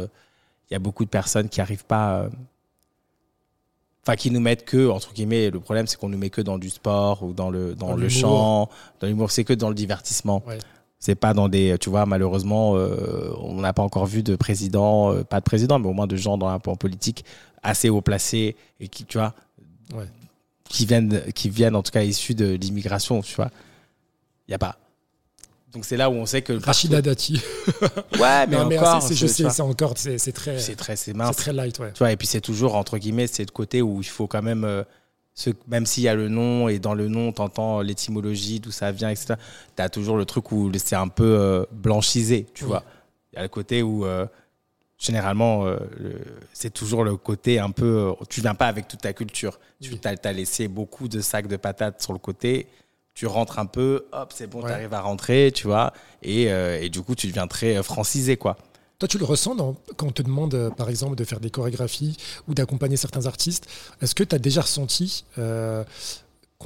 il 0.73 0.75
y 0.75 0.77
a 0.77 0.79
beaucoup 0.79 1.05
de 1.05 1.11
personnes 1.11 1.51
qui 1.51 1.61
n'arrivent 1.61 1.85
pas. 1.85 2.21
Euh, 2.21 2.29
enfin, 4.03 4.17
qui 4.17 4.31
nous 4.31 4.41
mettent 4.41 4.65
que, 4.65 4.89
entre 4.89 5.13
guillemets, 5.13 5.51
le 5.51 5.61
problème, 5.61 5.87
c'est 5.87 5.99
qu'on 5.99 6.09
nous 6.09 6.17
met 6.17 6.31
que 6.31 6.41
dans 6.41 6.57
du 6.57 6.71
sport 6.71 7.23
ou 7.23 7.35
dans 7.35 7.51
le, 7.51 7.75
dans, 7.75 7.95
le 7.95 8.09
chant, 8.09 8.71
dans 8.99 9.07
l'humour, 9.07 9.31
c'est 9.31 9.45
que 9.45 9.53
dans 9.53 9.69
le 9.69 9.75
divertissement. 9.75 10.43
C'est 10.99 11.15
pas 11.15 11.35
dans 11.35 11.51
des. 11.51 11.77
Tu 11.79 11.91
vois, 11.91 12.07
malheureusement, 12.07 12.77
euh, 12.77 13.35
on 13.43 13.57
n'a 13.57 13.75
pas 13.75 13.83
encore 13.83 14.07
vu 14.07 14.23
de 14.23 14.35
président, 14.35 15.13
euh, 15.13 15.25
pas 15.25 15.41
de 15.41 15.45
président, 15.45 15.79
mais 15.79 15.89
au 15.89 15.93
moins 15.93 16.07
de 16.07 16.17
gens 16.17 16.39
dans 16.39 16.49
un 16.49 16.59
point 16.59 16.77
politique 16.77 17.27
assez 17.63 17.91
haut 17.91 18.01
placés 18.01 18.57
et 18.81 18.89
qui, 18.89 19.05
tu 19.05 19.19
vois, 19.19 19.35
qui, 20.65 20.87
viennent, 20.87 21.21
qui 21.35 21.51
viennent 21.51 21.77
en 21.77 21.83
tout 21.83 21.93
cas 21.93 22.03
issus 22.03 22.35
de 22.35 22.55
l'immigration, 22.55 23.21
tu 23.21 23.35
vois. 23.35 23.51
Il 24.49 24.53
n'y 24.53 24.55
a 24.55 24.59
pas. 24.59 24.79
Donc 25.73 25.87
c'est 25.87 25.97
là 25.97 26.11
où 26.11 26.15
on 26.15 26.27
sait 26.27 26.43
que 26.43 26.53
Rachida 26.53 27.01
Dati. 27.01 27.41
ouais, 28.21 28.47
mais, 28.47 28.57
encore, 28.57 29.03
c'est, 29.03 29.15
je 29.15 29.27
sais, 29.27 29.49
c'est 29.49 29.63
encore, 29.63 29.95
c'est, 29.97 30.19
très, 30.33 30.59
c'est 30.59 30.77
très, 30.77 30.97
c'est 30.97 31.15
mince, 31.15 31.35
c'est 31.37 31.43
très 31.43 31.53
light, 31.53 31.79
ouais. 31.79 31.93
Tu 31.93 31.99
vois, 32.01 32.13
et 32.13 32.17
puis 32.17 32.27
c'est 32.27 32.43
toujours 32.43 32.75
entre 32.75 32.99
guillemets, 32.99 33.27
c'est 33.27 33.47
de 33.47 33.51
côté 33.51 33.81
où 33.81 34.01
il 34.01 34.07
faut 34.09 34.27
quand 34.27 34.43
même, 34.43 34.65
euh, 34.65 34.83
Ce, 35.35 35.49
même 35.67 35.87
s'il 35.87 36.03
y 36.03 36.09
a 36.09 36.15
le 36.15 36.29
nom 36.29 36.69
et 36.69 36.79
dans 36.79 36.93
le 36.93 37.09
nom, 37.09 37.33
tu 37.33 37.41
entends 37.41 37.81
l'étymologie, 37.81 38.61
d'où 38.61 38.71
ça 38.71 38.93
vient, 38.93 39.09
etc. 39.09 39.35
Tu 39.75 39.83
as 39.83 39.89
toujours 39.89 40.19
le 40.19 40.27
truc 40.27 40.53
où 40.53 40.71
c'est 40.77 40.97
un 40.97 41.09
peu 41.09 41.39
euh, 41.39 41.65
blanchisé, 41.73 42.47
tu 42.53 42.65
vois. 42.65 42.85
Il 43.33 43.37
y 43.37 43.39
a 43.39 43.43
le 43.43 43.49
côté 43.49 43.83
où, 43.83 44.05
euh, 44.05 44.27
généralement, 44.99 45.67
euh, 45.67 45.79
c'est 46.53 46.73
toujours 46.73 47.03
le 47.03 47.17
côté 47.17 47.59
un 47.59 47.71
peu. 47.71 48.13
tu 48.29 48.43
viens 48.43 48.55
pas 48.55 48.67
avec 48.67 48.89
toute 48.89 49.01
ta 49.01 49.15
culture. 49.15 49.59
Tu 49.81 49.99
as, 50.05 50.33
laissé 50.33 50.69
beaucoup 50.69 51.09
de 51.09 51.21
sacs 51.21 51.49
de 51.49 51.57
patates 51.57 52.03
sur 52.03 52.13
le 52.13 52.19
côté. 52.19 52.69
Tu 53.15 53.27
rentres 53.27 53.59
un 53.59 53.67
peu, 53.67 54.07
hop, 54.13 54.33
c'est 54.35 54.47
bon, 54.47 54.63
tu 54.63 54.69
arrives 54.69 54.95
à 54.95 55.01
rentrer, 55.01 55.53
tu 55.55 55.67
vois. 55.67 55.93
Et, 56.23 56.45
et, 56.45 56.89
du 56.89 57.03
coup, 57.03 57.15
tu 57.15 57.27
deviens 57.27 57.47
très 57.47 57.83
francisé, 57.83 58.37
quoi. 58.37 58.57
Toi, 59.03 59.09
tu 59.09 59.19
le 59.19 59.25
ressens 59.25 59.57
quand 59.97 60.07
on 60.07 60.13
te 60.13 60.23
demande, 60.23 60.55
euh, 60.55 60.71
par 60.71 60.89
exemple, 60.89 61.17
de 61.17 61.25
faire 61.25 61.41
des 61.41 61.51
chorégraphies 61.51 62.17
ou 62.47 62.55
d'accompagner 62.55 62.97
certains 62.97 63.27
artistes. 63.27 63.67
Est-ce 64.01 64.15
que 64.15 64.23
tu 64.23 64.33
as 64.33 64.39
déjà 64.39 64.61
ressenti 64.61 65.25
euh, 65.39 65.83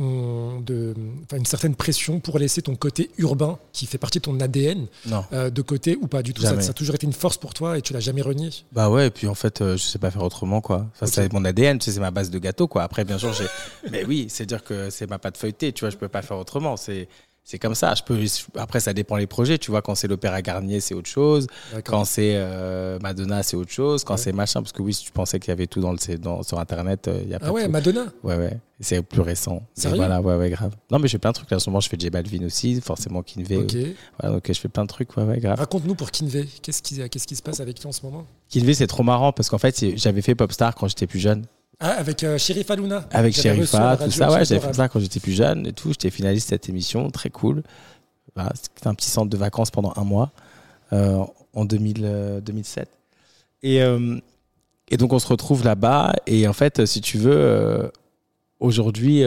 de, 0.00 0.94
une 1.32 1.46
certaine 1.46 1.74
pression 1.74 2.20
pour 2.20 2.38
laisser 2.38 2.62
ton 2.62 2.76
côté 2.76 3.10
urbain, 3.18 3.58
qui 3.72 3.86
fait 3.86 3.98
partie 3.98 4.18
de 4.18 4.24
ton 4.24 4.38
ADN, 4.40 4.86
euh, 5.32 5.50
de 5.50 5.62
côté 5.62 5.96
ou 6.00 6.06
pas 6.06 6.22
du 6.22 6.32
tout 6.32 6.42
ça, 6.42 6.60
ça, 6.60 6.70
a 6.70 6.72
toujours 6.72 6.94
été 6.94 7.06
une 7.06 7.12
force 7.12 7.36
pour 7.36 7.54
toi 7.54 7.78
et 7.78 7.82
tu 7.82 7.92
l'as 7.92 8.00
jamais 8.00 8.22
renié 8.22 8.50
Bah 8.72 8.90
ouais, 8.90 9.08
et 9.08 9.10
puis 9.10 9.26
en 9.26 9.34
fait, 9.34 9.58
je 9.60 9.76
sais 9.76 9.98
pas 9.98 10.10
faire 10.10 10.22
autrement, 10.22 10.60
quoi. 10.60 10.86
Enfin, 10.94 11.06
C'est 11.06 11.32
mon 11.32 11.44
ADN, 11.44 11.78
tu 11.78 11.86
sais, 11.86 11.92
c'est 11.92 12.00
ma 12.00 12.10
base 12.10 12.30
de 12.30 12.38
gâteau, 12.38 12.68
quoi. 12.68 12.82
Après, 12.82 13.04
bien 13.04 13.18
sûr, 13.18 13.32
j'ai. 13.32 13.46
Mais 13.90 14.04
oui, 14.04 14.26
c'est 14.28 14.46
dire 14.46 14.64
que 14.64 14.90
c'est 14.90 15.08
ma 15.08 15.18
pâte 15.18 15.36
feuilletée, 15.36 15.72
tu 15.72 15.80
vois, 15.80 15.90
je 15.90 15.96
peux 15.96 16.08
pas 16.08 16.22
faire 16.22 16.38
autrement. 16.38 16.76
C'est 16.76 17.08
c'est 17.48 17.60
comme 17.60 17.76
ça. 17.76 17.94
Je 17.94 18.02
peux, 18.02 18.18
après, 18.56 18.80
ça 18.80 18.92
dépend 18.92 19.14
les 19.14 19.28
projets. 19.28 19.56
Tu 19.56 19.70
vois, 19.70 19.80
quand 19.80 19.94
c'est 19.94 20.08
l'Opéra 20.08 20.42
Garnier, 20.42 20.80
c'est 20.80 20.94
autre 20.94 21.08
chose. 21.08 21.46
Quand 21.84 22.04
c'est 22.04 22.32
euh, 22.34 22.98
Madonna, 22.98 23.44
c'est 23.44 23.56
autre 23.56 23.70
chose. 23.70 24.02
Quand 24.02 24.16
c'est 24.16 24.32
machin, 24.32 24.62
parce 24.62 24.72
que 24.72 24.82
oui, 24.82 24.92
si 24.92 25.04
tu 25.04 25.12
pensais 25.12 25.38
qu'il 25.38 25.50
y 25.50 25.52
avait 25.52 25.68
tout 25.68 25.80
dans 25.80 25.92
le, 25.92 26.18
dans, 26.18 26.42
sur 26.42 26.58
Internet, 26.58 27.06
euh, 27.06 27.20
il 27.22 27.30
y 27.30 27.34
a 27.34 27.38
pas 27.38 27.46
Ah 27.46 27.52
ouais, 27.52 27.68
Madonna 27.68 28.06
Ouais, 28.24 28.36
ouais. 28.36 28.58
C'est 28.80 29.00
plus 29.00 29.20
récent. 29.20 29.62
Sérieux 29.74 29.96
voilà, 29.96 30.20
ouais, 30.20 30.34
ouais, 30.34 30.50
grave. 30.50 30.74
Non, 30.90 30.98
mais 30.98 31.06
je 31.06 31.12
fais 31.12 31.18
plein 31.18 31.30
de 31.30 31.36
trucs. 31.36 31.48
Là, 31.52 31.58
en 31.58 31.60
ce 31.60 31.70
moment, 31.70 31.78
je 31.78 31.88
fais 31.88 31.96
J 31.96 32.10
Balvin 32.10 32.44
aussi, 32.44 32.80
forcément 32.80 33.22
Kinvey. 33.22 33.58
Ok. 33.58 33.76
Voilà, 34.18 34.34
donc 34.34 34.44
je 34.48 34.60
fais 34.60 34.68
plein 34.68 34.82
de 34.82 34.88
trucs, 34.88 35.16
ouais, 35.16 35.22
ouais, 35.22 35.38
grave. 35.38 35.56
Raconte-nous 35.56 35.94
pour 35.94 36.10
Kinvey. 36.10 36.48
Qu'est-ce 36.62 36.82
qui, 36.82 37.08
qu'est-ce 37.08 37.28
qui 37.28 37.36
se 37.36 37.42
passe 37.42 37.60
avec 37.60 37.78
toi 37.78 37.90
en 37.90 37.92
ce 37.92 38.04
moment? 38.04 38.26
Kinvey, 38.48 38.74
c'est 38.74 38.88
trop 38.88 39.04
marrant 39.04 39.32
parce 39.32 39.50
qu'en 39.50 39.58
fait, 39.58 39.96
j'avais 39.96 40.20
fait 40.20 40.34
Popstar 40.34 40.74
quand 40.74 40.88
j'étais 40.88 41.06
plus 41.06 41.20
jeune. 41.20 41.46
Ah, 41.78 41.90
avec 41.90 42.24
euh, 42.24 42.38
Sherifa 42.38 42.74
Luna 42.74 43.04
Avec 43.10 43.34
Sherifa, 43.34 43.96
tout 43.98 44.10
ça, 44.10 44.30
ouais, 44.32 44.44
j'avais 44.44 44.60
fait 44.60 44.72
ça 44.74 44.88
quand 44.88 44.98
j'étais 44.98 45.20
plus 45.20 45.32
jeune 45.32 45.66
et 45.66 45.72
tout. 45.72 45.90
J'étais 45.90 46.10
finaliste 46.10 46.48
de 46.48 46.54
cette 46.54 46.68
émission, 46.68 47.10
très 47.10 47.30
cool. 47.30 47.62
C'était 48.54 48.88
un 48.88 48.94
petit 48.94 49.08
centre 49.08 49.30
de 49.30 49.36
vacances 49.36 49.70
pendant 49.70 49.92
un 49.96 50.04
mois 50.04 50.32
euh, 50.92 51.24
en 51.54 51.64
2000, 51.64 52.42
2007. 52.44 52.88
Euh, 52.88 52.92
et, 53.62 53.82
euh, 53.82 54.18
et 54.88 54.96
donc 54.96 55.12
on 55.12 55.18
se 55.18 55.26
retrouve 55.26 55.64
là-bas. 55.64 56.14
Et 56.26 56.46
en 56.46 56.52
fait, 56.52 56.84
si 56.86 57.00
tu 57.00 57.18
veux, 57.18 57.90
aujourd'hui, 58.60 59.24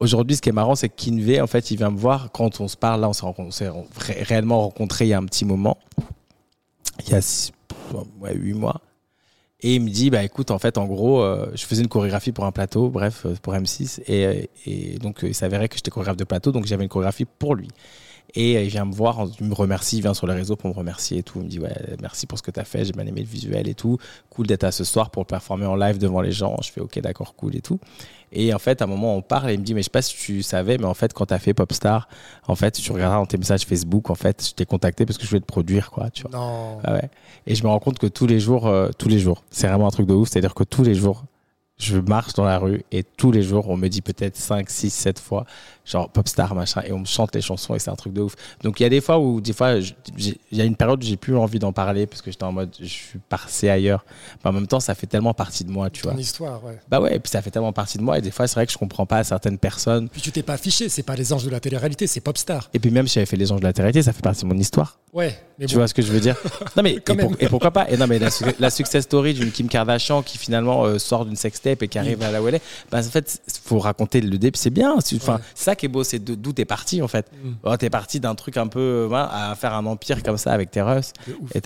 aujourd'hui, 0.00 0.36
ce 0.36 0.42
qui 0.42 0.48
est 0.48 0.52
marrant, 0.52 0.74
c'est 0.74 0.88
que 0.88 0.96
Kinvey, 0.96 1.40
en 1.40 1.46
fait, 1.46 1.70
il 1.70 1.76
vient 1.76 1.90
me 1.90 1.98
voir 1.98 2.32
quand 2.32 2.60
on 2.60 2.68
se 2.68 2.76
parle. 2.76 3.02
Là, 3.02 3.08
on 3.08 3.50
s'est 3.50 3.70
réellement 4.22 4.62
rencontrés 4.62 5.04
il 5.06 5.08
y 5.08 5.14
a 5.14 5.18
un 5.18 5.26
petit 5.26 5.44
moment, 5.44 5.78
il 7.06 7.12
y 7.12 7.14
a 7.14 7.20
six, 7.20 7.52
ouais, 8.20 8.34
8 8.34 8.54
mois. 8.54 8.80
Et 9.66 9.76
il 9.76 9.80
me 9.80 9.88
dit, 9.88 10.10
bah 10.10 10.22
écoute, 10.22 10.50
en 10.50 10.58
fait, 10.58 10.76
en 10.76 10.84
gros, 10.84 11.22
euh, 11.22 11.50
je 11.54 11.64
faisais 11.64 11.80
une 11.80 11.88
chorégraphie 11.88 12.32
pour 12.32 12.44
un 12.44 12.52
plateau, 12.52 12.90
bref, 12.90 13.24
euh, 13.24 13.34
pour 13.40 13.54
M6. 13.54 14.02
Et, 14.06 14.50
et 14.66 14.98
donc, 14.98 15.20
il 15.22 15.34
s'avérait 15.34 15.70
que 15.70 15.76
j'étais 15.76 15.90
chorégraphe 15.90 16.18
de 16.18 16.24
plateau, 16.24 16.52
donc 16.52 16.66
j'avais 16.66 16.82
une 16.82 16.90
chorégraphie 16.90 17.24
pour 17.24 17.54
lui. 17.54 17.68
Et 18.36 18.64
il 18.64 18.68
vient 18.68 18.84
me 18.84 18.92
voir, 18.92 19.26
il 19.40 19.46
me 19.46 19.54
remercie, 19.54 19.98
il 19.98 20.02
vient 20.02 20.14
sur 20.14 20.26
les 20.26 20.34
réseaux 20.34 20.56
pour 20.56 20.68
me 20.68 20.74
remercier 20.74 21.18
et 21.18 21.22
tout. 21.22 21.38
Il 21.38 21.44
me 21.44 21.48
dit 21.48 21.60
ouais, 21.60 21.74
merci 22.02 22.26
pour 22.26 22.36
ce 22.36 22.42
que 22.42 22.50
tu 22.50 22.58
as 22.58 22.64
fait, 22.64 22.84
j'ai 22.84 22.92
bien 22.92 23.06
aimé 23.06 23.20
le 23.20 23.28
visuel 23.28 23.68
et 23.68 23.74
tout. 23.74 23.98
Cool 24.30 24.48
d'être 24.48 24.64
à 24.64 24.72
ce 24.72 24.82
soir 24.82 25.10
pour 25.10 25.24
performer 25.24 25.66
en 25.66 25.76
live 25.76 25.98
devant 25.98 26.20
les 26.20 26.32
gens. 26.32 26.56
Je 26.62 26.72
fais 26.72 26.80
ok, 26.80 26.98
d'accord, 27.00 27.36
cool 27.36 27.54
et 27.54 27.60
tout. 27.60 27.78
Et 28.32 28.52
en 28.52 28.58
fait, 28.58 28.82
à 28.82 28.86
un 28.86 28.88
moment, 28.88 29.16
on 29.16 29.22
parle 29.22 29.50
et 29.50 29.54
il 29.54 29.60
me 29.60 29.64
dit 29.64 29.72
mais 29.72 29.80
je 29.80 29.84
sais 29.84 29.90
pas 29.90 30.02
si 30.02 30.16
tu 30.16 30.42
savais, 30.42 30.78
mais 30.78 30.86
en 30.86 30.94
fait, 30.94 31.12
quand 31.12 31.26
tu 31.26 31.34
as 31.34 31.38
fait 31.38 31.54
Popstar, 31.54 32.08
en 32.48 32.56
fait, 32.56 32.72
tu 32.72 32.90
regarderas 32.90 33.20
dans 33.20 33.26
tes 33.26 33.38
messages 33.38 33.62
Facebook, 33.62 34.10
en 34.10 34.16
fait, 34.16 34.44
je 34.48 34.54
t'ai 34.54 34.66
contacté 34.66 35.06
parce 35.06 35.16
que 35.16 35.24
je 35.24 35.28
voulais 35.28 35.40
te 35.40 35.46
produire, 35.46 35.92
quoi. 35.92 36.10
Tu 36.10 36.22
vois. 36.22 36.32
Non. 36.32 36.78
Ah 36.82 36.94
ouais. 36.94 37.08
Et 37.46 37.54
je 37.54 37.62
me 37.62 37.68
rends 37.68 37.78
compte 37.78 38.00
que 38.00 38.08
tous 38.08 38.26
les 38.26 38.40
jours, 38.40 38.66
euh, 38.66 38.88
tous 38.98 39.08
les 39.08 39.20
jours, 39.20 39.44
c'est 39.50 39.68
vraiment 39.68 39.86
un 39.86 39.92
truc 39.92 40.08
de 40.08 40.14
ouf. 40.14 40.28
C'est-à-dire 40.30 40.54
que 40.54 40.64
tous 40.64 40.82
les 40.82 40.96
jours, 40.96 41.24
je 41.76 41.98
marche 41.98 42.34
dans 42.34 42.44
la 42.44 42.58
rue 42.58 42.84
et 42.92 43.02
tous 43.02 43.32
les 43.32 43.42
jours, 43.42 43.68
on 43.68 43.76
me 43.76 43.88
dit 43.88 44.00
peut-être 44.00 44.36
5, 44.36 44.70
6, 44.70 44.90
7 44.90 45.18
fois, 45.18 45.44
genre 45.84 46.08
popstar, 46.08 46.54
machin, 46.54 46.82
et 46.86 46.92
on 46.92 47.00
me 47.00 47.04
chante 47.04 47.34
les 47.34 47.40
chansons 47.40 47.74
et 47.74 47.80
c'est 47.80 47.90
un 47.90 47.96
truc 47.96 48.12
de 48.12 48.22
ouf. 48.22 48.34
Donc 48.62 48.78
il 48.78 48.84
y 48.84 48.86
a 48.86 48.88
des 48.88 49.00
fois 49.00 49.18
où, 49.18 49.40
des 49.40 49.52
fois, 49.52 49.74
il 50.16 50.36
y 50.52 50.60
a 50.60 50.64
une 50.64 50.76
période 50.76 51.02
où 51.02 51.06
j'ai 51.06 51.16
plus 51.16 51.36
envie 51.36 51.58
d'en 51.58 51.72
parler 51.72 52.06
parce 52.06 52.22
que 52.22 52.30
j'étais 52.30 52.44
en 52.44 52.52
mode, 52.52 52.70
je 52.78 52.84
suis 52.86 53.18
passé 53.28 53.68
ailleurs. 53.68 54.04
Mais 54.44 54.50
en 54.50 54.52
même 54.52 54.68
temps, 54.68 54.78
ça 54.78 54.94
fait 54.94 55.08
tellement 55.08 55.34
partie 55.34 55.64
de 55.64 55.70
moi, 55.70 55.90
tu 55.90 56.02
Ton 56.02 56.12
vois. 56.12 56.20
histoire, 56.20 56.64
ouais. 56.64 56.78
Bah 56.88 57.00
ouais, 57.00 57.16
et 57.16 57.18
puis 57.18 57.30
ça 57.30 57.42
fait 57.42 57.50
tellement 57.50 57.72
partie 57.72 57.98
de 57.98 58.04
moi 58.04 58.18
et 58.18 58.22
des 58.22 58.30
fois, 58.30 58.46
c'est 58.46 58.54
vrai 58.54 58.66
que 58.66 58.72
je 58.72 58.78
comprends 58.78 59.06
pas 59.06 59.24
certaines 59.24 59.58
personnes. 59.58 60.08
Puis 60.08 60.22
tu 60.22 60.30
t'es 60.30 60.42
pas 60.42 60.54
affiché, 60.54 60.88
c'est 60.88 61.02
pas 61.02 61.16
les 61.16 61.32
anges 61.32 61.44
de 61.44 61.50
la 61.50 61.58
télé-réalité, 61.60 62.06
c'est 62.06 62.20
popstar. 62.20 62.70
Et 62.72 62.78
puis 62.78 62.92
même 62.92 63.08
si 63.08 63.14
j'avais 63.14 63.26
fait 63.26 63.36
les 63.36 63.50
anges 63.50 63.60
de 63.60 63.66
la 63.66 63.72
télé 63.72 64.02
ça 64.02 64.12
fait 64.12 64.22
partie 64.22 64.42
de 64.42 64.46
mon 64.46 64.58
histoire. 64.58 64.98
Ouais, 65.12 65.38
mais 65.58 65.66
tu 65.66 65.76
vois 65.76 65.86
ce 65.86 65.94
que 65.94 66.02
je 66.02 66.12
veux 66.12 66.20
dire? 66.20 66.36
Non 66.76 66.82
mais 66.82 66.98
et, 67.38 67.48
pourquoi 67.48 67.70
pas? 67.70 67.88
Et 67.88 67.96
non 67.96 68.06
mais 68.06 68.18
la, 68.18 68.70
success 68.70 69.04
story 69.04 69.34
d'une 69.34 69.52
Kim 69.52 69.68
Kardashian 69.68 70.22
qui 70.22 70.38
finalement 70.38 70.84
euh, 70.84 70.98
sort 70.98 71.24
d'une 71.24 71.36
sextape 71.36 71.63
et 71.66 71.88
qui 71.88 71.98
arrive 71.98 72.22
à 72.22 72.30
la 72.30 72.42
où 72.42 72.48
elle 72.48 72.56
est, 72.56 72.62
bah, 72.90 72.98
en 72.98 73.02
fait, 73.02 73.40
faut 73.64 73.78
raconter 73.78 74.20
le 74.20 74.38
début, 74.38 74.58
c'est 74.58 74.70
bien. 74.70 74.94
Enfin, 74.94 75.40
c'est 75.54 75.64
ça 75.64 75.76
qui 75.76 75.86
est 75.86 75.88
beau, 75.88 76.04
c'est 76.04 76.18
d'où 76.18 76.52
t'es 76.52 76.64
parti 76.64 77.02
en 77.02 77.08
fait. 77.08 77.30
Mm. 77.32 77.52
Oh, 77.64 77.76
t'es 77.76 77.90
parti 77.90 78.20
d'un 78.20 78.34
truc 78.34 78.56
un 78.56 78.66
peu 78.66 79.08
à 79.12 79.54
faire 79.58 79.74
un 79.74 79.86
empire 79.86 80.22
comme 80.22 80.38
ça 80.38 80.52
avec 80.52 80.70
tes 80.70 80.82
Russ. 80.82 81.12
Et 81.54 81.60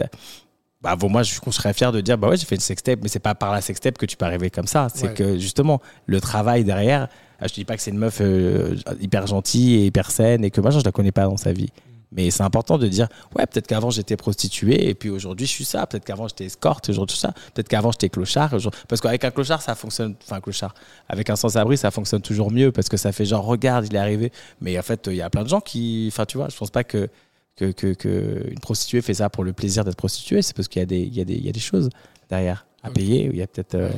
bah 0.81 0.95
bon, 0.95 1.09
moi 1.09 1.23
je, 1.25 1.35
serais 1.51 1.73
fier 1.73 1.91
de 1.91 2.01
dire 2.01 2.17
bah 2.17 2.29
ouais 2.29 2.37
j'ai 2.37 2.47
fait 2.47 2.55
une 2.55 2.61
sextape 2.61 3.01
mais 3.03 3.09
c'est 3.09 3.19
pas 3.19 3.35
par 3.35 3.53
la 3.53 3.61
sextape 3.61 3.99
que 3.99 4.07
tu 4.07 4.17
peux 4.17 4.25
arriver 4.25 4.49
comme 4.49 4.69
ça 4.69 4.87
c'est 4.95 5.13
que 5.13 5.37
justement 5.37 5.81
le 6.07 6.21
travail 6.21 6.63
derrière 6.63 7.09
ah, 7.41 7.49
je 7.49 7.53
te 7.53 7.55
dis 7.57 7.65
pas 7.65 7.77
que 7.77 7.83
c'est 7.83 7.91
une 7.91 7.99
meuf 7.99 8.19
euh, 8.21 8.77
hyper 9.01 9.27
gentille 9.27 9.75
et 9.75 9.87
hyper 9.87 10.11
saine 10.13 10.45
et 10.45 10.51
que 10.51 10.61
moi 10.61 10.71
je 10.71 10.79
la 10.79 10.93
connais 10.93 11.11
pas 11.11 11.25
dans 11.25 11.37
sa 11.37 11.53
vie 11.53 11.71
mais 12.11 12.31
c'est 12.31 12.43
important 12.43 12.79
de 12.79 12.89
dire, 12.89 13.09
ouais, 13.37 13.45
peut-être 13.47 13.67
qu'avant 13.67 13.91
j'étais 13.91 14.17
prostituée 14.17 14.89
et 14.89 14.95
puis 14.95 15.11
aujourd'hui 15.11 15.47
je 15.47 15.53
suis 15.53 15.65
ça. 15.65 15.87
Peut-être 15.87 16.05
qu'avant 16.05 16.27
j'étais 16.29 16.47
escorte, 16.47 16.89
aujourd'hui 16.89 17.15
je 17.15 17.19
suis 17.19 17.27
ça. 17.27 17.35
Peut-être 17.53 17.69
qu'avant 17.69 17.93
j'étais 17.93 18.09
clochard. 18.09 18.55
Parce 18.89 19.01
qu'avec 19.01 19.25
un 19.25 19.31
clochard, 19.31 19.61
ça 19.61 19.75
fonctionne. 19.75 20.15
Enfin, 20.25 20.41
clochard. 20.41 20.75
Avec 21.09 21.29
un 21.31 21.37
sans-abri, 21.37 21.77
ça 21.77 21.91
fonctionne 21.91 22.23
toujours 22.23 22.51
mieux 22.51 22.73
parce 22.73 22.89
que 22.89 22.97
ça 22.97 23.13
fait 23.13 23.25
genre, 23.27 23.45
regarde, 23.45 23.87
il 23.87 23.95
est 23.95 23.99
arrivé. 23.99 24.33
Mais 24.61 24.79
en 24.79 24.83
fait, 24.83 25.07
il 25.09 25.17
y 25.17 25.23
a 25.23 25.31
plein 25.31 25.43
de 25.43 25.49
gens 25.49 25.61
qui. 25.61 26.09
Enfin, 26.11 26.25
tu 26.25 26.39
vois, 26.39 26.49
je 26.49 26.57
pense 26.57 26.71
pas 26.71 26.85
que. 26.85 27.09
Que, 27.57 27.73
que, 27.73 27.93
que 27.93 28.47
une 28.53 28.61
prostituée 28.61 29.03
fait 29.03 29.15
ça 29.15 29.31
pour 29.31 29.43
le 29.43 29.53
plaisir 29.53 29.85
d'être 29.85 29.97
prostituée, 29.97 30.43
c'est 30.43 30.55
parce 30.55 30.69
qu'il 30.69 30.81
y, 30.81 30.95
y, 30.95 31.45
y 31.45 31.49
a 31.49 31.53
des 31.53 31.59
choses 31.59 31.89
derrière 32.31 32.68
à 32.83 32.91
payer. 32.91 33.29
Il 33.33 33.37
y 33.37 33.43
a 33.43 33.47
peut-être. 33.47 33.75
Euh, 33.75 33.91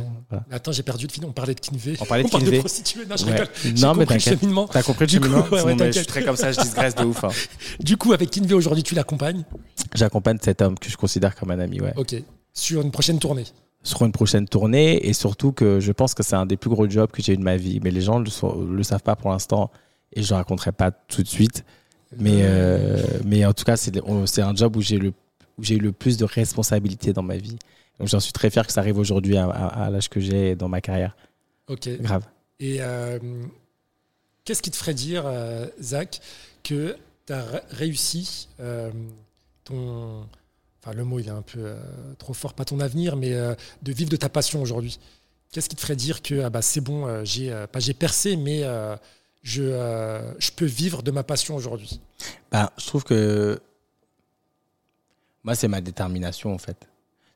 Attends, 0.51 0.73
j'ai 0.73 0.83
perdu 0.83 1.07
de 1.07 1.13
fil. 1.13 1.25
On 1.25 1.33
parlait 1.33 1.55
de 1.55 1.61
Kinvé. 1.61 1.97
On 2.01 2.05
parlait 2.05 2.25
de 2.25 2.29
prostituée. 2.59 3.05
Non, 3.07 3.17
je 3.17 3.25
ouais. 3.27 3.73
Non, 3.81 3.95
mais 3.95 4.07
t'inquiète. 4.07 4.41
T'as 4.73 4.83
compris 4.83 5.07
le 5.07 5.11
cheminement 5.11 5.43
coup, 5.43 5.55
ouais, 5.55 5.77
Je 5.87 5.99
suis 5.99 6.07
très 6.07 6.25
comme 6.25 6.37
ça, 6.37 6.53
je 6.53 6.61
digresse 6.61 6.95
de 6.95 7.05
ouf. 7.05 7.25
Hein. 7.25 7.31
Du 7.81 7.97
coup, 7.97 8.13
avec 8.13 8.31
Kinvé 8.31 8.55
aujourd'hui, 8.55 8.83
tu 8.83 8.95
l'accompagnes? 8.95 9.45
J'accompagne 9.95 10.39
cet 10.41 10.63
homme 10.63 10.79
que 10.79 10.89
je 10.89 10.97
considère 10.97 11.35
comme 11.35 11.51
un 11.51 11.59
ami, 11.59 11.81
ouais. 11.81 11.93
Ok. 11.97 12.15
Sur 12.53 12.83
une 12.83 12.91
prochaine 12.91 13.19
tournée 13.19 13.45
sur 13.83 14.05
une 14.05 14.13
prochaine 14.13 14.47
tournée 14.47 15.07
et 15.07 15.15
surtout 15.15 15.53
que 15.53 15.81
je 15.81 15.91
pense 15.93 16.13
que 16.13 16.23
c'est 16.23 16.37
un 16.37 16.45
des 16.45 16.59
plus 16.59 16.69
gros 16.69 16.87
jobs 16.87 17.11
que 17.11 17.23
j'ai 17.23 17.33
eu 17.33 17.37
de 17.39 17.43
ma 17.43 17.57
vie. 17.57 17.81
Mais 17.83 17.91
les 17.91 18.03
gens 18.03 18.21
ne 18.21 18.27
le, 18.27 18.77
le, 18.77 18.83
savent 18.83 19.03
pas 19.03 19.17
pour 19.17 19.31
l'instant 19.31 19.71
et 20.13 20.23
je 20.23 20.35
ne 20.35 20.39
raconterai 20.39 20.73
pas 20.73 20.91
tout 20.91 21.23
de 21.23 21.29
suite. 21.29 21.65
Mais, 22.19 22.41
euh, 22.43 23.03
mais 23.25 23.45
en 23.47 23.53
tout 23.53 23.65
cas, 23.65 23.77
c'est 23.77 24.43
un 24.43 24.55
job 24.55 24.77
où 24.77 24.83
j'ai 24.83 24.97
eu 24.97 25.79
le 25.79 25.93
plus 25.93 26.17
de 26.17 26.25
responsabilités 26.25 27.13
dans 27.13 27.23
ma 27.23 27.37
vie. 27.37 27.57
Donc 28.01 28.09
j'en 28.09 28.19
suis 28.19 28.33
très 28.33 28.49
fier 28.49 28.67
que 28.67 28.73
ça 28.73 28.81
arrive 28.81 28.97
aujourd'hui 28.97 29.37
à, 29.37 29.91
l'âge 29.91 30.09
que 30.09 30.21
j'ai 30.21 30.57
dans 30.57 30.69
ma 30.69 30.81
carrière. 30.81 31.15
Ok. 31.69 31.87
Grave. 32.01 32.25
Et 32.59 32.79
euh, 32.81 33.19
qu'est-ce 34.45 34.63
qui 34.63 34.71
te 34.71 34.77
ferait 34.77 34.95
dire, 34.95 35.25
euh, 35.27 35.67
Zach, 35.83 36.21
que 36.65 36.97
tu 37.27 37.33
as 37.33 37.63
réussi 37.69 38.49
euh, 38.59 38.91
ton. 39.65 40.27
Enfin, 40.83 40.97
le 40.97 41.05
mot, 41.05 41.19
il 41.19 41.27
est 41.27 41.31
un 41.31 41.43
peu 41.43 41.75
trop 42.19 42.33
fort, 42.33 42.55
pas 42.55 42.65
ton 42.65 42.81
avenir, 42.81 43.17
mais 43.17 43.33
de 43.33 43.93
vivre 43.93 44.09
de 44.09 44.17
ta 44.17 44.31
passion 44.31 44.63
aujourd'hui? 44.63 44.99
Qu'est-ce 45.53 45.69
qui 45.69 45.77
te 45.77 45.83
ferait 45.83 45.95
dire 45.95 46.23
que 46.23 46.41
ah 46.41 46.49
bah, 46.49 46.63
c'est 46.63 46.81
bon, 46.81 47.23
j'ai 47.23 47.53
pas 47.71 47.81
j'ai 47.81 47.93
percé, 47.93 48.37
mais 48.37 48.63
je, 49.43 50.33
je 50.39 50.51
peux 50.53 50.65
vivre 50.65 51.03
de 51.03 51.11
ma 51.11 51.23
passion 51.23 51.55
aujourd'hui? 51.55 52.01
Bah, 52.51 52.73
Je 52.79 52.87
trouve 52.87 53.05
que 53.05 53.61
moi, 55.45 55.55
c'est 55.55 55.69
ma 55.69 55.83
détermination, 55.83 56.55
en 56.55 56.59
fait. 56.59 56.89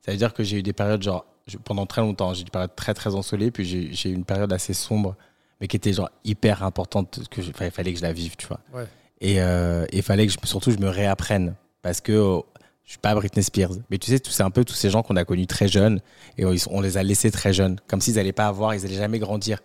Ça 0.05 0.13
veut 0.13 0.19
dire 0.19 0.35
que 0.35 0.43
j'ai 0.43 0.59
eu 0.59 0.63
des 0.63 0.75
périodes, 0.75 1.03
genre, 1.03 1.25
pendant 1.65 1.87
très 1.87 2.03
longtemps, 2.03 2.35
j'ai 2.35 2.43
eu 2.43 2.45
des 2.45 2.51
périodes 2.51 2.75
très, 2.77 2.93
très 2.93 3.15
ensoleillées, 3.15 3.51
puis 3.51 3.65
j'ai 3.65 4.11
eu 4.11 4.13
une 4.13 4.27
période 4.27 4.53
assez 4.53 4.75
sombre, 4.75 5.17
mais 5.61 5.67
qui 5.67 5.77
était, 5.77 5.95
genre, 5.95 6.11
hyper 6.25 6.63
importante, 6.63 7.27
que 7.31 7.41
il 7.41 7.71
fallait 7.71 7.93
que 7.93 7.99
je 7.99 8.03
la 8.03 8.13
vive, 8.13 8.37
tu 8.37 8.47
vois. 8.47 8.61
Et 9.23 9.41
euh, 9.41 9.87
il 9.93 10.03
fallait 10.03 10.27
que, 10.27 10.33
je, 10.33 10.39
surtout, 10.45 10.71
je 10.71 10.77
me 10.77 10.91
réapprenne, 10.91 11.55
parce 11.81 12.03
que 12.03 12.13
oh, 12.13 12.45
je 12.85 12.91
suis 12.91 12.99
pas 12.99 13.15
Britney 13.15 13.43
Spears. 13.43 13.73
Mais 13.89 13.97
tu 13.97 14.11
sais, 14.11 14.21
c'est 14.23 14.43
un 14.43 14.51
peu 14.51 14.63
tous 14.63 14.75
ces 14.75 14.91
gens 14.91 15.03
qu'on 15.03 15.17
a 15.17 15.25
connus 15.25 15.47
très 15.47 15.69
jeunes, 15.69 16.03
et 16.37 16.45
on 16.45 16.81
les 16.83 16.99
a 16.99 17.03
laissés 17.03 17.31
très 17.31 17.55
jeunes, 17.55 17.81
comme 17.89 18.03
s'ils 18.03 18.17
n'allaient 18.17 18.33
pas 18.33 18.47
avoir, 18.47 18.75
ils 18.75 18.83
n'allaient 18.83 18.97
jamais 18.97 19.19
grandir, 19.19 19.61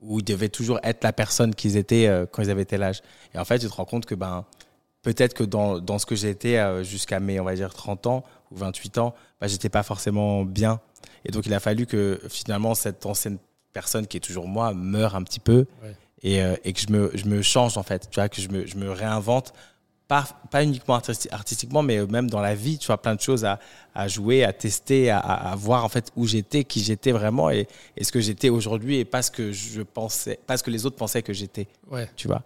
ou 0.00 0.20
ils 0.20 0.24
devaient 0.24 0.48
toujours 0.48 0.80
être 0.84 1.04
la 1.04 1.12
personne 1.12 1.54
qu'ils 1.54 1.76
étaient 1.76 2.06
euh, 2.06 2.24
quand 2.24 2.42
ils 2.42 2.50
avaient 2.50 2.64
tel 2.64 2.82
âge. 2.82 3.02
Et 3.34 3.38
en 3.38 3.44
fait, 3.44 3.58
tu 3.58 3.68
te 3.68 3.74
rends 3.74 3.84
compte 3.84 4.06
que, 4.06 4.14
ben, 4.14 4.46
peut-être 5.02 5.34
que 5.34 5.44
dans, 5.44 5.80
dans, 5.80 5.98
ce 5.98 6.06
que 6.06 6.14
j'étais 6.14 6.56
euh, 6.56 6.82
jusqu'à 6.82 7.20
mes, 7.20 7.38
on 7.38 7.44
va 7.44 7.54
dire, 7.54 7.74
30 7.74 8.06
ans 8.06 8.24
ou 8.52 8.56
28 8.56 8.98
ans, 8.98 9.14
bah, 9.40 9.46
j'étais 9.46 9.68
pas 9.68 9.82
forcément 9.82 10.44
bien. 10.44 10.80
Et 11.24 11.30
donc, 11.30 11.46
il 11.46 11.54
a 11.54 11.60
fallu 11.60 11.86
que 11.86 12.20
finalement, 12.28 12.74
cette 12.74 13.06
ancienne 13.06 13.38
personne 13.72 14.06
qui 14.06 14.16
est 14.18 14.20
toujours 14.20 14.46
moi 14.48 14.74
meurt 14.74 15.14
un 15.14 15.22
petit 15.22 15.40
peu 15.40 15.66
Ouais. 15.82 15.96
et, 16.22 16.42
euh, 16.42 16.54
et 16.64 16.72
que 16.72 16.80
je 16.80 16.90
me, 16.92 17.10
je 17.14 17.24
me 17.26 17.40
change 17.42 17.76
en 17.78 17.82
fait, 17.82 18.08
tu 18.10 18.16
vois, 18.20 18.28
que 18.28 18.40
je 18.40 18.48
me, 18.48 18.66
je 18.66 18.76
me 18.76 18.90
réinvente, 18.90 19.52
pas, 20.08 20.26
pas 20.50 20.62
uniquement 20.62 20.98
artisti- 20.98 21.28
artistiquement, 21.32 21.82
mais 21.82 22.04
même 22.06 22.28
dans 22.28 22.40
la 22.40 22.54
vie, 22.54 22.76
tu 22.76 22.88
vois, 22.88 23.00
plein 23.00 23.14
de 23.14 23.20
choses 23.20 23.44
à, 23.46 23.58
à 23.94 24.08
jouer, 24.08 24.44
à 24.44 24.52
tester, 24.52 25.08
à, 25.08 25.18
à, 25.18 25.52
à 25.52 25.56
voir 25.56 25.84
en 25.84 25.88
fait 25.88 26.10
où 26.16 26.26
j'étais, 26.26 26.64
qui 26.64 26.80
j'étais 26.82 27.12
vraiment 27.12 27.48
et, 27.50 27.66
et 27.96 28.04
ce 28.04 28.12
que 28.12 28.20
j'étais 28.20 28.50
aujourd'hui 28.50 28.98
et 28.98 29.06
pas 29.06 29.22
ce 29.22 29.30
que 29.30 29.52
je 29.52 29.80
pensais, 29.80 30.38
pas 30.46 30.58
ce 30.58 30.62
que 30.62 30.70
les 30.70 30.84
autres 30.84 30.96
pensaient 30.96 31.22
que 31.22 31.32
j'étais 31.32 31.66
Ouais. 31.90 32.10
tu 32.14 32.26
vois? 32.28 32.42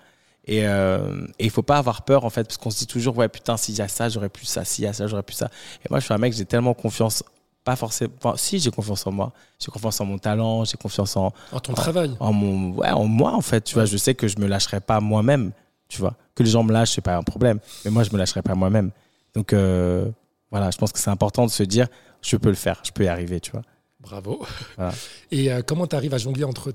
Et, 0.46 0.66
euh, 0.66 1.26
et 1.38 1.44
il 1.44 1.50
faut 1.50 1.62
pas 1.62 1.76
avoir 1.78 2.02
peur 2.02 2.24
en 2.24 2.30
fait, 2.30 2.44
parce 2.44 2.56
qu'on 2.56 2.70
se 2.70 2.78
dit 2.78 2.86
toujours, 2.86 3.16
ouais, 3.18 3.28
putain, 3.28 3.56
s'il 3.56 3.74
y 3.74 3.82
a 3.82 3.88
ça, 3.88 4.08
j'aurais 4.08 4.28
pu 4.28 4.44
ça, 4.46 4.64
s'il 4.64 4.84
y 4.84 4.86
a 4.86 4.92
ça, 4.92 5.06
j'aurais 5.06 5.24
pu 5.24 5.32
ça. 5.34 5.50
Et 5.84 5.88
moi, 5.90 5.98
je 5.98 6.04
suis 6.04 6.14
un 6.14 6.18
mec, 6.18 6.32
j'ai 6.32 6.44
tellement 6.44 6.72
confiance, 6.72 7.24
pas 7.64 7.74
forcément, 7.74 8.12
enfin, 8.22 8.36
si, 8.36 8.60
j'ai 8.60 8.70
confiance 8.70 9.04
en 9.08 9.12
moi, 9.12 9.32
j'ai 9.58 9.72
confiance 9.72 10.00
en 10.00 10.04
mon 10.04 10.18
talent, 10.18 10.64
j'ai 10.64 10.76
confiance 10.76 11.16
en, 11.16 11.32
En 11.50 11.58
ton 11.58 11.72
travail. 11.74 12.14
en, 12.20 12.32
mon, 12.32 12.74
ouais, 12.74 12.90
en 12.90 13.06
moi 13.06 13.32
en 13.34 13.40
fait, 13.40 13.62
tu 13.62 13.74
vois. 13.74 13.86
Je 13.86 13.96
sais 13.96 14.14
que 14.14 14.28
je 14.28 14.38
me 14.38 14.46
lâcherai 14.46 14.78
pas 14.78 15.00
moi-même, 15.00 15.50
tu 15.88 15.98
vois. 15.98 16.14
Que 16.36 16.44
les 16.44 16.50
gens 16.50 16.62
me 16.62 16.72
lâchent, 16.72 16.92
c'est 16.92 17.00
pas 17.00 17.16
un 17.16 17.24
problème, 17.24 17.58
mais 17.84 17.90
moi, 17.90 18.04
je 18.04 18.12
me 18.12 18.18
lâcherai 18.18 18.42
pas 18.42 18.54
moi-même. 18.54 18.92
Donc, 19.34 19.52
euh, 19.52 20.08
voilà, 20.52 20.70
je 20.70 20.78
pense 20.78 20.92
que 20.92 21.00
c'est 21.00 21.10
important 21.10 21.44
de 21.44 21.50
se 21.50 21.64
dire, 21.64 21.88
je 22.22 22.36
peux 22.36 22.50
le 22.50 22.54
faire, 22.54 22.80
je 22.84 22.92
peux 22.92 23.04
y 23.04 23.08
arriver, 23.08 23.40
tu 23.40 23.50
vois. 23.50 23.62
Bravo. 23.98 24.46
Voilà. 24.76 24.92
Et 25.32 25.52
euh, 25.52 25.62
comment 25.66 25.88
tu 25.88 25.96
arrives 25.96 26.14
à 26.14 26.18
jongler 26.18 26.44
entre 26.44 26.72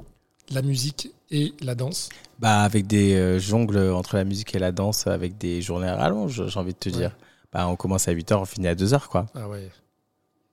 la 0.51 0.61
musique 0.61 1.11
et 1.29 1.53
la 1.61 1.75
danse 1.75 2.09
Bah, 2.39 2.61
avec 2.61 2.87
des 2.87 3.13
euh, 3.15 3.39
jongles 3.39 3.77
entre 3.91 4.15
la 4.15 4.23
musique 4.23 4.53
et 4.55 4.59
la 4.59 4.71
danse, 4.71 5.07
avec 5.07 5.37
des 5.37 5.61
journées 5.61 5.87
à 5.87 5.95
rallonge, 5.95 6.47
j'ai 6.47 6.59
envie 6.59 6.73
de 6.73 6.77
te 6.79 6.89
Ouais. 6.89 6.95
dire. 6.95 7.15
Bah, 7.53 7.67
on 7.67 7.75
commence 7.75 8.07
à 8.07 8.13
8h, 8.13 8.35
on 8.35 8.45
finit 8.45 8.67
à 8.67 8.75
2h, 8.75 9.07
quoi. 9.07 9.27
Ah 9.35 9.47
ouais. 9.49 9.69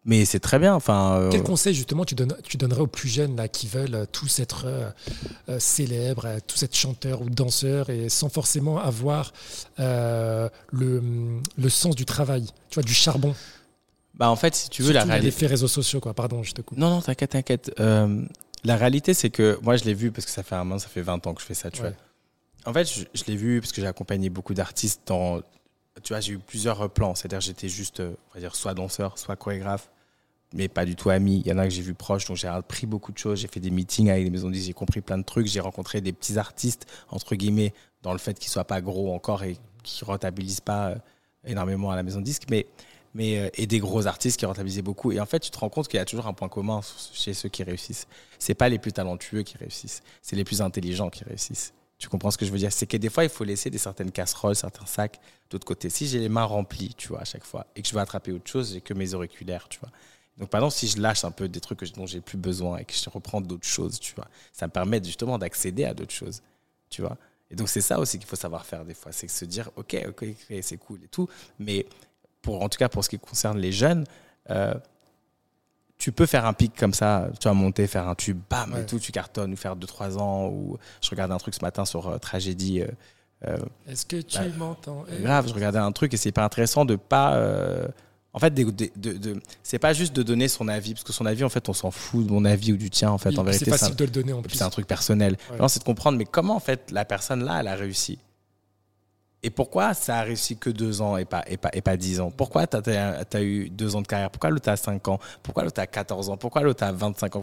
Mais 0.04 0.24
c'est 0.24 0.40
très 0.40 0.58
bien. 0.58 0.74
Enfin, 0.74 1.16
euh, 1.18 1.30
Quel 1.30 1.42
conseil 1.42 1.74
justement 1.74 2.04
tu, 2.04 2.14
donnes, 2.14 2.34
tu 2.44 2.56
donnerais 2.56 2.80
aux 2.80 2.86
plus 2.86 3.08
jeunes 3.08 3.36
là, 3.36 3.46
qui 3.48 3.66
veulent 3.66 3.94
euh, 3.94 4.04
tous 4.10 4.38
être 4.40 4.64
euh, 4.66 4.90
célèbres, 5.58 6.26
tous 6.46 6.62
être 6.62 6.74
chanteurs 6.74 7.20
ou 7.22 7.28
danseurs 7.28 7.90
et 7.90 8.08
sans 8.08 8.28
forcément 8.28 8.78
avoir 8.78 9.32
le, 9.78 11.00
le 11.56 11.68
sens 11.68 11.94
du 11.94 12.04
travail, 12.04 12.46
tu 12.70 12.74
vois, 12.74 12.82
du 12.82 12.94
charbon? 12.94 13.34
bah, 14.14 14.30
en 14.30 14.36
fait, 14.36 14.54
si 14.54 14.68
tu 14.70 14.82
veux, 14.82 14.92
Surtout 14.92 15.06
la 15.08 15.12
réalité. 15.14 15.26
l'effet 15.30 15.46
réseaux 15.46 15.68
sociaux, 15.68 16.00
quoi. 16.00 16.12
Pardon, 16.14 16.42
je 16.42 16.52
te 16.52 16.60
coupe. 16.62 16.76
Non, 16.78 16.90
non, 16.90 17.00
t'inquiète, 17.00 17.30
t'inquiète. 17.30 17.72
Euh, 17.78 18.22
la 18.64 18.76
réalité, 18.76 19.14
c'est 19.14 19.30
que 19.30 19.58
moi, 19.62 19.76
je 19.76 19.84
l'ai 19.84 19.94
vu 19.94 20.10
parce 20.10 20.24
que 20.24 20.30
ça 20.30 20.42
fait 20.42 20.54
un 20.54 20.64
moment, 20.64 20.78
ça 20.78 20.88
fait 20.88 21.02
20 21.02 21.26
ans 21.26 21.34
que 21.34 21.40
je 21.40 21.46
fais 21.46 21.54
ça, 21.54 21.70
tu 21.70 21.82
Ouais. 21.82 21.88
vois. 21.90 22.70
En 22.70 22.72
fait, 22.72 22.84
je, 22.84 23.04
je 23.14 23.24
l'ai 23.26 23.36
vu 23.36 23.60
parce 23.60 23.72
que 23.72 23.80
j'ai 23.80 23.86
accompagné 23.86 24.28
beaucoup 24.30 24.54
d'artistes 24.54 25.02
dans. 25.06 25.40
Tu 26.02 26.12
vois, 26.12 26.20
j'ai 26.20 26.32
eu 26.34 26.38
plusieurs 26.38 26.90
plans. 26.90 27.14
C'est-à-dire, 27.14 27.40
j'étais 27.40 27.68
juste, 27.68 28.00
euh, 28.00 28.14
on 28.30 28.34
va 28.34 28.40
dire, 28.40 28.54
soit 28.54 28.74
danseur, 28.74 29.18
soit 29.18 29.36
chorégraphe, 29.36 29.90
mais 30.54 30.68
pas 30.68 30.84
du 30.84 30.94
tout 30.96 31.10
ami. 31.10 31.40
Il 31.40 31.46
y 31.46 31.52
en 31.52 31.58
a 31.58 31.64
que 31.64 31.70
j'ai 31.72 31.82
vu 31.82 31.94
proche, 31.94 32.26
donc 32.26 32.36
j'ai 32.36 32.48
appris 32.48 32.86
beaucoup 32.86 33.10
de 33.12 33.18
choses. 33.18 33.40
J'ai 33.40 33.48
fait 33.48 33.60
des 33.60 33.70
meetings 33.70 34.10
avec 34.10 34.24
les 34.24 34.30
maisons 34.30 34.48
de 34.48 34.52
disques, 34.52 34.66
j'ai 34.66 34.72
compris 34.74 35.00
plein 35.00 35.18
de 35.18 35.24
trucs. 35.24 35.46
J'ai 35.46 35.60
rencontré 35.60 36.00
des 36.00 36.12
petits 36.12 36.36
artistes, 36.38 36.86
entre 37.10 37.34
guillemets, 37.36 37.72
dans 38.02 38.12
le 38.12 38.18
fait 38.18 38.38
qu'ils 38.38 38.50
soient 38.50 38.64
pas 38.66 38.80
gros 38.80 39.12
encore 39.14 39.42
et 39.44 39.56
qui 39.82 40.04
rentabilisent 40.04 40.60
pas 40.60 40.90
euh, 40.90 40.96
énormément 41.46 41.90
à 41.90 41.96
la 41.96 42.02
maison 42.02 42.18
de 42.20 42.24
disques, 42.24 42.44
mais, 42.50 42.66
mais, 43.18 43.38
euh, 43.38 43.50
et 43.54 43.66
des 43.66 43.80
gros 43.80 44.06
artistes 44.06 44.38
qui 44.38 44.46
rentabilisaient 44.46 44.80
beaucoup. 44.80 45.10
Et 45.10 45.18
en 45.18 45.26
fait, 45.26 45.40
tu 45.40 45.50
te 45.50 45.58
rends 45.58 45.68
compte 45.68 45.88
qu'il 45.88 45.98
y 45.98 46.00
a 46.00 46.04
toujours 46.04 46.28
un 46.28 46.32
point 46.32 46.48
commun 46.48 46.80
chez 47.12 47.34
ceux 47.34 47.48
qui 47.48 47.64
réussissent. 47.64 48.06
C'est 48.38 48.54
pas 48.54 48.68
les 48.68 48.78
plus 48.78 48.92
talentueux 48.92 49.42
qui 49.42 49.58
réussissent, 49.58 50.02
c'est 50.22 50.36
les 50.36 50.44
plus 50.44 50.62
intelligents 50.62 51.10
qui 51.10 51.24
réussissent. 51.24 51.74
Tu 51.98 52.08
comprends 52.08 52.30
ce 52.30 52.38
que 52.38 52.46
je 52.46 52.52
veux 52.52 52.58
dire? 52.58 52.72
C'est 52.72 52.86
que 52.86 52.96
des 52.96 53.10
fois, 53.10 53.24
il 53.24 53.30
faut 53.30 53.42
laisser 53.42 53.70
des 53.70 53.78
certaines 53.78 54.12
casseroles, 54.12 54.54
certains 54.54 54.86
sacs 54.86 55.18
d'autre 55.50 55.66
côté. 55.66 55.90
Si 55.90 56.06
j'ai 56.06 56.20
les 56.20 56.28
mains 56.28 56.44
remplies, 56.44 56.94
tu 56.96 57.08
vois, 57.08 57.22
à 57.22 57.24
chaque 57.24 57.42
fois, 57.42 57.66
et 57.74 57.82
que 57.82 57.88
je 57.88 57.92
veux 57.92 58.00
attraper 58.00 58.30
autre 58.30 58.48
chose, 58.48 58.72
j'ai 58.72 58.80
que 58.80 58.94
mes 58.94 59.14
auriculaires, 59.14 59.68
tu 59.68 59.80
vois. 59.80 59.90
Donc, 60.36 60.48
par 60.48 60.60
exemple, 60.60 60.74
si 60.74 60.86
je 60.86 61.00
lâche 61.00 61.24
un 61.24 61.32
peu 61.32 61.48
des 61.48 61.58
trucs 61.58 61.92
dont 61.94 62.06
j'ai 62.06 62.20
plus 62.20 62.38
besoin 62.38 62.78
et 62.78 62.84
que 62.84 62.92
je 62.94 63.10
reprends 63.10 63.40
d'autres 63.40 63.66
choses, 63.66 63.98
tu 63.98 64.14
vois, 64.14 64.28
ça 64.52 64.68
me 64.68 64.72
permet 64.72 65.02
justement 65.02 65.38
d'accéder 65.38 65.84
à 65.84 65.92
d'autres 65.92 66.14
choses, 66.14 66.40
tu 66.88 67.02
vois. 67.02 67.16
Et 67.50 67.56
donc, 67.56 67.68
c'est 67.68 67.80
ça 67.80 67.98
aussi 67.98 68.20
qu'il 68.20 68.28
faut 68.28 68.36
savoir 68.36 68.64
faire 68.64 68.84
des 68.84 68.94
fois, 68.94 69.10
c'est 69.10 69.26
se 69.26 69.44
dire, 69.44 69.70
ok, 69.74 69.96
ok, 70.06 70.26
c'est 70.62 70.76
cool 70.76 71.02
et 71.02 71.08
tout, 71.08 71.28
mais 71.58 71.84
pour, 72.42 72.62
en 72.62 72.68
tout 72.68 72.78
cas 72.78 72.88
pour 72.88 73.04
ce 73.04 73.08
qui 73.10 73.18
concerne 73.18 73.58
les 73.58 73.72
jeunes, 73.72 74.04
euh, 74.50 74.74
tu 75.98 76.12
peux 76.12 76.26
faire 76.26 76.46
un 76.46 76.52
pic 76.52 76.76
comme 76.76 76.94
ça, 76.94 77.28
tu 77.40 77.48
vas 77.48 77.54
monter, 77.54 77.86
faire 77.88 78.06
un 78.08 78.14
tube, 78.14 78.38
bam, 78.48 78.72
Ouais. 78.72 78.82
et 78.82 78.86
tout, 78.86 79.00
tu 79.00 79.10
cartonnes, 79.10 79.52
ou 79.52 79.56
faire 79.56 79.74
2-3 79.76 80.16
ans, 80.18 80.46
ou 80.48 80.78
je 81.02 81.10
regardais 81.10 81.34
un 81.34 81.38
truc 81.38 81.54
ce 81.54 81.62
matin 81.64 81.84
sur 81.84 82.06
euh, 82.08 82.18
Tragédie, 82.18 82.82
euh, 83.46 83.56
Est-ce 83.88 84.06
que 84.06 84.20
tu 84.20 84.38
Bah, 84.38 84.44
m'entends? 84.56 85.04
grave, 85.22 85.48
je 85.48 85.54
regardais 85.54 85.78
un 85.78 85.90
truc 85.92 86.14
et 86.14 86.16
c'est 86.16 86.28
hyper 86.28 86.44
intéressant 86.44 86.84
de 86.84 86.94
pas. 86.96 87.36
en 88.32 88.38
fait, 88.38 88.50
de, 88.54 88.62
de- 88.96 89.40
c'est 89.64 89.78
pas 89.80 89.92
juste 89.92 90.14
de 90.14 90.22
donner 90.22 90.46
son 90.46 90.68
avis, 90.68 90.94
parce 90.94 91.02
que 91.02 91.12
son 91.12 91.26
avis, 91.26 91.42
en 91.42 91.48
fait, 91.48 91.68
on 91.68 91.72
s'en 91.72 91.90
fout 91.90 92.24
de 92.26 92.30
mon 92.30 92.44
avis 92.44 92.72
ou 92.72 92.76
du 92.76 92.90
tien, 92.90 93.10
en 93.10 93.18
fait, 93.18 93.30
oui, 93.30 93.38
en 93.38 93.42
vérité. 93.42 93.64
c'est 93.64 93.70
facile 93.72 93.92
un- 93.94 93.96
de 93.96 94.04
le 94.04 94.10
donner 94.10 94.32
en 94.32 94.42
plus. 94.42 94.56
c'est 94.56 94.62
un 94.64 94.70
truc 94.70 94.86
personnel. 94.86 95.36
Ouais. 95.50 95.58
Non, 95.58 95.66
c'est 95.66 95.80
de 95.80 95.84
comprendre, 95.84 96.16
mais 96.18 96.24
comment 96.26 96.54
en 96.54 96.60
fait 96.60 96.90
la 96.92 97.04
personne 97.04 97.42
là, 97.44 97.58
elle 97.60 97.66
a 97.68 97.74
réussi? 97.74 98.18
Et 99.44 99.50
pourquoi 99.50 99.94
ça 99.94 100.18
a 100.18 100.22
réussi 100.22 100.56
que 100.56 100.68
deux 100.68 101.00
ans 101.00 101.16
et 101.16 101.24
pas, 101.24 101.44
et 101.46 101.56
pas, 101.56 101.70
et 101.72 101.80
pas 101.80 101.96
dix 101.96 102.18
ans? 102.18 102.32
Pourquoi 102.32 102.66
tu 102.66 102.76
as, 102.76 103.42
eu 103.42 103.70
deux 103.70 103.94
ans 103.94 104.02
de 104.02 104.06
carrière? 104.08 104.30
Pourquoi 104.30 104.50
l'autre 104.50 104.68
a 104.68 104.76
5 104.76 105.06
ans? 105.06 105.20
Pourquoi 105.44 105.62
l'autre 105.62 105.80
a 105.80 105.86
14 105.86 106.28
ans? 106.28 106.36
Pourquoi 106.36 106.62
l'autre 106.62 106.82
a 106.82 106.90
25 106.90 107.36
ans? 107.36 107.42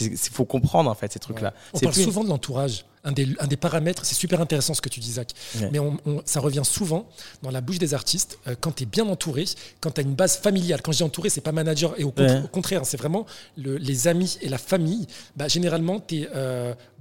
Il 0.00 0.16
faut 0.18 0.44
comprendre 0.44 0.90
en 0.90 0.94
fait 0.96 1.12
ces 1.12 1.20
trucs-là. 1.20 1.50
Ouais. 1.50 1.54
On 1.74 1.78
C'est 1.78 1.84
parle 1.84 1.94
plus- 1.94 2.02
souvent 2.04 2.24
de 2.24 2.28
l'entourage. 2.28 2.84
Un 3.04 3.12
des, 3.12 3.28
un 3.38 3.46
des 3.46 3.56
paramètres, 3.56 4.04
c'est 4.04 4.16
super 4.16 4.40
intéressant 4.40 4.74
ce 4.74 4.80
que 4.82 4.88
tu 4.88 4.98
dis, 4.98 5.12
Zach. 5.12 5.30
Ouais. 5.60 5.68
Mais 5.70 5.78
on- 5.78 5.96
on- 6.04 6.22
ça 6.24 6.40
revient 6.40 6.64
souvent 6.64 7.06
dans 7.42 7.52
la 7.52 7.60
bouche 7.60 7.78
des 7.78 7.94
artistes 7.94 8.40
euh, 8.48 8.56
quand 8.60 8.72
tu 8.74 8.82
es 8.82 8.86
bien 8.86 9.06
entouré, 9.06 9.44
quand 9.80 9.92
tu 9.92 10.00
as 10.00 10.04
une 10.04 10.14
base 10.16 10.38
familiale. 10.38 10.82
Quand 10.82 10.90
je 10.90 10.96
dis 10.98 11.02
entouré, 11.04 11.28
c'est 11.30 11.40
pas 11.40 11.52
manager. 11.52 11.94
Et 12.00 12.02
au, 12.04 12.10
contra- 12.10 12.34
Ouais. 12.34 12.42
au 12.44 12.48
contraire, 12.48 12.80
c'est 12.84 12.96
vraiment 12.96 13.26
le- 13.56 13.76
les 13.76 14.08
amis 14.08 14.38
et 14.42 14.48
la 14.48 14.58
famille. 14.58 15.06
Bah, 15.36 15.46
généralement, 15.46 16.00
tu 16.00 16.22
es 16.22 16.28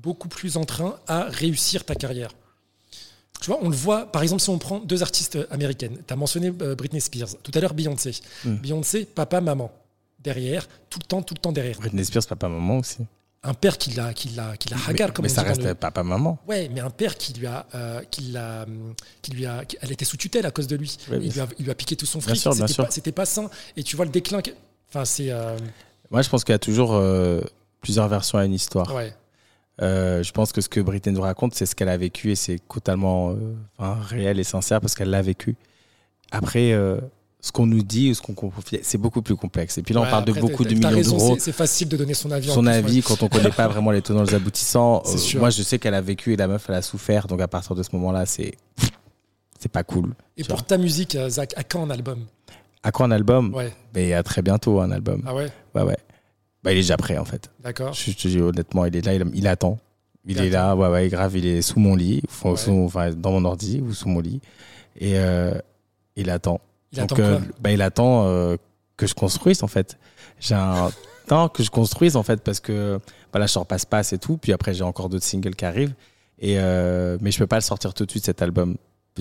beaucoup 0.04 0.28
plus 0.28 0.58
en 0.58 0.64
train 0.64 0.96
à 1.08 1.24
réussir 1.24 1.84
ta 1.84 1.96
carrière. 1.96 2.30
Tu 3.40 3.48
vois, 3.52 3.60
on 3.62 3.70
le 3.70 3.76
voit, 3.76 4.12
par 4.12 4.24
exemple, 4.24 4.42
si 4.42 4.50
on 4.50 4.58
prend 4.58 4.80
deux 4.80 5.04
artistes 5.04 5.38
américaines. 5.52 5.98
Tu 6.08 6.14
as 6.14 6.16
mentionné 6.18 6.52
euh, 6.62 6.76
Britney 6.76 7.00
Spears. 7.02 7.30
Tout 7.44 7.52
à 7.54 7.60
l'heure, 7.60 7.74
Beyoncé. 7.76 8.12
Mm. 8.44 8.56
Beyoncé, 8.56 9.06
papa, 9.06 9.42
maman. 9.42 9.72
Derrière, 10.20 10.68
tout 10.90 11.00
le 11.00 11.06
temps, 11.08 11.22
tout 11.22 11.36
le 11.36 11.40
temps 11.40 11.52
derrière. 11.52 11.78
Britney 11.80 12.04
Spears, 12.04 12.26
papa, 12.26 12.48
maman 12.50 12.80
aussi. 12.80 12.98
Un 13.44 13.54
père 13.54 13.78
qui 13.78 13.92
l'a, 13.92 14.14
qui 14.14 14.30
l'a, 14.30 14.58
qui 14.58 14.68
l'a 14.70 14.78
hagar, 14.88 15.10
mais 15.10 15.14
comme 15.14 15.26
mais 15.26 15.32
on 15.32 15.36
ça 15.36 15.44
dit 15.44 15.50
reste 15.50 15.64
le- 15.64 15.76
papa, 15.76 16.02
maman. 16.04 16.40
Ouais, 16.48 16.70
mais 16.74 16.82
un 16.82 16.90
père 16.90 17.16
qui 17.16 17.34
lui 17.34 17.46
a, 17.46 17.68
euh, 17.76 18.02
qui 18.10 18.22
l'a, 18.32 18.66
qui 19.22 19.32
lui 19.32 19.46
a, 19.46 19.64
qui- 19.64 19.78
elle 19.80 19.92
était 19.92 20.04
sous 20.04 20.18
tutelle 20.18 20.46
à 20.48 20.52
cause 20.52 20.66
de 20.68 20.76
lui. 20.76 20.98
Il, 21.12 21.32
lui 21.32 21.40
a, 21.40 21.48
il 21.60 21.66
lui 21.66 21.72
a 21.72 21.76
piqué 21.76 21.96
tout 21.96 22.08
son 22.08 22.18
Bien 22.18 22.30
fric. 22.36 22.42
C'était 22.54 22.68
sûr. 22.74 22.86
pas, 22.86 22.92
c'était 22.92 23.12
pas 23.12 23.26
sain. 23.26 23.50
Et 23.78 23.84
tu 23.84 23.96
vois 23.96 24.06
le 24.06 24.12
déclin. 24.12 24.42
que- 24.42 24.52
Enfin, 24.90 25.06
c'est. 25.06 25.30
euh, 25.32 25.56
Moi, 26.10 26.24
je 26.24 26.30
pense 26.30 26.44
qu'il 26.44 26.54
y 26.54 26.56
a 26.56 26.60
toujours 26.60 26.94
euh, 26.96 27.42
plusieurs 27.82 28.08
versions 28.08 28.40
à 28.40 28.46
une 28.46 28.54
histoire. 28.54 28.94
ouais. 28.94 29.14
Euh, 29.82 30.24
je 30.24 30.32
pense 30.32 30.52
que 30.52 30.62
ce 30.62 30.70
que 30.70 30.80
Britney 30.80 31.14
nous 31.14 31.22
raconte, 31.22 31.54
c'est 31.54 31.66
ce 31.68 31.76
qu'elle 31.76 31.90
a 31.90 31.98
vécu 31.98 32.32
et 32.32 32.36
c'est 32.36 32.60
totalement 32.68 33.32
euh, 33.32 33.36
enfin, 33.78 33.98
réel 34.02 34.40
et 34.40 34.44
sincère 34.44 34.82
parce 34.82 34.96
qu'elle 34.96 35.10
l'a 35.12 35.22
vécu. 35.22 35.56
Après, 36.32 36.72
euh, 36.74 36.98
ce 37.42 37.52
qu'on 37.52 37.68
nous 37.68 37.84
dit 37.84 38.14
ce 38.16 38.22
qu'on 38.22 38.36
c'est 38.82 38.98
beaucoup 38.98 39.22
plus 39.22 39.36
complexe. 39.36 39.78
Et 39.78 39.84
puis 39.84 39.94
là, 39.94 40.02
on 40.02 40.04
Ouais, 40.04 40.10
parle 40.10 40.26
de 40.26 40.34
beaucoup 40.34 40.66
de 40.66 40.74
millions 40.74 40.90
d'euros. 41.02 41.38
c'est- 41.40 41.52
facile 41.52 41.88
de 41.90 41.96
donner 41.96 42.16
son 42.16 42.32
avis. 42.32 42.50
en 42.50 42.56
Son 42.56 42.62
plus, 42.62 42.70
avis, 42.72 42.96
ouais. 42.98 43.02
quand 43.04 43.22
on 43.24 43.30
connaît 43.30 43.52
pas 43.52 43.68
vraiment 43.68 43.92
les 43.92 44.02
tenants, 44.02 44.24
les 44.24 44.34
aboutissants. 44.34 45.04
Moi, 45.36 45.52
je 45.52 45.62
sais 45.62 45.78
qu'elle 45.78 45.94
a 45.94 46.02
vécu 46.02 46.34
et 46.34 46.36
la 46.38 46.48
meuf, 46.48 46.66
elle 46.70 46.76
a 46.76 46.82
souffert. 46.82 47.28
Donc, 47.28 47.40
à 47.42 47.48
partir 47.48 47.76
de 47.76 47.84
ce 47.84 47.90
moment-là, 47.94 48.26
c'est 48.26 48.56
c'est 49.60 49.72
pas 49.72 49.84
cool. 49.84 50.14
Et 50.38 50.44
pour 50.44 50.64
ta 50.66 50.78
musique, 50.78 51.18
Zach, 51.30 51.54
à 51.56 51.64
quand 51.64 51.84
un 51.84 51.90
album? 51.90 52.26
À 52.84 52.92
quoi 52.92 53.06
un 53.06 53.12
album? 53.12 53.54
Ouais. 53.54 53.74
Mais 53.96 54.14
à 54.14 54.22
très 54.24 54.42
bientôt, 54.42 54.80
un 54.82 54.92
album. 54.92 55.22
Ah 55.26 55.34
ouais? 55.36 55.48
Ouais, 55.76 55.82
ouais. 55.84 55.98
Bah, 56.68 56.74
il 56.74 56.78
est 56.80 56.82
déjà 56.82 56.98
prêt, 56.98 57.18
en 57.18 57.24
fait. 57.24 57.50
D'accord. 57.64 57.94
Je 57.94 58.12
te 58.12 58.28
dis 58.28 58.42
honnêtement, 58.42 58.84
il 58.86 58.96
est 58.96 59.06
là, 59.06 59.14
il, 59.14 59.24
il 59.34 59.48
attend. 59.48 59.80
Il, 60.26 60.36
Il 60.36 60.44
est 60.44 60.50
là, 60.50 60.76
ouais, 60.76 60.90
ouais, 60.90 61.08
grave, 61.08 61.38
il 61.38 61.46
est 61.46 61.62
sous 61.62 61.80
mon 61.80 61.96
lit, 61.96 62.22
enfin, 62.28 62.50
Ouais. 62.52 62.58
sous- 62.58 62.84
enfin, 62.86 63.12
dans 63.12 63.32
mon 63.32 63.46
ordi 63.46 63.80
ou 63.80 63.94
sous 63.94 64.10
mon 64.10 64.20
lit. 64.20 64.42
Et 65.00 65.14
euh, 65.18 65.54
il 66.18 66.30
attend. 66.30 66.60
Il 66.92 67.00
Donc, 67.00 67.14
attend 67.14 67.22
euh, 67.24 67.40
bah, 67.62 67.72
il 67.72 67.82
attend 67.82 68.26
euh, 68.28 68.58
que 68.98 69.08
je 69.08 69.14
construise, 69.14 69.64
en 69.64 69.68
fait. 69.68 69.98
J'ai 70.42 70.56
un 70.56 70.92
temps 71.28 71.48
que 71.48 71.64
je 71.64 71.70
construise, 71.70 72.18
en 72.18 72.24
fait, 72.24 72.42
parce 72.42 72.60
que 72.60 73.00
voilà, 73.32 73.46
je 73.48 73.54
sors 73.54 73.66
passe-passe 73.66 74.12
et 74.12 74.18
tout. 74.18 74.36
Puis 74.36 74.52
après, 74.52 74.74
j'ai 74.74 74.84
encore 74.84 75.08
d'autres 75.08 75.24
singles 75.26 75.56
qui 75.56 75.64
arrivent. 75.64 75.94
Et, 76.40 76.56
mais 76.58 77.32
je 77.32 77.38
peux 77.40 77.48
pas 77.48 77.56
le 77.58 77.62
sortir 77.62 77.94
tout 77.94 78.06
de 78.06 78.12
suite, 78.12 78.26
cet 78.26 78.42
album. 78.42 78.76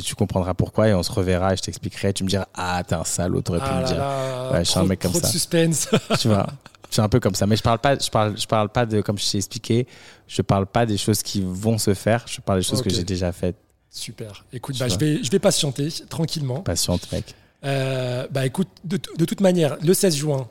Tu 0.04 0.14
comprendras 0.14 0.52
pourquoi 0.52 0.88
et 0.88 0.94
on 0.94 1.02
se 1.02 1.10
reverra 1.10 1.54
et 1.54 1.56
je 1.56 1.62
t'expliquerai. 1.62 2.12
Tu 2.12 2.22
me 2.24 2.28
diras, 2.28 2.46
ah, 2.54 2.82
t'es 2.86 2.94
un 2.94 3.04
salaud, 3.04 3.40
t'aurais 3.40 3.60
pu 3.60 3.64
Ah 3.66 3.76
me 3.76 3.80
là 3.82 3.86
dire. 3.86 3.96
là, 3.98 4.50
Ouais, 4.52 4.64
je 4.64 4.70
suis 4.70 4.78
un 4.78 4.84
mec 4.84 5.00
comme 5.00 5.10
trop 5.12 5.20
de 5.20 5.24
ça. 5.24 5.30
suspense. 5.32 5.88
tu 6.20 6.28
vois 6.28 6.46
suis 6.90 7.02
un 7.02 7.08
peu 7.08 7.20
comme 7.20 7.34
ça 7.34 7.46
mais 7.46 7.56
je 7.56 7.62
parle 7.62 7.78
pas 7.78 7.98
je 7.98 8.10
parle 8.10 8.38
je 8.38 8.46
parle 8.46 8.68
pas 8.68 8.86
de 8.86 9.00
comme 9.00 9.18
je 9.18 9.30
t'ai 9.30 9.38
expliqué 9.38 9.86
je 10.26 10.42
parle 10.42 10.66
pas 10.66 10.86
des 10.86 10.96
choses 10.96 11.22
qui 11.22 11.42
vont 11.44 11.78
se 11.78 11.94
faire 11.94 12.24
je 12.26 12.40
parle 12.40 12.60
des 12.60 12.64
choses 12.64 12.82
que 12.82 12.90
j'ai 12.90 13.04
déjà 13.04 13.32
faites 13.32 13.56
Super. 13.96 14.44
Écoute, 14.52 14.78
bah, 14.78 14.88
je, 14.88 14.98
vais, 14.98 15.22
je 15.22 15.30
vais 15.30 15.38
patienter 15.38 15.88
tranquillement. 16.08 16.60
patiente 16.60 17.10
mec 17.12 17.34
Euh, 17.64 18.26
bah 18.30 18.44
écoute, 18.44 18.68
de, 18.84 19.00
de 19.16 19.24
toute 19.24 19.40
manière, 19.40 19.78
le 19.82 19.94
16 19.94 20.14
juin, 20.16 20.48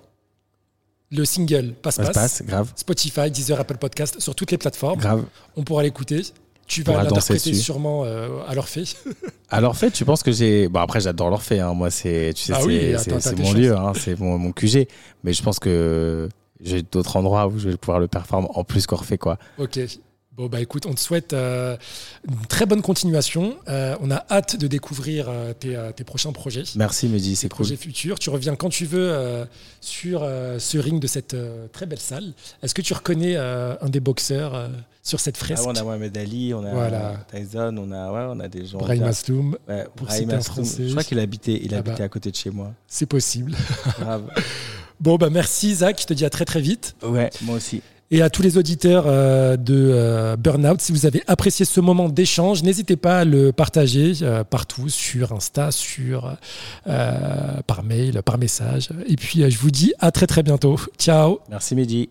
le 1.11 1.23
single 1.25 1.73
passe 1.73 1.97
passe. 1.97 2.11
passe 2.11 2.41
grave 2.41 2.73
Spotify, 2.75 3.29
Deezer, 3.29 3.59
Apple 3.59 3.77
Podcast, 3.77 4.19
sur 4.19 4.33
toutes 4.33 4.49
les 4.49 4.57
plateformes. 4.57 4.99
grave 4.99 5.25
On 5.55 5.63
pourra 5.63 5.83
l'écouter. 5.83 6.23
Tu 6.67 6.81
vas 6.83 6.93
l'interpréter 7.03 7.53
sûrement 7.53 8.03
euh, 8.05 8.39
à 8.47 8.55
l'Orphée. 8.55 8.83
alors 9.49 9.75
fait 9.77 9.91
tu 9.91 10.03
penses 10.05 10.23
que 10.23 10.31
j'ai 10.31 10.67
bon 10.67 10.79
après 10.79 10.99
j'adore 10.99 11.29
l'Orphée 11.29 11.59
hein. 11.59 11.73
moi 11.73 11.91
c'est 11.91 12.33
tu 12.35 12.43
sais 12.43 12.53
Ah 12.55 12.63
oui, 12.65 12.93
c'est- 12.97 13.37
mon 13.37 13.53
lieu 13.53 13.75
hein. 13.75 13.93
c'est 13.95 14.19
mon, 14.19 14.37
mon 14.39 14.51
QG 14.51 14.87
mais 15.23 15.31
je 15.33 15.43
pense 15.43 15.59
que 15.59 16.27
j'ai 16.61 16.81
d'autres 16.81 17.17
endroits 17.17 17.47
où 17.47 17.59
je 17.59 17.69
vais 17.69 17.77
pouvoir 17.77 17.99
le 17.99 18.07
performer 18.07 18.47
en 18.53 18.63
plus 18.63 18.87
refait 18.95 19.17
quoi. 19.17 19.37
Ok. 19.59 19.79
Bon, 20.37 20.47
bah 20.47 20.59
écoute, 20.59 20.85
on 20.85 20.93
te 20.93 20.99
souhaite 20.99 21.31
euh, 21.31 21.77
une 22.27 22.45
très 22.47 22.65
bonne 22.65 22.81
continuation. 22.81 23.55
Euh, 23.69 23.95
on 24.01 24.11
a 24.11 24.25
hâte 24.29 24.57
de 24.57 24.67
découvrir 24.67 25.27
euh, 25.29 25.53
tes, 25.53 25.79
tes, 25.95 26.03
prochains 26.03 26.33
projets. 26.33 26.63
Merci, 26.75 27.07
Mehdi, 27.07 27.37
c'est 27.37 27.47
cool. 27.47 27.65
Projets 27.65 27.77
futurs. 27.77 28.19
Tu 28.19 28.29
reviens 28.29 28.57
quand 28.57 28.67
tu 28.67 28.83
veux 28.85 29.45
sur 29.79 30.21
ce 30.21 30.77
ring 30.77 31.01
de 31.01 31.07
cette 31.07 31.37
très 31.71 31.85
belle 31.85 31.99
salle. 31.99 32.33
Est-ce 32.61 32.75
que 32.75 32.81
tu 32.81 32.93
reconnais 32.93 33.37
un 33.37 33.89
des 33.89 34.01
boxeurs 34.01 34.69
sur 35.03 35.21
cette 35.21 35.37
fresque 35.37 35.63
ah, 35.65 35.69
On 35.69 35.75
a 35.75 35.83
Mohamed 35.83 36.17
Ali, 36.17 36.53
on 36.53 36.65
a 36.65 37.15
Tyson, 37.31 37.75
on 37.77 37.91
a, 37.91 38.11
ouais, 38.11 38.35
on 38.35 38.39
a 38.41 38.49
des 38.49 38.65
gens. 38.65 38.79
Brahim 38.79 39.03
Asloum, 39.03 39.57
ouais, 39.69 39.85
pour 39.95 40.07
Brahim 40.07 40.41
français. 40.41 40.87
Je 40.87 40.91
crois 40.91 41.03
qu'il 41.03 41.19
habitait, 41.19 41.61
il 41.63 41.73
ah 41.73 41.77
habitait 41.77 41.99
bah, 41.99 42.03
à 42.05 42.09
côté 42.09 42.31
de 42.31 42.35
chez 42.35 42.49
moi. 42.49 42.73
C'est 42.87 43.05
possible. 43.05 43.55
Grave. 43.99 44.29
bon, 44.99 45.15
bah 45.15 45.29
merci, 45.29 45.75
Zach. 45.75 46.01
Je 46.01 46.07
te 46.07 46.13
dis 46.13 46.25
à 46.25 46.29
très 46.29 46.45
très 46.45 46.61
vite. 46.61 46.95
Ouais, 47.03 47.29
moi 47.43 47.55
aussi. 47.55 47.81
Et 48.11 48.21
à 48.21 48.29
tous 48.29 48.43
les 48.43 48.57
auditeurs 48.57 49.05
euh, 49.07 49.57
de 49.57 49.89
euh, 49.91 50.35
Burnout, 50.35 50.79
si 50.79 50.91
vous 50.91 51.05
avez 51.05 51.23
apprécié 51.27 51.65
ce 51.65 51.79
moment 51.79 52.07
d'échange, 52.07 52.61
n'hésitez 52.61 52.97
pas 52.97 53.19
à 53.19 53.25
le 53.25 53.51
partager 53.51 54.13
euh, 54.21 54.43
partout, 54.43 54.89
sur 54.89 55.33
Insta, 55.33 55.71
sur, 55.71 56.35
par 56.85 57.83
mail, 57.83 58.21
par 58.23 58.37
message. 58.37 58.89
Et 59.07 59.15
puis, 59.15 59.49
je 59.49 59.57
vous 59.57 59.71
dis 59.71 59.93
à 59.99 60.11
très 60.11 60.27
très 60.27 60.43
bientôt. 60.43 60.79
Ciao. 60.99 61.39
Merci 61.49 61.75
Mehdi. 61.75 62.09